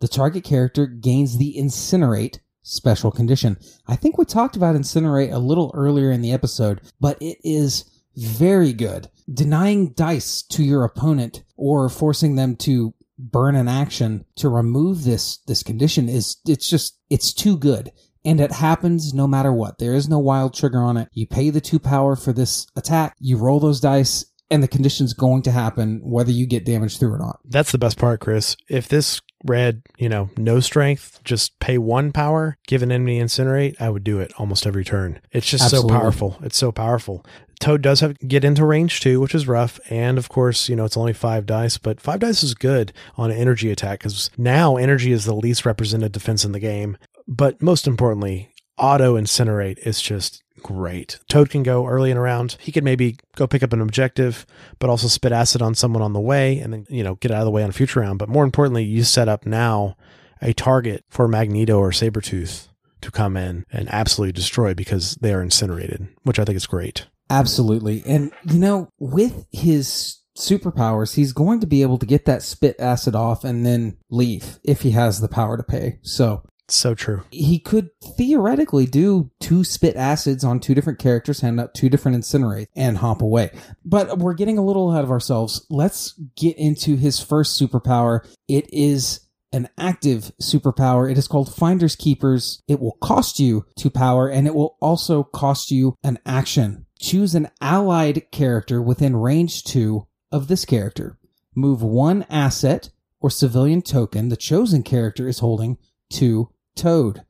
the 0.00 0.08
target 0.08 0.44
character 0.44 0.86
gains 0.86 1.38
the 1.38 1.54
Incinerate 1.58 2.40
special 2.62 3.10
condition. 3.10 3.56
I 3.86 3.96
think 3.96 4.18
we 4.18 4.24
talked 4.24 4.56
about 4.56 4.74
Incinerate 4.74 5.32
a 5.32 5.38
little 5.38 5.70
earlier 5.74 6.10
in 6.10 6.20
the 6.20 6.32
episode, 6.32 6.80
but 7.00 7.16
it 7.20 7.38
is 7.44 7.84
very 8.16 8.72
good. 8.72 9.08
Denying 9.32 9.92
dice 9.92 10.42
to 10.42 10.62
your 10.62 10.84
opponent 10.84 11.44
or 11.56 11.88
forcing 11.88 12.36
them 12.36 12.56
to 12.56 12.94
burn 13.18 13.56
an 13.56 13.68
action 13.68 14.24
to 14.36 14.48
remove 14.48 15.04
this 15.04 15.38
this 15.46 15.62
condition 15.62 16.06
is 16.06 16.36
it's 16.46 16.68
just 16.68 16.98
it's 17.08 17.32
too 17.32 17.56
good 17.56 17.90
and 18.26 18.40
it 18.40 18.52
happens 18.52 19.14
no 19.14 19.26
matter 19.26 19.52
what. 19.52 19.78
There 19.78 19.94
is 19.94 20.08
no 20.08 20.18
wild 20.18 20.52
trigger 20.52 20.82
on 20.82 20.96
it. 20.96 21.08
You 21.12 21.26
pay 21.26 21.50
the 21.50 21.60
two 21.60 21.78
power 21.78 22.16
for 22.16 22.32
this 22.32 22.66
attack, 22.74 23.16
you 23.20 23.38
roll 23.38 23.60
those 23.60 23.80
dice, 23.80 24.26
and 24.50 24.62
the 24.62 24.68
condition's 24.68 25.14
going 25.14 25.42
to 25.42 25.52
happen 25.52 26.00
whether 26.02 26.32
you 26.32 26.46
get 26.46 26.64
damage 26.64 26.98
through 26.98 27.14
or 27.14 27.18
not. 27.18 27.38
That's 27.44 27.72
the 27.72 27.78
best 27.78 27.98
part, 27.98 28.20
Chris. 28.20 28.56
If 28.68 28.88
this 28.88 29.20
read, 29.44 29.82
you 29.98 30.08
know, 30.08 30.30
no 30.36 30.60
strength, 30.60 31.20
just 31.24 31.58
pay 31.58 31.78
one 31.78 32.12
power, 32.12 32.56
give 32.66 32.82
an 32.82 32.92
enemy 32.92 33.20
incinerate, 33.20 33.80
I 33.80 33.90
would 33.90 34.04
do 34.04 34.18
it 34.20 34.32
almost 34.38 34.66
every 34.66 34.84
turn. 34.84 35.20
It's 35.32 35.48
just 35.48 35.64
Absolutely. 35.64 35.90
so 35.90 35.98
powerful. 35.98 36.38
It's 36.42 36.56
so 36.56 36.72
powerful. 36.72 37.24
Toad 37.58 37.80
does 37.80 38.00
have 38.00 38.18
get 38.18 38.44
into 38.44 38.64
range 38.66 39.00
too, 39.00 39.20
which 39.20 39.34
is 39.34 39.48
rough. 39.48 39.80
And 39.88 40.18
of 40.18 40.28
course, 40.28 40.68
you 40.68 40.76
know, 40.76 40.84
it's 40.84 40.96
only 40.96 41.12
five 41.12 41.46
dice, 41.46 41.78
but 41.78 42.00
five 42.00 42.20
dice 42.20 42.42
is 42.42 42.54
good 42.54 42.92
on 43.16 43.30
an 43.30 43.36
energy 43.36 43.70
attack 43.70 44.00
because 44.00 44.30
now 44.36 44.76
energy 44.76 45.12
is 45.12 45.24
the 45.24 45.34
least 45.34 45.64
represented 45.64 46.12
defense 46.12 46.44
in 46.44 46.52
the 46.52 46.60
game. 46.60 46.98
But 47.26 47.62
most 47.62 47.86
importantly, 47.86 48.52
auto 48.78 49.16
incinerate 49.16 49.78
is 49.78 50.00
just 50.00 50.42
great. 50.62 51.18
Toad 51.28 51.50
can 51.50 51.62
go 51.62 51.86
early 51.86 52.10
in 52.10 52.16
a 52.16 52.20
round. 52.20 52.56
He 52.60 52.72
could 52.72 52.84
maybe 52.84 53.18
go 53.36 53.46
pick 53.46 53.62
up 53.62 53.72
an 53.72 53.80
objective, 53.80 54.46
but 54.78 54.90
also 54.90 55.08
spit 55.08 55.32
acid 55.32 55.62
on 55.62 55.74
someone 55.74 56.02
on 56.02 56.12
the 56.12 56.20
way 56.20 56.58
and 56.58 56.72
then, 56.72 56.86
you 56.88 57.04
know, 57.04 57.16
get 57.16 57.30
out 57.30 57.40
of 57.40 57.44
the 57.44 57.50
way 57.50 57.62
on 57.62 57.70
a 57.70 57.74
future 57.74 58.00
round. 58.00 58.18
But 58.18 58.28
more 58.28 58.44
importantly, 58.44 58.84
you 58.84 59.04
set 59.04 59.28
up 59.28 59.46
now 59.46 59.96
a 60.42 60.52
target 60.52 61.04
for 61.08 61.28
Magneto 61.28 61.78
or 61.78 61.90
Sabretooth 61.90 62.68
to 63.00 63.10
come 63.10 63.36
in 63.36 63.64
and 63.70 63.88
absolutely 63.90 64.32
destroy 64.32 64.74
because 64.74 65.16
they 65.16 65.32
are 65.32 65.42
incinerated, 65.42 66.08
which 66.22 66.38
I 66.38 66.44
think 66.44 66.56
is 66.56 66.66
great. 66.66 67.06
Absolutely. 67.30 68.02
And, 68.06 68.32
you 68.44 68.58
know, 68.58 68.88
with 68.98 69.46
his 69.52 70.18
superpowers, 70.36 71.14
he's 71.14 71.32
going 71.32 71.60
to 71.60 71.66
be 71.66 71.82
able 71.82 71.98
to 71.98 72.06
get 72.06 72.24
that 72.26 72.42
spit 72.42 72.76
acid 72.78 73.14
off 73.14 73.44
and 73.44 73.64
then 73.64 73.96
leave 74.10 74.58
if 74.62 74.82
he 74.82 74.90
has 74.92 75.20
the 75.20 75.28
power 75.28 75.56
to 75.56 75.62
pay. 75.62 75.98
So 76.02 76.42
So 76.68 76.94
true. 76.94 77.22
he 77.30 77.58
could 77.58 77.90
theoretically 78.16 78.86
do 78.86 79.30
two 79.40 79.62
spit 79.62 79.94
acids 79.96 80.42
on 80.42 80.58
two 80.58 80.74
different 80.74 80.98
characters, 80.98 81.40
hand 81.40 81.60
out 81.60 81.74
two 81.74 81.88
different 81.88 82.16
incinerate, 82.18 82.66
and 82.74 82.98
hop 82.98 83.22
away. 83.22 83.50
But 83.84 84.18
we're 84.18 84.34
getting 84.34 84.58
a 84.58 84.64
little 84.64 84.90
ahead 84.90 85.04
of 85.04 85.10
ourselves. 85.10 85.64
Let's 85.70 86.20
get 86.36 86.56
into 86.58 86.96
his 86.96 87.20
first 87.20 87.60
superpower. 87.60 88.26
It 88.48 88.72
is 88.72 89.20
an 89.52 89.68
active 89.78 90.32
superpower. 90.42 91.10
It 91.10 91.16
is 91.16 91.28
called 91.28 91.54
Finders 91.54 91.96
Keepers. 91.96 92.62
It 92.66 92.80
will 92.80 92.98
cost 93.00 93.38
you 93.38 93.64
two 93.78 93.90
power 93.90 94.28
and 94.28 94.46
it 94.46 94.54
will 94.54 94.76
also 94.80 95.22
cost 95.22 95.70
you 95.70 95.94
an 96.02 96.18
action. 96.26 96.86
Choose 96.98 97.34
an 97.34 97.48
allied 97.60 98.30
character 98.32 98.82
within 98.82 99.16
range 99.16 99.64
two 99.64 100.06
of 100.32 100.48
this 100.48 100.64
character. 100.64 101.18
Move 101.54 101.82
one 101.82 102.26
asset 102.28 102.90
or 103.20 103.30
civilian 103.30 103.82
token 103.82 104.28
the 104.28 104.36
chosen 104.36 104.82
character 104.82 105.28
is 105.28 105.38
holding 105.38 105.78
to 106.10 106.50
Toad. 106.76 107.22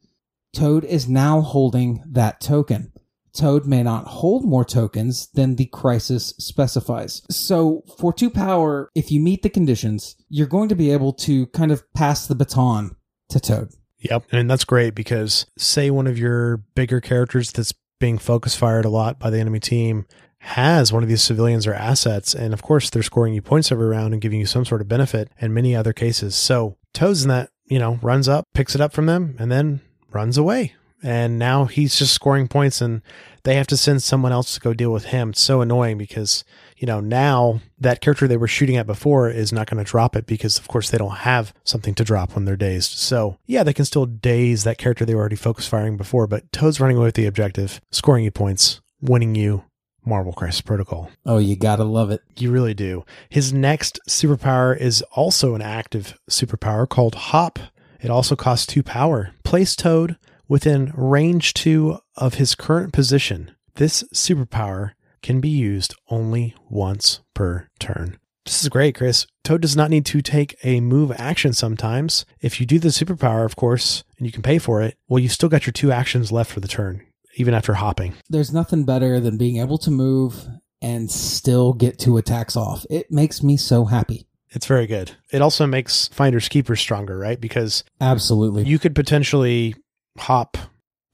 Toad 0.53 0.84
is 0.84 1.09
now 1.09 1.40
holding 1.40 2.03
that 2.07 2.40
token. 2.40 2.92
Toad 3.32 3.66
may 3.66 3.82
not 3.82 4.07
hold 4.07 4.44
more 4.44 4.64
tokens 4.64 5.28
than 5.34 5.57
the 5.57 5.66
crisis 5.66 6.34
specifies. 6.38 7.22
So, 7.30 7.82
for 7.99 8.12
two 8.12 8.30
power, 8.30 8.90
if 8.94 9.12
you 9.12 9.20
meet 9.20 9.42
the 9.42 9.51
conditions, 9.51 10.16
you're 10.30 10.47
going 10.47 10.70
to 10.70 10.74
be 10.74 10.90
able 10.90 11.12
to 11.14 11.47
kind 11.49 11.70
of 11.70 11.82
pass 11.92 12.26
the 12.26 12.34
baton 12.34 12.97
to 13.28 13.38
Toad. 13.38 13.68
Yep. 13.99 14.24
And 14.32 14.51
that's 14.51 14.64
great 14.64 14.94
because 14.94 15.47
say 15.59 15.90
one 15.90 16.07
of 16.07 16.18
your 16.18 16.59
bigger 16.74 17.01
characters 17.01 17.53
that's 17.53 17.74
being 17.99 18.18
focus 18.18 18.55
fired 18.55 18.84
a 18.84 18.90
lot 18.90 19.18
by 19.18 19.30
the 19.30 19.38
enemy 19.38 19.61
team 19.61 20.07
has 20.38 20.92
one 20.92 21.03
of 21.03 21.09
these 21.09 21.22
civilians 21.22 21.66
or 21.66 21.74
assets. 21.74 22.34
And 22.34 22.53
of 22.53 22.62
course, 22.62 22.88
they're 22.88 23.03
scoring 23.03 23.34
you 23.34 23.42
points 23.42 23.72
every 23.72 23.86
round 23.86 24.12
and 24.12 24.22
giving 24.22 24.38
you 24.38 24.47
some 24.47 24.64
sort 24.64 24.80
of 24.80 24.88
benefit 24.88 25.30
in 25.40 25.53
many 25.53 25.74
other 25.74 25.92
cases. 25.92 26.34
So 26.34 26.76
Toad's 26.94 27.24
in 27.24 27.28
that, 27.30 27.51
you 27.67 27.79
know, 27.79 27.99
runs 28.03 28.29
up, 28.29 28.47
picks 28.55 28.75
it 28.75 28.81
up 28.81 28.93
from 28.93 29.07
them, 29.07 29.37
and 29.39 29.51
then 29.51 29.81
runs 30.11 30.39
away. 30.39 30.75
And 31.03 31.39
now 31.39 31.67
he's 31.67 31.97
just 31.97 32.14
scoring 32.14 32.49
points 32.49 32.81
and 32.81 33.03
they 33.45 33.55
have 33.55 33.67
to 33.69 33.77
send 33.77 34.03
someone 34.03 34.33
else 34.33 34.55
to 34.55 34.61
go 34.61 34.75
deal 34.75 34.91
with 34.91 35.07
him. 35.07 35.31
It's 35.31 35.41
so 35.41 35.61
annoying 35.61 35.99
because, 35.99 36.43
you 36.79 36.87
know, 36.87 37.01
now 37.01 37.61
that 37.79 38.01
character 38.01 38.27
they 38.27 38.39
were 38.39 38.49
shooting 38.49 38.77
at 38.77 38.87
before 38.87 39.29
is 39.31 39.53
not 39.53 39.69
going 39.69 39.83
to 39.83 39.89
drop 39.89 40.17
it 40.17 40.27
because, 40.27 40.59
of 40.59 40.67
course, 40.67 40.91
they 40.91 40.99
don't 40.99 41.19
have 41.19 41.53
something 41.62 41.95
to 41.95 42.05
drop 42.05 42.35
when 42.35 42.45
they're 42.45 42.57
dazed. 42.57 42.93
So, 42.93 43.39
yeah, 43.47 43.62
they 43.62 43.75
can 43.75 43.85
still 43.85 44.07
daze 44.07 44.64
that 44.64 44.79
character 44.79 45.05
they 45.05 45.14
were 45.14 45.21
already 45.21 45.37
focus 45.37 45.69
firing 45.69 45.97
before, 45.97 46.27
but 46.27 46.51
Toad's 46.51 46.81
running 46.81 46.97
away 46.97 47.07
with 47.07 47.14
the 47.14 47.27
objective, 47.27 47.81
scoring 47.93 48.25
you 48.25 48.33
points, 48.33 48.81
winning 49.01 49.35
you 49.35 49.64
Marvel 50.07 50.32
Crisis 50.32 50.61
Protocol. 50.61 51.11
Oh, 51.26 51.38
you 51.38 51.57
gotta 51.57 51.84
love 51.84 52.11
it. 52.11 52.22
You 52.38 52.50
really 52.50 52.74
do. 52.74 53.04
His 53.28 53.52
next 53.52 54.00
superpower 54.09 54.76
is 54.76 55.02
also 55.12 55.54
an 55.54 55.62
active 55.62 56.16
superpower 56.30 56.88
called 56.88 57.14
Hop. 57.16 57.59
It 58.00 58.11
also 58.11 58.36
costs 58.36 58.66
two 58.66 58.82
power. 58.82 59.32
Place 59.42 59.74
Toad 59.74 60.16
within 60.48 60.92
range 60.94 61.54
two 61.54 61.98
of 62.16 62.34
his 62.34 62.54
current 62.54 62.92
position. 62.92 63.50
This 63.74 64.04
superpower 64.14 64.92
can 65.22 65.40
be 65.40 65.48
used 65.48 65.94
only 66.09 66.54
once 66.70 67.20
per 67.34 67.68
turn. 67.78 68.18
This 68.44 68.62
is 68.62 68.68
great, 68.68 68.94
Chris. 68.94 69.26
Toad 69.42 69.61
does 69.61 69.74
not 69.74 69.90
need 69.90 70.07
to 70.07 70.22
take 70.22 70.57
a 70.62 70.80
move 70.80 71.11
action 71.16 71.52
sometimes. 71.52 72.24
If 72.40 72.61
you 72.61 72.66
do 72.66 72.78
the 72.78 72.88
superpower, 72.88 73.44
of 73.44 73.57
course, 73.57 74.04
and 74.18 74.26
you 74.26 74.32
can 74.32 74.42
pay 74.42 74.59
for 74.59 74.80
it, 74.82 74.96
well, 75.09 75.18
you've 75.18 75.32
still 75.32 75.48
got 75.48 75.66
your 75.66 75.72
two 75.72 75.90
actions 75.90 76.30
left 76.30 76.52
for 76.52 76.61
the 76.61 76.68
turn, 76.68 77.04
even 77.37 77.55
after 77.55 77.74
hopping. 77.74 78.14
There's 78.28 78.53
nothing 78.53 78.84
better 78.84 79.20
than 79.20 79.39
being 79.39 79.59
able 79.59 79.78
to 79.78 79.91
move 79.91 80.47
and 80.82 81.11
still 81.11 81.72
get 81.72 81.99
two 81.99 82.16
attacks 82.16 82.57
off. 82.57 82.84
It 82.91 83.11
makes 83.11 83.43
me 83.43 83.57
so 83.57 83.84
happy. 83.84 84.26
It's 84.51 84.66
very 84.66 84.87
good. 84.87 85.12
It 85.32 85.43
also 85.43 85.66
makes 85.66 86.09
Finders 86.09 86.49
Keepers 86.49 86.80
stronger, 86.80 87.18
right? 87.18 87.41
Because 87.41 87.84
Absolutely. 88.01 88.64
you 88.64 88.78
could 88.78 88.95
potentially 88.95 89.74
hop, 90.18 90.57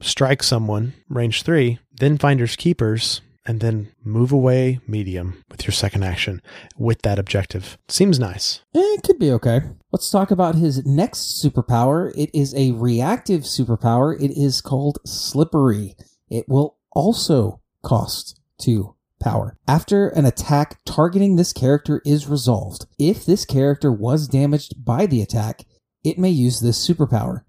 strike 0.01 0.43
someone, 0.43 0.93
range 1.09 1.43
three, 1.43 1.79
then 1.91 2.17
Finders 2.17 2.55
Keepers, 2.55 3.21
and 3.45 3.59
then 3.59 3.91
move 4.03 4.31
away 4.31 4.79
medium 4.87 5.43
with 5.49 5.65
your 5.65 5.73
second 5.73 6.03
action 6.03 6.41
with 6.77 7.01
that 7.01 7.19
objective. 7.19 7.77
Seems 7.89 8.19
nice. 8.19 8.61
It 8.73 9.03
could 9.03 9.19
be 9.19 9.31
okay. 9.31 9.61
Let's 9.91 10.09
talk 10.09 10.31
about 10.31 10.55
his 10.55 10.85
next 10.85 11.43
superpower. 11.43 12.13
It 12.15 12.29
is 12.33 12.55
a 12.55 12.71
reactive 12.71 13.41
superpower. 13.41 14.15
It 14.21 14.31
is 14.31 14.61
called 14.61 14.99
Slippery. 15.05 15.95
It 16.33 16.49
will 16.49 16.77
also 16.91 17.61
cost 17.83 18.39
two 18.59 18.95
power. 19.21 19.55
After 19.67 20.09
an 20.09 20.25
attack 20.25 20.79
targeting 20.83 21.35
this 21.35 21.53
character 21.53 22.01
is 22.03 22.27
resolved, 22.27 22.87
if 22.97 23.23
this 23.23 23.45
character 23.45 23.91
was 23.91 24.27
damaged 24.27 24.83
by 24.83 25.05
the 25.05 25.21
attack, 25.21 25.63
it 26.03 26.17
may 26.17 26.31
use 26.31 26.59
this 26.59 26.85
superpower. 26.85 27.41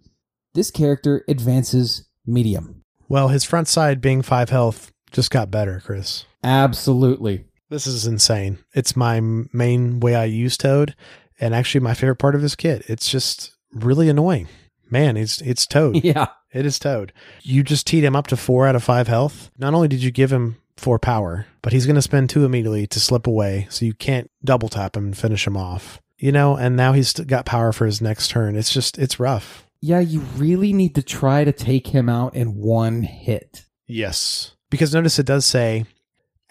This 0.53 0.71
character 0.71 1.25
advances 1.27 2.07
medium. 2.27 2.83
Well, 3.09 3.29
his 3.29 3.43
front 3.43 3.69
side 3.69 4.03
being 4.03 4.21
five 4.21 4.51
health 4.51 4.93
just 5.11 5.31
got 5.31 5.51
better, 5.51 5.81
Chris. 5.83 6.27
Absolutely. 6.45 7.47
This 7.71 7.87
is 7.87 8.07
insane. 8.07 8.59
It's 8.75 8.95
my 8.95 9.21
main 9.21 9.99
way 9.99 10.15
I 10.15 10.27
use 10.27 10.59
Toad, 10.59 10.95
and 11.41 11.55
actually 11.55 11.81
my 11.81 11.95
favorite 11.95 12.17
part 12.17 12.35
of 12.35 12.43
his 12.43 12.55
kit. 12.55 12.85
It's 12.87 13.11
just 13.11 13.53
really 13.73 14.11
annoying. 14.11 14.47
Man, 14.95 15.17
it's 15.17 15.41
it's 15.41 15.67
Toad. 15.67 15.97
Yeah. 16.05 16.29
It 16.53 16.65
is 16.65 16.79
Toad. 16.79 17.13
You 17.43 17.65
just 17.65 17.85
teed 17.85 18.05
him 18.05 18.15
up 18.15 18.29
to 18.29 18.37
four 18.37 18.69
out 18.69 18.77
of 18.77 18.85
five 18.85 19.09
health. 19.09 19.51
Not 19.59 19.75
only 19.75 19.89
did 19.89 20.05
you 20.05 20.13
give 20.13 20.33
him 20.33 20.59
four 20.77 21.01
power, 21.01 21.47
but 21.63 21.73
he's 21.73 21.85
going 21.85 21.97
to 21.97 22.03
spend 22.03 22.31
two 22.31 22.45
immediately 22.45 22.87
to 22.87 23.01
slip 23.01 23.27
away, 23.27 23.67
so 23.71 23.85
you 23.85 23.93
can't 23.93 24.31
double 24.45 24.69
tap 24.69 24.97
him 24.97 25.07
and 25.07 25.19
finish 25.19 25.49
him 25.49 25.57
off. 25.57 26.01
You 26.17 26.31
know, 26.31 26.57
and 26.57 26.77
now 26.77 26.93
he's 26.93 27.13
got 27.13 27.45
power 27.45 27.73
for 27.73 27.87
his 27.87 28.01
next 28.01 28.29
turn. 28.29 28.55
It's 28.55 28.73
just, 28.73 28.97
it's 28.97 29.19
rough. 29.19 29.67
Yeah, 29.81 29.99
you 29.99 30.21
really 30.37 30.73
need 30.73 30.95
to 30.95 31.03
try 31.03 31.43
to 31.43 31.51
take 31.51 31.89
him 31.89 32.09
out 32.09 32.37
in 32.37 32.55
one 32.55 33.03
hit. 33.03 33.65
Yes. 33.89 34.55
Because 34.71 34.95
notice 34.95 35.19
it 35.19 35.27
does 35.27 35.45
say 35.45 35.87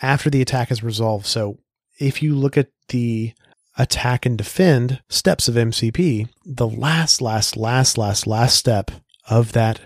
after 0.01 0.29
the 0.29 0.41
attack 0.41 0.69
is 0.69 0.83
resolved. 0.83 1.27
So 1.27 1.59
if 1.97 2.21
you 2.21 2.35
look 2.35 2.57
at 2.57 2.67
the 2.89 3.33
attack 3.77 4.25
and 4.25 4.37
defend 4.37 5.01
steps 5.09 5.47
of 5.47 5.55
MCP, 5.55 6.29
the 6.45 6.67
last, 6.67 7.21
last, 7.21 7.57
last, 7.57 7.97
last, 7.97 8.27
last 8.27 8.57
step 8.57 8.91
of 9.29 9.53
that 9.53 9.79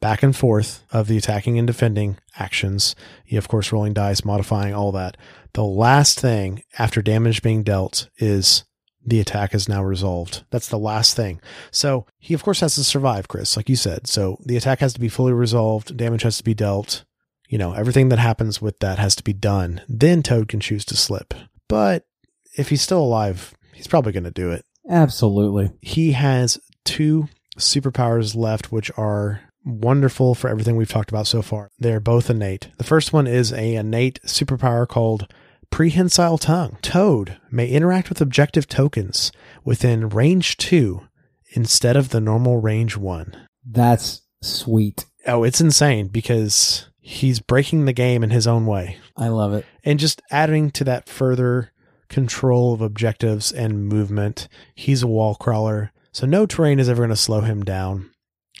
back 0.00 0.22
and 0.22 0.36
forth 0.36 0.84
of 0.92 1.06
the 1.06 1.16
attacking 1.16 1.58
and 1.58 1.66
defending 1.66 2.18
actions, 2.36 2.94
you 3.24 3.38
of 3.38 3.48
course 3.48 3.72
rolling 3.72 3.94
dice, 3.94 4.24
modifying 4.24 4.74
all 4.74 4.92
that. 4.92 5.16
The 5.54 5.64
last 5.64 6.20
thing 6.20 6.62
after 6.78 7.00
damage 7.00 7.40
being 7.40 7.62
dealt 7.62 8.08
is 8.18 8.64
the 9.04 9.20
attack 9.20 9.54
is 9.54 9.68
now 9.68 9.82
resolved. 9.82 10.44
That's 10.50 10.68
the 10.68 10.78
last 10.78 11.16
thing. 11.16 11.40
So 11.70 12.06
he 12.18 12.34
of 12.34 12.42
course 12.42 12.60
has 12.60 12.74
to 12.74 12.84
survive, 12.84 13.28
Chris, 13.28 13.56
like 13.56 13.68
you 13.68 13.76
said. 13.76 14.06
So 14.06 14.38
the 14.44 14.56
attack 14.56 14.80
has 14.80 14.92
to 14.94 15.00
be 15.00 15.08
fully 15.08 15.32
resolved, 15.32 15.96
damage 15.96 16.22
has 16.22 16.36
to 16.38 16.44
be 16.44 16.54
dealt. 16.54 17.04
You 17.48 17.58
know, 17.58 17.74
everything 17.74 18.08
that 18.08 18.18
happens 18.18 18.62
with 18.62 18.78
that 18.80 18.98
has 18.98 19.14
to 19.16 19.22
be 19.22 19.34
done. 19.34 19.82
Then 19.88 20.22
Toad 20.22 20.48
can 20.48 20.60
choose 20.60 20.84
to 20.86 20.96
slip. 20.96 21.34
But 21.68 22.06
if 22.56 22.68
he's 22.68 22.82
still 22.82 23.00
alive, 23.02 23.54
he's 23.72 23.86
probably 23.86 24.12
going 24.12 24.24
to 24.24 24.30
do 24.30 24.50
it. 24.50 24.64
Absolutely. 24.88 25.72
He 25.80 26.12
has 26.12 26.58
two 26.84 27.28
superpowers 27.58 28.34
left, 28.34 28.72
which 28.72 28.90
are 28.96 29.40
wonderful 29.64 30.34
for 30.34 30.48
everything 30.48 30.76
we've 30.76 30.88
talked 30.90 31.10
about 31.10 31.26
so 31.26 31.40
far. 31.42 31.70
They're 31.78 32.00
both 32.00 32.28
innate. 32.30 32.68
The 32.78 32.84
first 32.84 33.12
one 33.12 33.26
is 33.26 33.52
a 33.52 33.74
innate 33.76 34.20
superpower 34.26 34.88
called 34.88 35.32
Prehensile 35.70 36.38
Tongue. 36.38 36.78
Toad 36.82 37.38
may 37.50 37.68
interact 37.68 38.08
with 38.08 38.20
objective 38.20 38.66
tokens 38.68 39.30
within 39.64 40.08
range 40.08 40.56
two 40.56 41.02
instead 41.54 41.96
of 41.96 42.08
the 42.08 42.20
normal 42.20 42.60
range 42.60 42.96
one. 42.96 43.46
That's 43.64 44.22
sweet. 44.42 45.06
Oh, 45.26 45.44
it's 45.44 45.60
insane 45.60 46.08
because 46.08 46.88
he's 47.00 47.40
breaking 47.40 47.84
the 47.84 47.92
game 47.92 48.22
in 48.24 48.30
his 48.30 48.46
own 48.46 48.64
way 48.66 48.96
I 49.16 49.28
love 49.28 49.52
it. 49.54 49.66
and 49.84 49.98
just 49.98 50.22
adding 50.30 50.70
to 50.72 50.84
that 50.84 51.08
further 51.08 51.71
control 52.12 52.72
of 52.72 52.80
objectives 52.80 53.50
and 53.50 53.88
movement. 53.88 54.46
He's 54.74 55.02
a 55.02 55.08
wall 55.08 55.34
crawler, 55.34 55.92
so 56.12 56.26
no 56.26 56.46
terrain 56.46 56.78
is 56.78 56.88
ever 56.88 57.00
going 57.00 57.10
to 57.10 57.16
slow 57.16 57.40
him 57.40 57.64
down. 57.64 58.10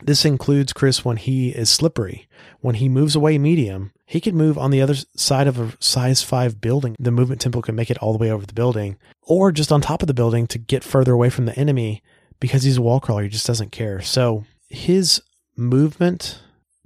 This 0.02 0.24
includes 0.24 0.72
Chris 0.72 1.04
when 1.04 1.18
he 1.18 1.50
is 1.50 1.70
slippery. 1.70 2.26
When 2.60 2.76
he 2.76 2.88
moves 2.88 3.14
away 3.14 3.38
medium, 3.38 3.92
he 4.04 4.20
can 4.20 4.34
move 4.36 4.58
on 4.58 4.70
the 4.70 4.80
other 4.82 4.94
side 5.14 5.46
of 5.46 5.60
a 5.60 5.76
size 5.78 6.22
5 6.22 6.60
building. 6.60 6.96
The 6.98 7.12
movement 7.12 7.40
tempo 7.40 7.60
can 7.60 7.76
make 7.76 7.90
it 7.90 7.98
all 7.98 8.12
the 8.12 8.18
way 8.18 8.30
over 8.30 8.44
the 8.44 8.54
building, 8.54 8.96
or 9.22 9.52
just 9.52 9.70
on 9.70 9.80
top 9.80 10.02
of 10.02 10.08
the 10.08 10.14
building 10.14 10.46
to 10.48 10.58
get 10.58 10.82
further 10.82 11.12
away 11.12 11.30
from 11.30 11.46
the 11.46 11.56
enemy 11.56 12.02
because 12.40 12.64
he's 12.64 12.78
a 12.78 12.82
wall 12.82 12.98
crawler. 12.98 13.22
He 13.22 13.28
just 13.28 13.46
doesn't 13.46 13.70
care. 13.70 14.00
So 14.00 14.44
his 14.68 15.22
movement 15.56 16.40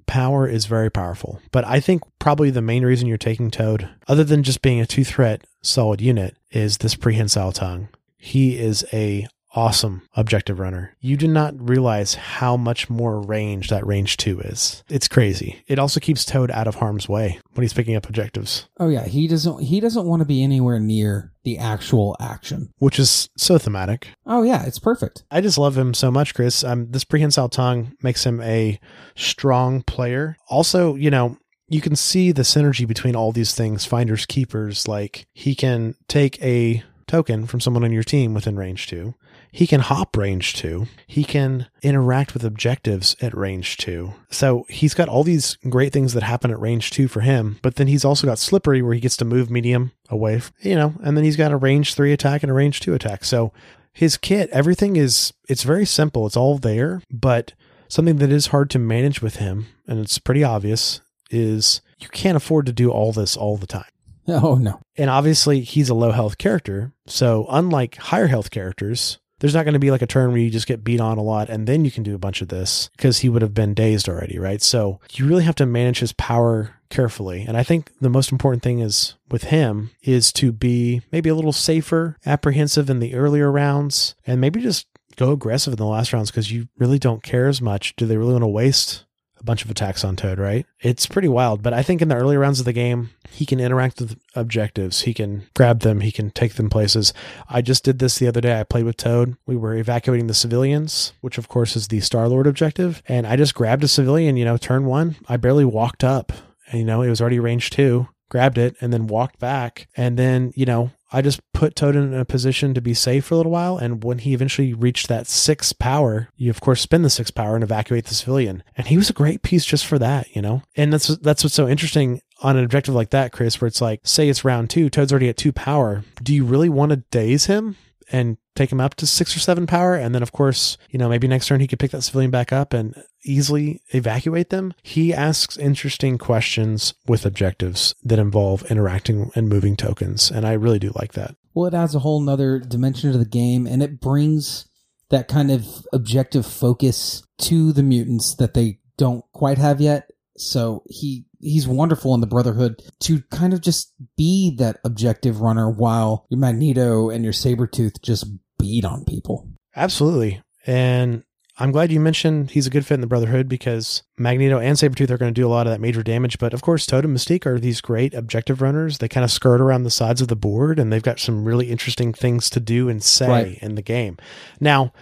power 0.07 0.49
is 0.49 0.67
very 0.67 0.91
powerful. 0.91 1.41
But 1.53 1.67
I 1.67 1.81
think 1.81 2.03
probably 2.19 2.51
the 2.51 2.63
main 2.63 2.85
reason 2.85 3.07
you're 3.07 3.19
taking 3.19 3.51
Toad, 3.51 3.89
other 4.09 4.25
than 4.25 4.43
just 4.43 4.63
being 4.63 4.81
a 4.81 4.87
two 4.87 5.05
threat 5.05 5.45
solid 5.63 6.01
unit, 6.01 6.37
is 6.51 6.79
this 6.79 6.95
prehensile 6.95 7.53
tongue. 7.53 7.89
He 8.17 8.59
is 8.59 8.85
a 8.93 9.29
awesome 9.57 10.03
objective 10.15 10.61
runner. 10.61 10.95
You 11.01 11.17
do 11.17 11.27
not 11.27 11.55
realize 11.69 12.15
how 12.15 12.57
much 12.57 12.89
more 12.91 13.21
range 13.21 13.71
that 13.71 13.87
range 13.87 14.17
two 14.19 14.39
is. 14.41 14.85
It's 14.89 15.09
crazy. 15.09 15.63
It 15.67 15.79
also 15.79 15.99
keeps 15.99 16.25
Toad 16.25 16.51
out 16.51 16.69
of 16.69 16.77
harm's 16.77 17.09
way 17.09 17.41
when 17.55 17.63
he's 17.63 17.73
picking 17.73 17.97
up 17.97 18.07
objectives, 18.09 18.69
Oh 18.79 18.89
yeah, 18.89 19.07
he 19.07 19.27
doesn't 19.27 19.63
he 19.63 19.81
doesn't 19.81 20.07
want 20.07 20.21
to 20.21 20.27
be 20.27 20.43
anywhere 20.43 20.79
near 20.79 21.33
the 21.45 21.59
actual 21.59 22.17
action. 22.21 22.71
which 22.79 22.99
is 22.99 23.29
so 23.37 23.57
thematic. 23.59 24.09
Oh 24.27 24.43
yeah, 24.43 24.65
it's 24.67 24.79
perfect. 24.79 25.25
I 25.31 25.41
just 25.41 25.59
love 25.59 25.77
him 25.79 25.95
so 25.95 26.11
much, 26.11 26.35
Chris. 26.35 26.63
Um, 26.63 26.91
this 26.91 27.05
prehensile 27.05 27.49
tongue 27.49 27.97
makes 28.03 28.25
him 28.27 28.41
a 28.43 28.79
strong 29.15 29.83
player. 29.83 30.37
Also, 30.49 30.95
you 30.97 31.11
know, 31.11 31.39
you 31.69 31.81
can 31.81 31.97
see 31.97 32.31
the 32.33 32.43
synergy 32.43 32.87
between 32.87 33.17
all 33.17 33.33
these 33.33 33.55
things, 33.55 33.85
finders, 33.85 34.27
keepers. 34.27 34.87
Like 34.87 35.27
he 35.33 35.55
can 35.55 35.95
take 36.09 36.41
a 36.43 36.83
token 37.07 37.47
from 37.47 37.61
someone 37.61 37.85
on 37.85 37.93
your 37.93 38.03
team 38.03 38.35
within 38.35 38.57
range 38.57 38.87
two. 38.89 39.15
He 39.53 39.67
can 39.67 39.81
hop 39.81 40.17
range 40.17 40.55
two. 40.55 40.87
He 41.07 41.25
can 41.25 41.67
interact 41.83 42.35
with 42.35 42.45
objectives 42.45 43.17
at 43.21 43.37
range 43.37 43.77
two. 43.77 44.15
So 44.31 44.67
he's 44.69 44.95
got 44.95 45.09
all 45.09 45.25
these 45.25 45.57
great 45.69 45.93
things 45.93 46.13
that 46.13 46.23
happen 46.23 46.51
at 46.51 46.61
range 46.61 46.91
two 46.91 47.09
for 47.09 47.21
him, 47.21 47.59
but 47.63 47.77
then 47.77 47.87
he's 47.87 48.05
also 48.05 48.27
got 48.27 48.39
slippery 48.39 48.83
where 48.83 48.95
he 48.95 49.01
gets 49.01 49.17
to 49.19 49.25
move 49.25 49.51
medium 49.51 49.93
away, 50.11 50.43
you 50.61 50.75
know, 50.75 50.95
and 51.03 51.17
then 51.17 51.25
he's 51.25 51.37
got 51.37 51.53
a 51.53 51.57
range 51.57 51.95
three 51.95 52.13
attack 52.13 52.43
and 52.43 52.51
a 52.51 52.55
range 52.55 52.81
two 52.81 52.95
attack. 52.95 53.25
So 53.25 53.53
his 53.93 54.17
kit, 54.19 54.51
everything 54.51 54.97
is, 54.97 55.33
it's 55.49 55.63
very 55.63 55.87
simple. 55.87 56.27
It's 56.27 56.37
all 56.37 56.59
there, 56.59 57.03
but 57.11 57.55
something 57.89 58.17
that 58.17 58.31
is 58.31 58.49
hard 58.49 58.69
to 58.71 58.79
manage 58.79 59.23
with 59.23 59.37
him, 59.37 59.67
and 59.87 59.99
it's 59.99 60.19
pretty 60.19 60.45
obvious, 60.45 61.01
is 61.31 61.81
you 61.99 62.09
can't 62.09 62.37
afford 62.37 62.67
to 62.67 62.73
do 62.73 62.91
all 62.91 63.13
this 63.13 63.37
all 63.37 63.57
the 63.57 63.67
time. 63.67 63.85
Oh 64.29 64.57
no. 64.57 64.81
And 64.97 65.09
obviously, 65.09 65.61
he's 65.61 65.89
a 65.89 65.95
low 65.95 66.11
health 66.11 66.37
character. 66.37 66.93
So, 67.07 67.47
unlike 67.49 67.97
higher 67.97 68.27
health 68.27 68.51
characters, 68.51 69.19
there's 69.41 69.55
not 69.55 69.65
going 69.65 69.75
to 69.75 69.79
be 69.79 69.91
like 69.91 70.03
a 70.03 70.07
turn 70.07 70.31
where 70.31 70.41
you 70.41 70.51
just 70.51 70.67
get 70.67 70.85
beat 70.85 71.01
on 71.01 71.19
a 71.19 71.23
lot 71.23 71.49
and 71.49 71.67
then 71.67 71.85
you 71.85 71.91
can 71.91 72.03
do 72.03 72.15
a 72.15 72.19
bunch 72.19 72.43
of 72.43 72.49
this 72.49 72.91
because 72.97 73.19
he 73.19 73.29
would 73.29 73.43
have 73.43 73.55
been 73.55 73.75
dazed 73.75 74.09
already, 74.09 74.39
right? 74.39 74.63
So, 74.63 75.01
you 75.13 75.27
really 75.27 75.45
have 75.45 75.55
to 75.57 75.67
manage 75.67 76.01
his 76.01 76.13
power 76.13 76.77
carefully. 76.91 77.45
And 77.47 77.57
I 77.57 77.63
think 77.63 77.91
the 78.01 78.11
most 78.11 78.33
important 78.33 78.63
thing 78.63 78.79
is 78.81 79.15
with 79.31 79.45
him 79.45 79.91
is 80.03 80.33
to 80.35 80.53
be 80.53 81.03
maybe 81.11 81.29
a 81.29 81.35
little 81.35 81.53
safer, 81.53 82.17
apprehensive 82.25 82.89
in 82.91 83.01
the 83.01 83.15
earlier 83.15 83.51
rounds, 83.51 84.15
and 84.27 84.41
maybe 84.41 84.61
just 84.61 84.87
go 85.17 85.33
aggressive 85.33 85.73
in 85.73 85.79
the 85.79 85.87
last 85.87 86.13
rounds 86.13 86.31
because 86.31 86.53
you 86.53 86.69
really 86.79 86.99
don't 86.99 87.23
care 87.23 87.49
as 87.49 87.61
much. 87.61 87.97
Do 87.97 88.07
they 88.07 88.17
really 88.17 88.33
want 88.33 88.43
to 88.43 88.49
waste 88.49 89.05
bunch 89.47 89.65
of 89.65 89.71
attacks 89.71 90.05
on 90.05 90.17
Toad, 90.17 90.39
right? 90.39 90.67
It's 90.81 91.07
pretty 91.07 91.29
wild, 91.29 91.63
but 91.63 91.73
I 91.73 91.83
think 91.83 92.03
in 92.03 92.09
the 92.09 92.17
early 92.17 92.37
rounds 92.37 92.59
of 92.59 92.67
the 92.67 92.73
game, 92.73 93.11
he 93.31 93.47
can 93.47 93.61
interact 93.61 94.01
with 94.01 94.19
objectives. 94.35 95.03
He 95.03 95.15
can 95.15 95.47
grab 95.55 95.81
them, 95.81 96.01
he 96.01 96.13
can 96.13 96.31
take 96.31 96.55
them 96.55 96.69
places. 96.69 97.15
I 97.49 97.63
just 97.63 97.85
did 97.85 97.99
this 97.99 98.19
the 98.19 98.29
other 98.29 98.41
day. 98.41 98.61
I 98.61 98.65
played 98.65 98.85
with 98.85 98.97
Toad. 98.99 99.37
We 99.47 99.57
were 99.57 99.75
evacuating 99.75 100.27
the 100.27 100.35
civilians, 100.35 101.13
which 101.23 101.39
of 101.39 101.49
course 101.49 101.77
is 101.77 101.89
the 101.89 102.01
Star 102.01 102.29
Lord 102.29 102.47
objective, 102.47 103.03
and 103.09 103.27
I 103.27 103.37
just 103.37 103.55
grabbed 103.55 103.85
a 103.85 103.89
civilian, 103.89 104.37
you 104.37 104.45
know, 104.45 104.57
turn 104.57 104.85
1. 104.85 105.17
I 105.29 105.37
barely 105.37 105.65
walked 105.65 106.05
up. 106.05 106.33
And, 106.69 106.81
you 106.81 106.85
know, 106.85 107.01
it 107.01 107.09
was 107.09 107.21
already 107.21 107.39
range 107.39 107.71
2 107.71 108.09
grabbed 108.29 108.59
it 108.59 108.77
and 108.81 108.93
then 108.93 109.07
walked 109.07 109.39
back. 109.39 109.89
And 109.97 110.19
then, 110.19 110.53
you 110.55 110.67
know, 110.67 110.91
I 111.13 111.23
just 111.23 111.41
put 111.53 111.77
Toad 111.77 111.97
in 111.97 112.15
a 112.15 112.25
position 112.25 112.75
to 112.75 112.81
be 112.81 112.95
safe 112.95 113.27
for 113.27 113.35
a 113.35 113.37
little 113.37 113.53
while. 113.53 113.79
And 113.79 114.03
when 114.03 114.19
he 114.19 114.35
eventually 114.35 114.75
reached 114.75 115.09
that 115.09 115.27
six 115.27 115.73
power, 115.73 116.29
you 116.37 116.51
of 116.51 116.61
course 116.61 116.81
spend 116.81 117.05
the 117.05 117.11
six 117.11 117.31
power 117.31 117.55
and 117.55 117.65
evacuate 117.65 118.07
the 118.07 118.15
civilian. 118.15 118.63
And 118.77 118.89
he 118.89 118.97
was 118.97 119.11
a 119.11 119.15
great 119.15 119.43
piece 119.43 119.65
just 119.65 119.87
for 119.87 119.99
that, 119.99 120.35
you 120.35 120.43
know? 120.43 120.63
And 120.77 120.93
that's 120.93 121.09
that's 121.19 121.45
what's 121.45 121.55
so 121.55 121.69
interesting 121.69 122.21
on 122.43 122.57
an 122.57 122.65
objective 122.65 122.95
like 122.95 123.11
that, 123.11 123.33
Chris, 123.33 123.61
where 123.61 123.69
it's 123.69 123.81
like, 123.81 124.01
say 124.05 124.29
it's 124.29 124.45
round 124.45 124.69
two, 124.69 124.91
Toad's 124.91 125.13
already 125.13 125.29
at 125.29 125.37
two 125.37 125.53
power. 125.53 126.05
Do 126.23 126.35
you 126.35 126.45
really 126.45 126.69
want 126.69 126.91
to 126.91 126.97
daze 127.11 127.47
him? 127.47 127.77
and 128.11 128.37
take 128.57 128.73
him 128.73 128.81
up 128.81 128.95
to 128.97 129.07
six 129.07 129.37
or 129.37 129.41
seven 129.41 129.67
power. 129.67 129.95
And 129.95 130.15
then, 130.15 130.23
of 130.23 130.33
course, 130.33 130.77
you 130.91 130.99
know, 130.99 131.09
maybe 131.09 131.29
next 131.29 131.47
turn 131.47 131.61
he 131.61 131.67
could 131.67 131.79
pick 131.79 131.91
that 131.93 132.03
civilian 132.03 132.31
back 132.31 132.53
up 132.53 132.73
and 132.73 133.03
easily 133.25 133.83
evacuate 133.91 134.51
them. 134.51 134.75
He 134.83 135.13
asks 135.13 135.57
interesting 135.57 136.19
questions 136.19 136.95
with 137.07 137.27
objectives 137.27 137.95
that 138.03 138.19
involve 138.19 138.71
interacting 138.71 139.31
and 139.35 139.49
moving 139.49 139.77
tokens. 139.77 140.31
And 140.31 140.47
I 140.47 140.53
really 140.53 140.79
do 140.79 140.93
like 140.95 141.13
that. 141.13 141.37
Well, 141.55 141.67
it 141.67 141.75
adds 141.75 141.95
a 141.95 142.01
whole 142.01 142.21
nother 142.21 142.59
dimension 142.59 143.13
to 143.13 143.19
the 143.19 143.25
game 143.25 143.67
and 143.67 143.83
it 143.83 144.01
brings 144.01 144.67
that 145.11 145.29
kind 145.29 145.51
of 145.51 145.67
objective 145.93 146.47
focus 146.47 147.23
to 147.39 147.73
the 147.73 147.83
mutants 147.83 148.35
that 148.37 148.55
they 148.55 148.81
don't 148.97 149.25
quite 149.33 149.59
have 149.59 149.81
yet. 149.81 150.11
So 150.37 150.83
he 150.87 151.25
he's 151.41 151.69
wonderful 151.69 152.15
in 152.15 152.21
the 152.21 152.27
Brotherhood 152.27 152.83
to 153.01 153.23
kind 153.31 153.53
of 153.53 153.61
just 153.61 153.93
be 154.17 154.55
that 154.57 154.79
objective 154.85 155.41
runner 155.41 155.71
while 155.71 156.27
your 156.29 156.41
Magneto 156.41 157.11
and 157.11 157.25
your 157.25 157.33
Sabretooth 157.33 158.03
just 158.03 158.27
beat 158.59 158.85
on 158.85 159.05
people. 159.05 159.49
Absolutely. 159.75 160.41
And 160.67 161.23
I'm 161.59 161.71
glad 161.73 161.91
you 161.91 162.01
mentioned 162.01 162.51
he's 162.51 162.67
a 162.67 162.71
good 162.71 162.85
fit 162.85 162.95
in 162.95 163.01
the 163.01 163.07
Brotherhood 163.07 163.49
because 163.49 164.03
Magneto 164.19 164.59
and 164.59 164.77
Sabretooth 164.77 165.11
are 165.11 165.17
going 165.19 165.33
to 165.33 165.41
do 165.41 165.47
a 165.47 165.49
lot 165.49 165.67
of 165.67 165.73
that 165.73 165.81
major 165.81 166.03
damage. 166.03 166.39
But 166.39 166.53
of 166.53 166.61
course, 166.63 166.85
Toad 166.87 167.05
and 167.05 167.17
Mystique 167.17 167.47
are 167.47 167.59
these 167.59 167.81
great 167.81 168.13
objective 168.15 168.61
runners. 168.61 168.99
They 168.99 169.09
kind 169.09 169.25
of 169.25 169.31
skirt 169.31 169.61
around 169.61 169.85
the 169.85 169.91
sides 169.91 170.21
of 170.21 170.29
the 170.29 170.37
board 170.37 170.79
and 170.79 170.93
they've 170.93 171.03
got 171.03 171.19
some 171.21 171.45
really 171.45 171.71
interesting 171.71 172.13
things 172.13 172.51
to 172.51 172.61
do 172.61 172.89
and 172.89 173.03
say 173.03 173.29
Right. 173.29 173.59
in 173.63 173.75
the 173.75 173.83
game. 173.83 174.19
Now, 174.61 174.93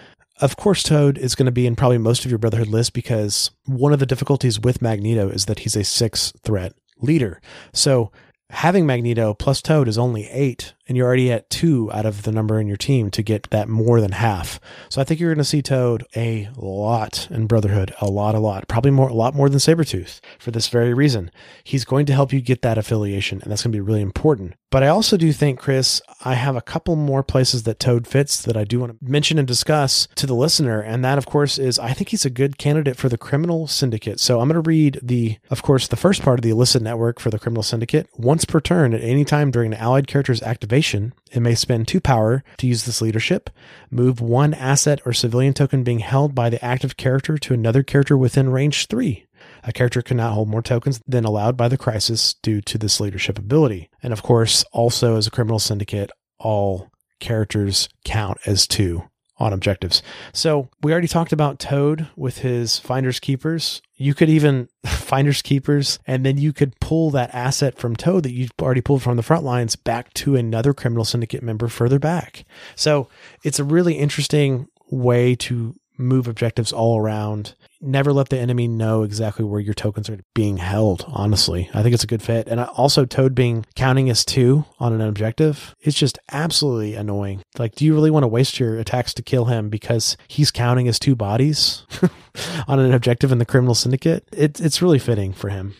of 0.40 0.57
course, 0.57 0.82
Toad 0.82 1.16
is 1.18 1.34
going 1.34 1.46
to 1.46 1.52
be 1.52 1.66
in 1.66 1.76
probably 1.76 1.98
most 1.98 2.24
of 2.24 2.30
your 2.30 2.38
Brotherhood 2.38 2.68
list 2.68 2.92
because 2.92 3.50
one 3.66 3.92
of 3.92 3.98
the 4.00 4.07
difficulties 4.07 4.61
with 4.61 4.82
Magneto 4.82 5.28
is 5.28 5.46
that 5.46 5.61
he's 5.61 5.76
a 5.76 5.84
six 5.84 6.32
threat 6.42 6.72
leader. 7.00 7.40
So 7.72 8.12
having 8.50 8.86
Magneto 8.86 9.34
plus 9.34 9.62
Toad 9.62 9.88
is 9.88 9.98
only 9.98 10.28
eight, 10.30 10.74
and 10.87 10.97
you're 10.97 11.07
already 11.07 11.32
at 11.32 11.51
two 11.51 11.91
out 11.93 12.07
of 12.07 12.22
the 12.22 12.32
number 12.32 12.61
in 12.61 12.66
your 12.66 12.76
team 12.76 13.11
to 13.11 13.22
get 13.22 13.51
that 13.51 13.68
more 13.68 14.01
than 14.01 14.12
half. 14.12 14.61
So 14.89 15.01
I 15.01 15.05
think 15.05 15.20
you're 15.20 15.30
going 15.30 15.39
to 15.39 15.45
see 15.45 15.62
Toad 15.62 16.05
a 16.14 16.49
lot 16.57 17.28
in 17.30 17.47
Brotherhood, 17.47 17.95
a 18.01 18.07
lot, 18.07 18.35
a 18.35 18.39
lot, 18.39 18.68
probably 18.68 18.91
more, 18.91 19.09
a 19.09 19.14
lot 19.14 19.35
more 19.35 19.49
than 19.49 19.59
Sabretooth 19.59 20.20
for 20.39 20.51
this 20.51 20.68
very 20.68 20.95
reason. 20.95 21.30
He's 21.62 21.85
going 21.85 22.07
to 22.07 22.12
help 22.12 22.32
you 22.32 22.41
get 22.41 22.62
that 22.62 22.78
affiliation, 22.78 23.41
and 23.43 23.51
that's 23.51 23.62
going 23.62 23.72
to 23.72 23.76
be 23.76 23.80
really 23.80 24.03
important. 24.03 24.55
But 24.70 24.82
I 24.82 24.89
also 24.89 25.16
do 25.16 25.32
think, 25.32 25.61
Chris, 25.61 26.03
I 26.24 26.35
have 26.35 26.57
a 26.57 26.61
couple 26.61 26.97
more 26.97 27.22
places 27.22 27.62
that 27.62 27.78
Toad 27.78 28.09
fits 28.09 28.43
that 28.43 28.57
I 28.57 28.64
do 28.64 28.80
want 28.80 28.99
to 28.99 28.99
mention 29.09 29.39
and 29.39 29.47
discuss 29.47 30.09
to 30.16 30.26
the 30.26 30.35
listener. 30.35 30.80
And 30.80 31.05
that, 31.05 31.16
of 31.16 31.26
course, 31.26 31.59
is 31.59 31.78
I 31.78 31.93
think 31.93 32.09
he's 32.09 32.24
a 32.24 32.30
good 32.30 32.59
candidate 32.59 32.97
for 32.97 33.09
the 33.09 33.16
criminal 33.16 33.68
syndicate. 33.68 34.18
So 34.18 34.41
I'm 34.41 34.49
going 34.49 34.61
to 34.61 34.68
read 34.68 34.99
the, 35.01 35.39
of 35.49 35.62
course, 35.62 35.87
the 35.87 35.97
first 35.97 36.22
part 36.22 36.41
of 36.41 36.43
the 36.43 36.51
illicit 36.51 36.82
network 36.82 37.20
for 37.20 37.30
the 37.30 37.39
criminal 37.39 37.62
syndicate. 37.62 38.09
Once 38.16 38.45
per 38.45 38.59
turn, 38.59 38.95
at 38.95 39.01
any 39.01 39.24
time 39.24 39.53
during 39.53 39.72
an 39.72 39.78
allied 39.78 40.09
character's 40.09 40.43
activation, 40.43 40.74
it 40.81 41.41
may 41.41 41.55
spend 41.55 41.87
two 41.87 42.01
power 42.01 42.43
to 42.59 42.66
use 42.66 42.85
this 42.85 43.01
leadership, 43.01 43.51
move 43.91 44.20
one 44.20 44.55
asset 44.55 45.01
or 45.05 45.12
civilian 45.12 45.55
token 45.55 45.85
being 45.85 46.01
held 46.01 46.35
by 46.35 46.51
the 46.51 46.64
active 46.64 46.97
character 46.97 47.39
to 47.39 47.55
another 47.55 47.83
character 47.83 48.16
within 48.16 48.49
range 48.51 48.87
three. 48.87 49.27
A 49.62 49.72
character 49.72 50.03
cannot 50.03 50.33
hold 50.33 50.49
more 50.49 50.62
tokens 50.62 51.01
than 51.07 51.25
allowed 51.25 51.57
by 51.57 51.68
the 51.68 51.77
crisis 51.77 52.35
due 52.35 52.61
to 52.62 52.79
this 52.79 53.01
leadership 53.01 53.39
ability. 53.39 53.91
And 54.03 54.12
of 54.12 54.22
course, 54.22 54.64
also 54.72 55.16
as 55.16 55.27
a 55.27 55.31
criminal 55.31 55.59
syndicate, 55.59 56.11
all 56.39 56.91
characters 57.20 57.89
count 58.05 58.39
as 58.47 58.66
two 58.66 59.05
on 59.39 59.53
objectives. 59.53 60.03
So 60.32 60.68
we 60.82 60.93
already 60.93 61.09
talked 61.09 61.32
about 61.32 61.59
Toad 61.59 62.09
with 62.16 62.39
his 62.39 62.78
finders 62.78 63.18
keepers. 63.18 63.82
You 63.97 64.14
could 64.14 64.28
even 64.28 64.68
finders 64.87 65.43
keepers, 65.43 65.99
and 66.07 66.24
then 66.24 66.39
you 66.39 66.53
could 66.53 66.78
pull 66.80 67.11
that 67.11 67.35
asset 67.35 67.78
from 67.78 67.97
Toad 67.97 68.22
that 68.22 68.32
you've 68.32 68.53
already 68.62 68.80
pulled 68.80 69.03
from 69.03 69.16
the 69.16 69.22
front 69.22 69.45
lines 69.45 69.76
back 69.76 70.12
to 70.14 70.37
another 70.37 70.72
criminal 70.72 71.05
syndicate 71.05 71.43
member 71.43 71.68
further 71.68 71.99
back. 71.99 72.45
So 72.76 73.09
it's 73.43 73.59
a 73.59 73.64
really 73.64 73.95
interesting 73.95 74.68
way 74.91 75.35
to 75.35 75.74
move 75.97 76.28
objectives 76.28 76.72
all 76.72 76.99
around. 76.99 77.55
Never 77.80 78.12
let 78.12 78.30
the 78.30 78.38
enemy 78.38 78.66
know 78.66 79.03
exactly 79.03 79.45
where 79.45 79.61
your 79.61 79.74
tokens 79.74 80.09
are 80.09 80.18
being 80.34 80.57
held, 80.57 81.05
honestly. 81.09 81.68
I 81.74 81.82
think 81.82 81.95
it's 81.95 82.05
a 82.05 82.09
good 82.09 82.22
fit. 82.22 82.49
And 82.49 82.61
also, 82.61 83.05
Toad 83.05 83.34
being 83.34 83.66
counting 83.74 84.09
as 84.09 84.24
two 84.24 84.64
on 84.78 84.92
an 84.92 85.01
objective 85.01 85.74
is 85.82 85.95
just 85.95 86.18
absolutely 86.32 86.95
annoying. 86.95 87.42
Like, 87.59 87.74
do 87.74 87.84
you 87.84 87.95
really 87.95 88.11
want 88.11 88.22
to 88.22 88.28
waste 88.28 88.59
your 88.59 88.78
attacks 88.78 89.12
to 89.14 89.22
kill 89.22 89.47
him 89.47 89.68
because 89.68 90.16
he's 90.28 90.51
counting 90.51 90.88
as 90.88 90.99
two 90.99 91.14
bodies 91.14 91.84
on 92.68 92.80
an 92.80 92.92
objective 92.95 93.30
in 93.32 93.38
the 93.38 93.47
criminal 93.47 93.74
syndicate? 93.74 94.26
It, 94.32 94.61
it's 94.61 94.80
really 94.80 94.99
fitting 94.99 95.32
for 95.32 95.51
him. 95.51 95.74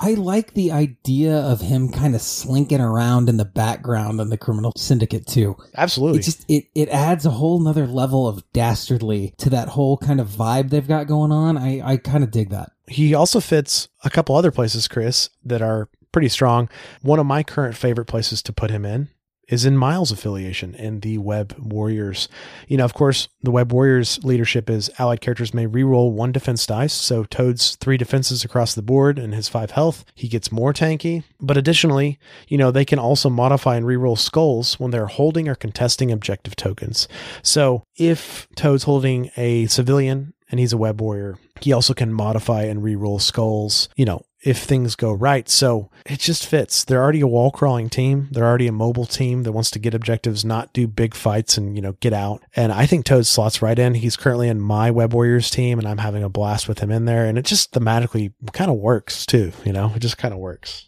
I 0.00 0.14
like 0.14 0.54
the 0.54 0.70
idea 0.70 1.36
of 1.36 1.60
him 1.60 1.90
kind 1.90 2.14
of 2.14 2.20
slinking 2.22 2.80
around 2.80 3.28
in 3.28 3.36
the 3.36 3.44
background 3.44 4.20
in 4.20 4.30
the 4.30 4.38
criminal 4.38 4.72
syndicate 4.76 5.26
too. 5.26 5.56
Absolutely. 5.76 6.20
It 6.20 6.22
just 6.22 6.44
it 6.48 6.64
it 6.74 6.88
adds 6.88 7.26
a 7.26 7.30
whole 7.30 7.60
nother 7.60 7.86
level 7.86 8.28
of 8.28 8.44
dastardly 8.52 9.34
to 9.38 9.50
that 9.50 9.68
whole 9.68 9.96
kind 9.96 10.20
of 10.20 10.28
vibe 10.28 10.70
they've 10.70 10.86
got 10.86 11.06
going 11.06 11.32
on. 11.32 11.56
I 11.58 11.80
I 11.84 11.96
kind 11.96 12.22
of 12.22 12.30
dig 12.30 12.50
that. 12.50 12.70
He 12.86 13.12
also 13.12 13.40
fits 13.40 13.88
a 14.04 14.10
couple 14.10 14.36
other 14.36 14.50
places, 14.50 14.88
Chris, 14.88 15.30
that 15.44 15.62
are 15.62 15.88
pretty 16.12 16.28
strong. 16.28 16.68
One 17.02 17.18
of 17.18 17.26
my 17.26 17.42
current 17.42 17.76
favorite 17.76 18.06
places 18.06 18.42
to 18.42 18.52
put 18.52 18.70
him 18.70 18.84
in 18.84 19.08
is 19.48 19.64
in 19.64 19.76
Miles' 19.76 20.12
affiliation 20.12 20.74
in 20.74 21.00
the 21.00 21.18
Web 21.18 21.54
Warriors. 21.58 22.28
You 22.66 22.76
know, 22.76 22.84
of 22.84 22.94
course, 22.94 23.28
the 23.42 23.50
Web 23.50 23.72
Warriors 23.72 24.22
leadership 24.22 24.68
is 24.68 24.90
allied 24.98 25.20
characters 25.20 25.54
may 25.54 25.66
reroll 25.66 26.12
one 26.12 26.32
defense 26.32 26.66
dice. 26.66 26.92
So 26.92 27.24
Toad's 27.24 27.76
three 27.76 27.96
defenses 27.96 28.44
across 28.44 28.74
the 28.74 28.82
board 28.82 29.18
and 29.18 29.34
his 29.34 29.48
five 29.48 29.72
health, 29.72 30.04
he 30.14 30.28
gets 30.28 30.52
more 30.52 30.72
tanky. 30.72 31.24
But 31.40 31.56
additionally, 31.56 32.18
you 32.48 32.58
know, 32.58 32.70
they 32.70 32.84
can 32.84 32.98
also 32.98 33.30
modify 33.30 33.76
and 33.76 33.86
reroll 33.86 34.18
skulls 34.18 34.78
when 34.78 34.90
they're 34.90 35.06
holding 35.06 35.48
or 35.48 35.54
contesting 35.54 36.12
objective 36.12 36.56
tokens. 36.56 37.08
So 37.42 37.84
if 37.96 38.48
Toad's 38.54 38.84
holding 38.84 39.30
a 39.36 39.66
civilian 39.66 40.34
and 40.50 40.60
he's 40.60 40.72
a 40.72 40.78
web 40.78 41.00
warrior. 41.00 41.38
He 41.60 41.72
also 41.72 41.94
can 41.94 42.12
modify 42.12 42.62
and 42.62 42.82
reroll 42.82 43.20
skulls, 43.20 43.88
you 43.96 44.04
know, 44.04 44.22
if 44.42 44.58
things 44.58 44.94
go 44.94 45.12
right. 45.12 45.48
So 45.48 45.90
it 46.06 46.20
just 46.20 46.46
fits. 46.46 46.84
They're 46.84 47.02
already 47.02 47.20
a 47.20 47.26
wall 47.26 47.50
crawling 47.50 47.88
team. 47.88 48.28
They're 48.30 48.46
already 48.46 48.66
a 48.66 48.72
mobile 48.72 49.06
team 49.06 49.42
that 49.42 49.52
wants 49.52 49.70
to 49.72 49.78
get 49.78 49.94
objectives, 49.94 50.44
not 50.44 50.72
do 50.72 50.86
big 50.86 51.14
fights 51.14 51.58
and, 51.58 51.76
you 51.76 51.82
know, 51.82 51.92
get 52.00 52.12
out. 52.12 52.42
And 52.54 52.72
I 52.72 52.86
think 52.86 53.04
Toad 53.04 53.26
slots 53.26 53.62
right 53.62 53.78
in. 53.78 53.94
He's 53.94 54.16
currently 54.16 54.48
in 54.48 54.60
my 54.60 54.90
Web 54.90 55.12
Warriors 55.12 55.50
team 55.50 55.78
and 55.78 55.88
I'm 55.88 55.98
having 55.98 56.22
a 56.22 56.28
blast 56.28 56.68
with 56.68 56.78
him 56.78 56.90
in 56.90 57.04
there. 57.04 57.24
And 57.24 57.38
it 57.38 57.44
just 57.44 57.72
thematically 57.72 58.32
kind 58.52 58.70
of 58.70 58.78
works 58.78 59.26
too, 59.26 59.52
you 59.64 59.72
know, 59.72 59.92
it 59.94 60.00
just 60.00 60.18
kind 60.18 60.32
of 60.34 60.40
works. 60.40 60.87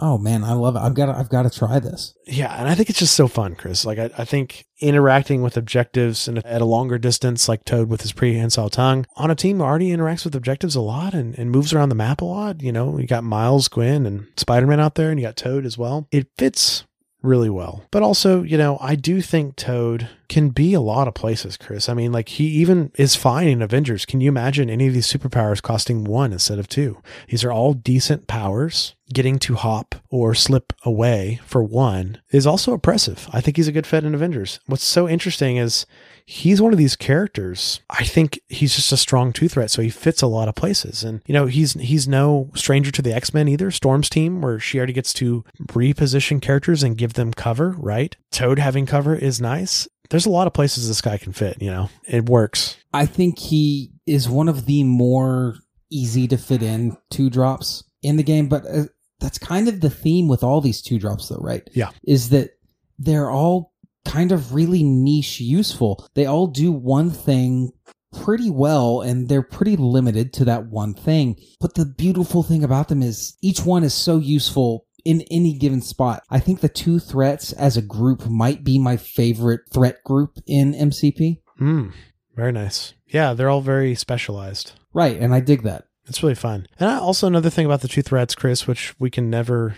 Oh 0.00 0.16
man, 0.16 0.44
I 0.44 0.52
love 0.52 0.76
it. 0.76 0.80
I've 0.80 0.94
got 0.94 1.06
to, 1.06 1.16
I've 1.16 1.28
got 1.28 1.42
to 1.42 1.50
try 1.50 1.80
this. 1.80 2.14
Yeah, 2.26 2.54
and 2.56 2.68
I 2.68 2.74
think 2.74 2.88
it's 2.88 3.00
just 3.00 3.16
so 3.16 3.26
fun, 3.26 3.56
Chris. 3.56 3.84
Like 3.84 3.98
I, 3.98 4.10
I 4.16 4.24
think 4.24 4.66
interacting 4.80 5.42
with 5.42 5.56
objectives 5.56 6.28
and 6.28 6.38
at 6.46 6.62
a 6.62 6.66
longer 6.66 6.98
distance, 6.98 7.48
like 7.48 7.64
Toad 7.64 7.88
with 7.88 8.02
his 8.02 8.12
prehensile 8.12 8.70
tongue, 8.70 9.06
on 9.16 9.30
a 9.30 9.34
team 9.34 9.60
already 9.60 9.88
interacts 9.88 10.24
with 10.24 10.36
objectives 10.36 10.76
a 10.76 10.80
lot 10.80 11.14
and, 11.14 11.36
and 11.36 11.50
moves 11.50 11.72
around 11.72 11.88
the 11.88 11.94
map 11.96 12.20
a 12.20 12.24
lot. 12.24 12.62
You 12.62 12.70
know, 12.70 12.98
you 12.98 13.06
got 13.06 13.24
Miles, 13.24 13.66
Gwen, 13.68 14.06
and 14.06 14.26
Spider 14.36 14.66
Man 14.66 14.80
out 14.80 14.94
there, 14.94 15.10
and 15.10 15.18
you 15.18 15.26
got 15.26 15.36
Toad 15.36 15.66
as 15.66 15.76
well. 15.76 16.06
It 16.12 16.28
fits 16.38 16.84
really 17.22 17.50
well. 17.50 17.84
But 17.90 18.02
also, 18.02 18.42
you 18.42 18.56
know, 18.56 18.78
I 18.80 18.94
do 18.94 19.20
think 19.20 19.56
Toad 19.56 20.08
can 20.28 20.50
be 20.50 20.74
a 20.74 20.80
lot 20.80 21.08
of 21.08 21.14
places, 21.14 21.56
Chris. 21.56 21.88
I 21.88 21.94
mean, 21.94 22.12
like 22.12 22.28
he 22.28 22.44
even 22.44 22.92
is 22.94 23.16
fine 23.16 23.48
in 23.48 23.62
Avengers. 23.62 24.06
Can 24.06 24.20
you 24.20 24.28
imagine 24.28 24.70
any 24.70 24.86
of 24.86 24.94
these 24.94 25.12
superpowers 25.12 25.62
costing 25.62 26.04
one 26.04 26.32
instead 26.32 26.58
of 26.58 26.68
two? 26.68 27.02
These 27.28 27.44
are 27.44 27.52
all 27.52 27.74
decent 27.74 28.26
powers. 28.26 28.94
Getting 29.12 29.38
to 29.40 29.54
hop 29.54 29.94
or 30.10 30.34
slip 30.34 30.72
away 30.84 31.40
for 31.46 31.62
one 31.62 32.20
is 32.30 32.46
also 32.46 32.74
oppressive. 32.74 33.26
I 33.32 33.40
think 33.40 33.56
he's 33.56 33.68
a 33.68 33.72
good 33.72 33.86
fit 33.86 34.04
in 34.04 34.14
Avengers. 34.14 34.60
What's 34.66 34.84
so 34.84 35.08
interesting 35.08 35.56
is 35.56 35.86
he's 36.26 36.60
one 36.60 36.72
of 36.74 36.78
these 36.78 36.94
characters. 36.94 37.80
I 37.88 38.04
think 38.04 38.38
he's 38.48 38.76
just 38.76 38.92
a 38.92 38.98
strong 38.98 39.32
two 39.32 39.48
threat, 39.48 39.70
so 39.70 39.80
he 39.80 39.88
fits 39.88 40.20
a 40.20 40.26
lot 40.26 40.48
of 40.48 40.54
places. 40.54 41.02
And 41.02 41.22
you 41.26 41.32
know, 41.32 41.46
he's 41.46 41.72
he's 41.72 42.06
no 42.06 42.50
stranger 42.54 42.90
to 42.90 43.02
the 43.02 43.14
X 43.14 43.32
Men 43.32 43.48
either. 43.48 43.70
Storm's 43.70 44.10
team, 44.10 44.42
where 44.42 44.60
she 44.60 44.76
already 44.76 44.92
gets 44.92 45.14
to 45.14 45.42
reposition 45.68 46.42
characters 46.42 46.82
and 46.82 46.98
give 46.98 47.14
them 47.14 47.32
cover. 47.32 47.76
Right, 47.78 48.14
Toad 48.30 48.58
having 48.58 48.84
cover 48.84 49.14
is 49.14 49.40
nice. 49.40 49.88
There's 50.10 50.26
a 50.26 50.30
lot 50.30 50.46
of 50.46 50.52
places 50.52 50.86
this 50.86 51.00
guy 51.00 51.16
can 51.16 51.32
fit. 51.32 51.62
You 51.62 51.70
know, 51.70 51.90
it 52.06 52.28
works. 52.28 52.76
I 52.92 53.06
think 53.06 53.38
he 53.38 53.90
is 54.06 54.28
one 54.28 54.48
of 54.48 54.66
the 54.66 54.84
more 54.84 55.56
easy 55.90 56.28
to 56.28 56.36
fit 56.36 56.62
in 56.62 56.96
two 57.10 57.30
drops 57.30 57.84
in 58.02 58.16
the 58.16 58.22
game, 58.22 58.48
but 58.48 58.66
uh, 58.66 58.84
that's 59.20 59.38
kind 59.38 59.68
of 59.68 59.80
the 59.80 59.90
theme 59.90 60.28
with 60.28 60.42
all 60.42 60.60
these 60.60 60.82
two 60.82 60.98
drops, 60.98 61.28
though, 61.28 61.40
right? 61.40 61.68
Yeah, 61.72 61.90
is 62.04 62.30
that 62.30 62.50
they're 62.98 63.30
all 63.30 63.72
kind 64.04 64.32
of 64.32 64.54
really 64.54 64.82
niche 64.82 65.40
useful. 65.40 66.08
They 66.14 66.26
all 66.26 66.46
do 66.46 66.72
one 66.72 67.10
thing 67.10 67.72
pretty 68.12 68.50
well 68.50 69.02
and 69.02 69.28
they're 69.28 69.42
pretty 69.42 69.76
limited 69.76 70.32
to 70.34 70.44
that 70.46 70.66
one 70.66 70.94
thing. 70.94 71.36
But 71.60 71.74
the 71.74 71.84
beautiful 71.84 72.42
thing 72.42 72.64
about 72.64 72.88
them 72.88 73.02
is 73.02 73.36
each 73.42 73.60
one 73.64 73.84
is 73.84 73.94
so 73.94 74.18
useful 74.18 74.86
in 75.04 75.22
any 75.30 75.52
given 75.54 75.82
spot. 75.82 76.22
I 76.30 76.40
think 76.40 76.60
the 76.60 76.68
two 76.68 76.98
threats 76.98 77.52
as 77.52 77.76
a 77.76 77.82
group 77.82 78.26
might 78.26 78.64
be 78.64 78.78
my 78.78 78.96
favorite 78.96 79.60
threat 79.72 80.02
group 80.04 80.38
in 80.46 80.74
MCP. 80.74 81.40
Mm, 81.60 81.92
very 82.34 82.52
nice. 82.52 82.94
Yeah, 83.06 83.34
they're 83.34 83.50
all 83.50 83.60
very 83.60 83.94
specialized. 83.94 84.72
Right, 84.92 85.18
and 85.18 85.34
I 85.34 85.40
dig 85.40 85.62
that. 85.62 85.84
It's 86.08 86.22
really 86.22 86.34
fun. 86.34 86.66
And 86.80 86.90
also 86.90 87.26
another 87.26 87.50
thing 87.50 87.66
about 87.66 87.82
the 87.82 87.88
two 87.88 88.02
threats, 88.02 88.34
Chris, 88.34 88.66
which 88.66 88.94
we 88.98 89.10
can 89.10 89.30
never 89.30 89.76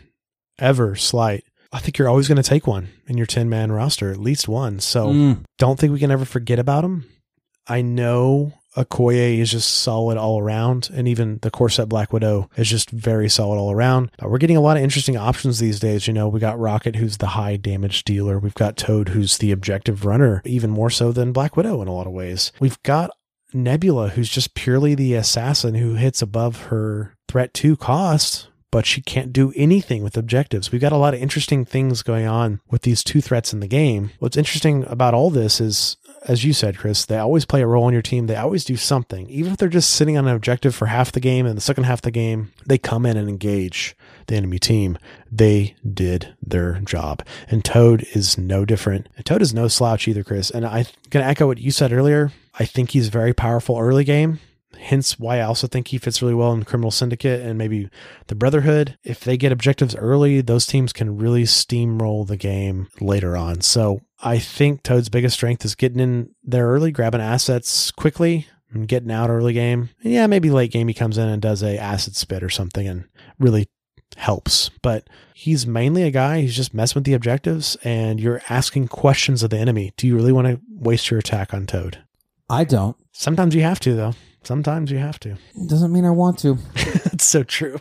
ever 0.58 0.94
slight 0.94 1.44
I 1.72 1.78
think 1.78 1.98
you're 1.98 2.08
always 2.08 2.26
going 2.26 2.42
to 2.42 2.48
take 2.48 2.66
one 2.66 2.88
in 3.06 3.16
your 3.16 3.26
10 3.26 3.48
man 3.48 3.70
roster, 3.70 4.10
at 4.10 4.18
least 4.18 4.48
one. 4.48 4.80
So 4.80 5.08
mm. 5.08 5.44
don't 5.58 5.78
think 5.78 5.92
we 5.92 6.00
can 6.00 6.10
ever 6.10 6.24
forget 6.24 6.58
about 6.58 6.82
them. 6.82 7.06
I 7.68 7.82
know 7.82 8.54
Okoye 8.76 9.38
is 9.38 9.52
just 9.52 9.72
solid 9.72 10.18
all 10.18 10.40
around, 10.40 10.90
and 10.92 11.06
even 11.06 11.38
the 11.42 11.50
Corset 11.50 11.88
Black 11.88 12.12
Widow 12.12 12.50
is 12.56 12.68
just 12.68 12.90
very 12.90 13.28
solid 13.28 13.56
all 13.56 13.70
around. 13.70 14.10
But 14.18 14.30
we're 14.30 14.38
getting 14.38 14.56
a 14.56 14.60
lot 14.60 14.76
of 14.76 14.82
interesting 14.82 15.16
options 15.16 15.60
these 15.60 15.78
days. 15.78 16.08
You 16.08 16.12
know, 16.12 16.26
we 16.26 16.40
got 16.40 16.58
Rocket, 16.58 16.96
who's 16.96 17.18
the 17.18 17.28
high 17.28 17.56
damage 17.56 18.02
dealer. 18.02 18.40
We've 18.40 18.54
got 18.54 18.76
Toad, 18.76 19.10
who's 19.10 19.38
the 19.38 19.52
objective 19.52 20.04
runner, 20.04 20.42
even 20.44 20.70
more 20.70 20.90
so 20.90 21.12
than 21.12 21.32
Black 21.32 21.56
Widow 21.56 21.80
in 21.82 21.88
a 21.88 21.92
lot 21.92 22.08
of 22.08 22.12
ways. 22.12 22.50
We've 22.58 22.82
got 22.82 23.10
Nebula, 23.52 24.10
who's 24.10 24.28
just 24.28 24.54
purely 24.54 24.94
the 24.94 25.14
assassin 25.14 25.74
who 25.74 25.94
hits 25.94 26.22
above 26.22 26.66
her 26.66 27.14
threat 27.28 27.54
to 27.54 27.76
cost 27.76 28.48
but 28.70 28.86
she 28.86 29.00
can't 29.00 29.32
do 29.32 29.52
anything 29.56 30.02
with 30.02 30.16
objectives. 30.16 30.70
We've 30.70 30.80
got 30.80 30.92
a 30.92 30.96
lot 30.96 31.14
of 31.14 31.20
interesting 31.20 31.64
things 31.64 32.02
going 32.02 32.26
on 32.26 32.60
with 32.70 32.82
these 32.82 33.02
two 33.02 33.20
threats 33.20 33.52
in 33.52 33.60
the 33.60 33.66
game. 33.66 34.10
What's 34.18 34.36
interesting 34.36 34.84
about 34.86 35.14
all 35.14 35.30
this 35.30 35.60
is, 35.60 35.96
as 36.26 36.44
you 36.44 36.52
said, 36.52 36.78
Chris, 36.78 37.04
they 37.04 37.18
always 37.18 37.44
play 37.44 37.62
a 37.62 37.66
role 37.66 37.88
in 37.88 37.92
your 37.92 38.02
team. 38.02 38.26
They 38.26 38.36
always 38.36 38.64
do 38.64 38.76
something. 38.76 39.28
Even 39.28 39.52
if 39.52 39.58
they're 39.58 39.68
just 39.68 39.90
sitting 39.90 40.16
on 40.16 40.28
an 40.28 40.36
objective 40.36 40.74
for 40.74 40.86
half 40.86 41.12
the 41.12 41.20
game 41.20 41.46
and 41.46 41.56
the 41.56 41.62
second 41.62 41.84
half 41.84 41.98
of 41.98 42.02
the 42.02 42.10
game, 42.10 42.52
they 42.66 42.78
come 42.78 43.06
in 43.06 43.16
and 43.16 43.28
engage 43.28 43.96
the 44.30 44.36
enemy 44.36 44.58
team. 44.58 44.98
They 45.30 45.76
did 45.86 46.34
their 46.42 46.80
job. 46.80 47.22
And 47.48 47.64
Toad 47.64 48.06
is 48.14 48.38
no 48.38 48.64
different. 48.64 49.08
Toad 49.24 49.42
is 49.42 49.52
no 49.52 49.68
slouch 49.68 50.08
either, 50.08 50.24
Chris. 50.24 50.50
And 50.50 50.64
I'm 50.64 50.86
going 51.10 51.22
to 51.22 51.30
echo 51.30 51.46
what 51.46 51.58
you 51.58 51.70
said 51.70 51.92
earlier. 51.92 52.32
I 52.58 52.64
think 52.64 52.90
he's 52.90 53.08
very 53.08 53.34
powerful 53.34 53.78
early 53.78 54.04
game 54.04 54.40
hence 54.78 55.18
why 55.18 55.38
I 55.38 55.42
also 55.42 55.66
think 55.66 55.88
he 55.88 55.98
fits 55.98 56.22
really 56.22 56.34
well 56.34 56.52
in 56.52 56.64
Criminal 56.64 56.90
Syndicate 56.90 57.40
and 57.40 57.58
maybe 57.58 57.88
the 58.28 58.34
Brotherhood. 58.34 58.96
If 59.02 59.20
they 59.20 59.36
get 59.36 59.52
objectives 59.52 59.94
early, 59.96 60.40
those 60.40 60.66
teams 60.66 60.92
can 60.92 61.18
really 61.18 61.44
steamroll 61.44 62.26
the 62.26 62.36
game 62.36 62.88
later 63.00 63.36
on. 63.36 63.60
So 63.60 64.00
I 64.22 64.38
think 64.38 64.82
Toad's 64.82 65.08
biggest 65.08 65.34
strength 65.34 65.64
is 65.64 65.74
getting 65.74 66.00
in 66.00 66.34
there 66.42 66.68
early, 66.68 66.92
grabbing 66.92 67.20
assets 67.20 67.90
quickly, 67.90 68.46
and 68.72 68.88
getting 68.88 69.10
out 69.10 69.30
early 69.30 69.52
game. 69.52 69.90
And 70.02 70.12
yeah, 70.12 70.26
maybe 70.26 70.50
late 70.50 70.72
game 70.72 70.88
he 70.88 70.94
comes 70.94 71.18
in 71.18 71.28
and 71.28 71.42
does 71.42 71.62
a 71.62 71.76
acid 71.78 72.16
spit 72.16 72.42
or 72.42 72.50
something 72.50 72.86
and 72.86 73.04
really 73.38 73.68
helps. 74.16 74.70
But 74.82 75.08
he's 75.34 75.66
mainly 75.66 76.02
a 76.02 76.10
guy 76.10 76.42
who's 76.42 76.56
just 76.56 76.74
messing 76.74 77.00
with 77.00 77.04
the 77.04 77.14
objectives 77.14 77.76
and 77.82 78.20
you're 78.20 78.42
asking 78.48 78.88
questions 78.88 79.42
of 79.42 79.50
the 79.50 79.58
enemy. 79.58 79.92
Do 79.96 80.06
you 80.06 80.16
really 80.16 80.32
want 80.32 80.46
to 80.46 80.60
waste 80.70 81.10
your 81.10 81.20
attack 81.20 81.52
on 81.54 81.66
Toad? 81.66 82.02
I 82.48 82.64
don't. 82.64 82.96
Sometimes 83.12 83.54
you 83.54 83.62
have 83.62 83.80
to 83.80 83.94
though. 83.94 84.14
Sometimes 84.42 84.90
you 84.90 84.98
have 84.98 85.20
to. 85.20 85.36
Doesn't 85.68 85.92
mean 85.92 86.04
I 86.04 86.10
want 86.10 86.38
to. 86.40 86.58
It's 87.12 87.26
so 87.26 87.42
true. 87.42 87.78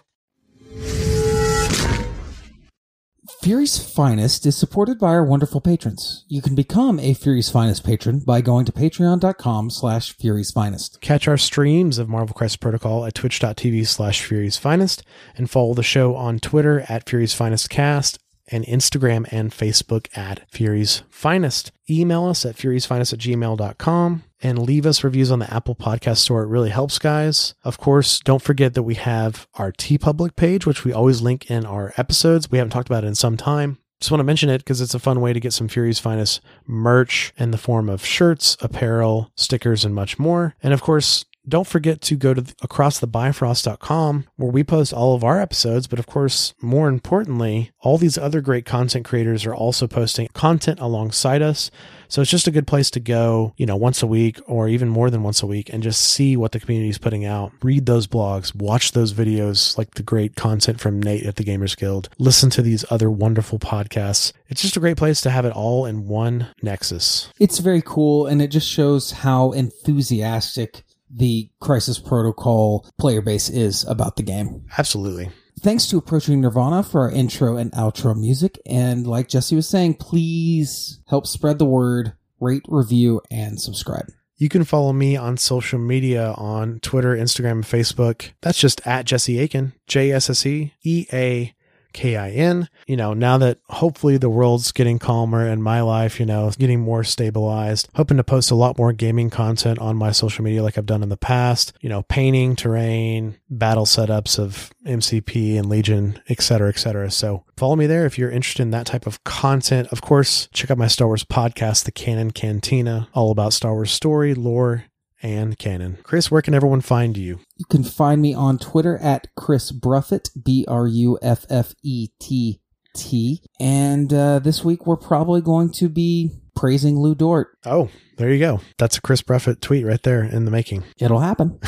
Fury's 3.41 3.79
Finest 3.79 4.45
is 4.45 4.57
supported 4.57 4.99
by 4.99 5.07
our 5.07 5.23
wonderful 5.23 5.61
patrons. 5.61 6.25
You 6.27 6.41
can 6.41 6.55
become 6.55 6.99
a 6.99 7.13
Fury's 7.13 7.49
Finest 7.49 7.85
patron 7.85 8.19
by 8.19 8.41
going 8.41 8.65
to 8.65 8.73
patreon.com 8.73 9.69
slash 9.69 10.11
Fury's 10.17 10.51
Finest. 10.51 10.99
Catch 10.99 11.25
our 11.25 11.37
streams 11.37 11.97
of 11.97 12.09
Marvel 12.09 12.33
Crisis 12.35 12.57
Protocol 12.57 13.05
at 13.05 13.15
twitch.tv 13.15 13.87
slash 13.87 14.25
Fury's 14.25 14.57
Finest 14.57 15.03
and 15.37 15.49
follow 15.49 15.73
the 15.73 15.83
show 15.83 16.17
on 16.17 16.39
Twitter 16.39 16.85
at 16.89 17.07
Fury's 17.07 17.33
Finest 17.33 17.69
Cast 17.69 18.19
and 18.51 18.65
Instagram 18.65 19.25
and 19.31 19.51
Facebook 19.51 20.07
at 20.17 20.49
Fury's 20.51 21.03
Finest. 21.09 21.71
Email 21.89 22.25
us 22.25 22.45
at 22.45 22.57
furiesfinest 22.57 23.13
at 23.13 23.19
gmail.com 23.19 24.23
and 24.41 24.59
leave 24.59 24.85
us 24.85 25.03
reviews 25.03 25.31
on 25.31 25.39
the 25.39 25.53
Apple 25.53 25.75
Podcast 25.75 26.17
Store. 26.17 26.43
It 26.43 26.47
really 26.47 26.69
helps, 26.69 26.99
guys. 26.99 27.53
Of 27.63 27.77
course, 27.77 28.19
don't 28.19 28.41
forget 28.41 28.73
that 28.73 28.83
we 28.83 28.95
have 28.95 29.47
our 29.55 29.71
T 29.71 29.89
TeePublic 29.97 30.35
page, 30.35 30.65
which 30.65 30.85
we 30.85 30.93
always 30.93 31.21
link 31.21 31.49
in 31.49 31.65
our 31.65 31.93
episodes. 31.97 32.49
We 32.51 32.57
haven't 32.59 32.71
talked 32.71 32.89
about 32.89 33.03
it 33.03 33.07
in 33.07 33.15
some 33.15 33.37
time. 33.37 33.79
Just 33.99 34.11
want 34.11 34.19
to 34.19 34.25
mention 34.25 34.49
it 34.49 34.59
because 34.59 34.79
it's 34.79 34.93
a 34.93 34.99
fun 34.99 35.19
way 35.19 35.33
to 35.33 35.41
get 35.41 35.51
some 35.51 35.67
Fury's 35.67 35.99
Finest 35.99 36.39
merch 36.65 37.33
in 37.37 37.51
the 37.51 37.57
form 37.57 37.89
of 37.89 38.05
shirts, 38.05 38.55
apparel, 38.61 39.31
stickers, 39.35 39.83
and 39.83 39.93
much 39.93 40.17
more. 40.17 40.55
And 40.63 40.73
of 40.73 40.81
course, 40.81 41.25
don't 41.49 41.67
forget 41.67 42.01
to 42.01 42.15
go 42.15 42.33
to 42.33 42.41
acrossthebifrost.com 42.41 44.25
where 44.35 44.51
we 44.51 44.63
post 44.63 44.93
all 44.93 45.15
of 45.15 45.23
our 45.23 45.41
episodes. 45.41 45.87
But 45.87 45.99
of 45.99 46.07
course, 46.07 46.53
more 46.61 46.87
importantly, 46.87 47.71
all 47.81 47.97
these 47.97 48.17
other 48.17 48.41
great 48.41 48.65
content 48.65 49.05
creators 49.05 49.45
are 49.45 49.55
also 49.55 49.87
posting 49.87 50.27
content 50.33 50.79
alongside 50.79 51.41
us. 51.41 51.71
So 52.09 52.21
it's 52.21 52.31
just 52.31 52.47
a 52.47 52.51
good 52.51 52.65
place 52.65 52.89
to 52.91 52.99
go, 52.99 53.53
you 53.55 53.67
know, 53.67 53.75
once 53.75 54.01
a 54.01 54.07
week 54.07 54.39
or 54.47 54.67
even 54.67 54.89
more 54.89 55.11
than 55.11 55.21
once 55.21 55.43
a 55.43 55.47
week 55.47 55.69
and 55.71 55.83
just 55.83 56.01
see 56.01 56.35
what 56.35 56.53
the 56.53 56.59
community 56.59 56.89
is 56.89 56.97
putting 56.97 57.23
out. 57.23 57.51
Read 57.61 57.85
those 57.85 58.07
blogs, 58.07 58.53
watch 58.55 58.93
those 58.93 59.13
videos 59.13 59.77
like 59.77 59.93
the 59.93 60.01
great 60.01 60.35
content 60.35 60.79
from 60.79 60.99
Nate 60.99 61.27
at 61.27 61.35
the 61.35 61.43
Gamers 61.43 61.77
Guild, 61.77 62.09
listen 62.17 62.49
to 62.49 62.63
these 62.63 62.83
other 62.89 63.11
wonderful 63.11 63.59
podcasts. 63.59 64.33
It's 64.47 64.63
just 64.63 64.75
a 64.75 64.79
great 64.79 64.97
place 64.97 65.21
to 65.21 65.29
have 65.29 65.45
it 65.45 65.53
all 65.53 65.85
in 65.85 66.07
one 66.07 66.47
nexus. 66.63 67.31
It's 67.39 67.59
very 67.59 67.83
cool 67.85 68.25
and 68.25 68.41
it 68.41 68.47
just 68.47 68.67
shows 68.67 69.11
how 69.11 69.51
enthusiastic 69.51 70.83
the 71.09 71.49
Crisis 71.59 71.99
Protocol 71.99 72.87
player 72.97 73.21
base 73.21 73.49
is 73.49 73.83
about 73.85 74.15
the 74.15 74.23
game. 74.23 74.65
Absolutely. 74.77 75.29
Thanks 75.61 75.87
to 75.87 75.97
Approaching 75.97 76.39
Nirvana 76.39 76.83
for 76.83 77.01
our 77.01 77.11
intro 77.11 77.57
and 77.57 77.71
outro 77.73 78.17
music. 78.17 78.59
And 78.65 79.05
like 79.05 79.27
Jesse 79.27 79.55
was 79.55 79.67
saying, 79.67 79.95
please 79.95 81.01
help 81.07 81.27
spread 81.27 81.59
the 81.59 81.65
word, 81.65 82.13
rate, 82.39 82.63
review, 82.67 83.21
and 83.29 83.59
subscribe. 83.59 84.05
You 84.37 84.47
can 84.47 84.63
follow 84.63 84.93
me 84.93 85.17
on 85.17 85.35
social 85.35 85.79
media 85.79 86.33
on 86.37 86.79
Twitter, 86.79 87.13
Instagram, 87.13 87.51
and 87.51 87.63
Facebook. 87.65 88.31
That's 88.39 88.57
just 88.57 88.85
at 88.87 89.05
Jesse 89.05 89.37
Aiken, 89.37 89.73
J 89.85 90.13
S 90.13 90.29
S 90.29 90.45
E 90.45 90.73
E 90.85 91.05
A 91.11 91.53
K 91.93 92.15
I 92.15 92.29
N. 92.31 92.69
You 92.87 92.97
know, 92.97 93.13
now 93.13 93.37
that 93.37 93.59
hopefully 93.69 94.17
the 94.17 94.29
world's 94.29 94.71
getting 94.71 94.99
calmer 94.99 95.45
and 95.45 95.63
my 95.63 95.81
life, 95.81 96.19
you 96.19 96.25
know, 96.25 96.51
getting 96.57 96.79
more 96.79 97.03
stabilized, 97.03 97.89
hoping 97.95 98.17
to 98.17 98.23
post 98.23 98.51
a 98.51 98.55
lot 98.55 98.77
more 98.77 98.93
gaming 98.93 99.29
content 99.29 99.79
on 99.79 99.95
my 99.95 100.11
social 100.11 100.43
media 100.43 100.63
like 100.63 100.77
I've 100.77 100.85
done 100.85 101.03
in 101.03 101.09
the 101.09 101.17
past, 101.17 101.73
you 101.81 101.89
know, 101.89 102.03
painting, 102.03 102.55
terrain, 102.55 103.37
battle 103.49 103.85
setups 103.85 104.39
of 104.39 104.71
MCP 104.85 105.57
and 105.57 105.67
Legion, 105.69 106.19
etc., 106.29 106.69
etc. 106.69 107.11
So 107.11 107.43
follow 107.57 107.75
me 107.75 107.87
there 107.87 108.05
if 108.05 108.17
you're 108.17 108.31
interested 108.31 108.63
in 108.63 108.71
that 108.71 108.85
type 108.85 109.05
of 109.05 109.23
content. 109.23 109.87
Of 109.91 110.01
course, 110.01 110.47
check 110.53 110.71
out 110.71 110.77
my 110.77 110.87
Star 110.87 111.07
Wars 111.07 111.23
podcast, 111.23 111.85
The 111.85 111.91
Canon 111.91 112.31
Cantina, 112.31 113.07
all 113.13 113.31
about 113.31 113.53
Star 113.53 113.73
Wars 113.73 113.91
story, 113.91 114.33
lore, 114.33 114.85
and 115.21 115.57
canon. 115.57 115.97
Chris, 116.03 116.31
where 116.31 116.41
can 116.41 116.53
everyone 116.53 116.81
find 116.81 117.17
you? 117.17 117.39
You 117.57 117.65
can 117.69 117.83
find 117.83 118.21
me 118.21 118.33
on 118.33 118.57
Twitter 118.57 118.97
at 118.97 119.27
Chris 119.35 119.71
Bruffett, 119.71 120.29
B 120.41 120.65
R 120.67 120.87
U 120.87 121.19
F 121.21 121.45
F 121.49 121.73
E 121.83 122.09
T 122.19 122.61
T. 122.95 123.41
And 123.59 124.13
uh, 124.13 124.39
this 124.39 124.63
week 124.63 124.85
we're 124.85 124.97
probably 124.97 125.41
going 125.41 125.71
to 125.73 125.89
be 125.89 126.31
praising 126.55 126.97
Lu 126.97 127.15
Dort. 127.15 127.57
Oh, 127.65 127.89
there 128.17 128.31
you 128.31 128.39
go. 128.39 128.61
That's 128.77 128.97
a 128.97 129.01
Chris 129.01 129.21
Bruffett 129.21 129.61
tweet 129.61 129.85
right 129.85 130.01
there 130.03 130.23
in 130.23 130.45
the 130.45 130.51
making. 130.51 130.83
It'll 130.99 131.19
happen. 131.19 131.59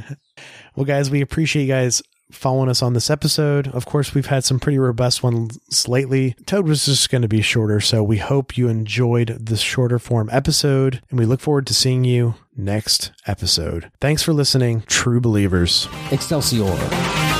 well, 0.76 0.84
guys, 0.84 1.10
we 1.10 1.20
appreciate 1.20 1.62
you 1.62 1.68
guys 1.68 2.02
following 2.30 2.68
us 2.68 2.82
on 2.82 2.92
this 2.92 3.10
episode. 3.10 3.68
Of 3.68 3.86
course, 3.86 4.14
we've 4.14 4.26
had 4.26 4.44
some 4.44 4.58
pretty 4.60 4.78
robust 4.78 5.22
ones 5.22 5.88
lately. 5.88 6.34
Toad 6.46 6.66
was 6.66 6.86
just 6.86 7.10
going 7.10 7.22
to 7.22 7.28
be 7.28 7.42
shorter, 7.42 7.80
so 7.80 8.02
we 8.02 8.18
hope 8.18 8.56
you 8.56 8.68
enjoyed 8.68 9.36
this 9.40 9.60
shorter 9.60 9.98
form 9.98 10.28
episode, 10.32 11.00
and 11.10 11.18
we 11.18 11.26
look 11.26 11.40
forward 11.40 11.66
to 11.68 11.74
seeing 11.74 12.04
you 12.04 12.34
next 12.56 13.12
episode. 13.26 13.90
Thanks 14.00 14.22
for 14.22 14.32
listening, 14.32 14.82
true 14.86 15.20
believers. 15.20 15.88
Excelsior. 16.10 17.37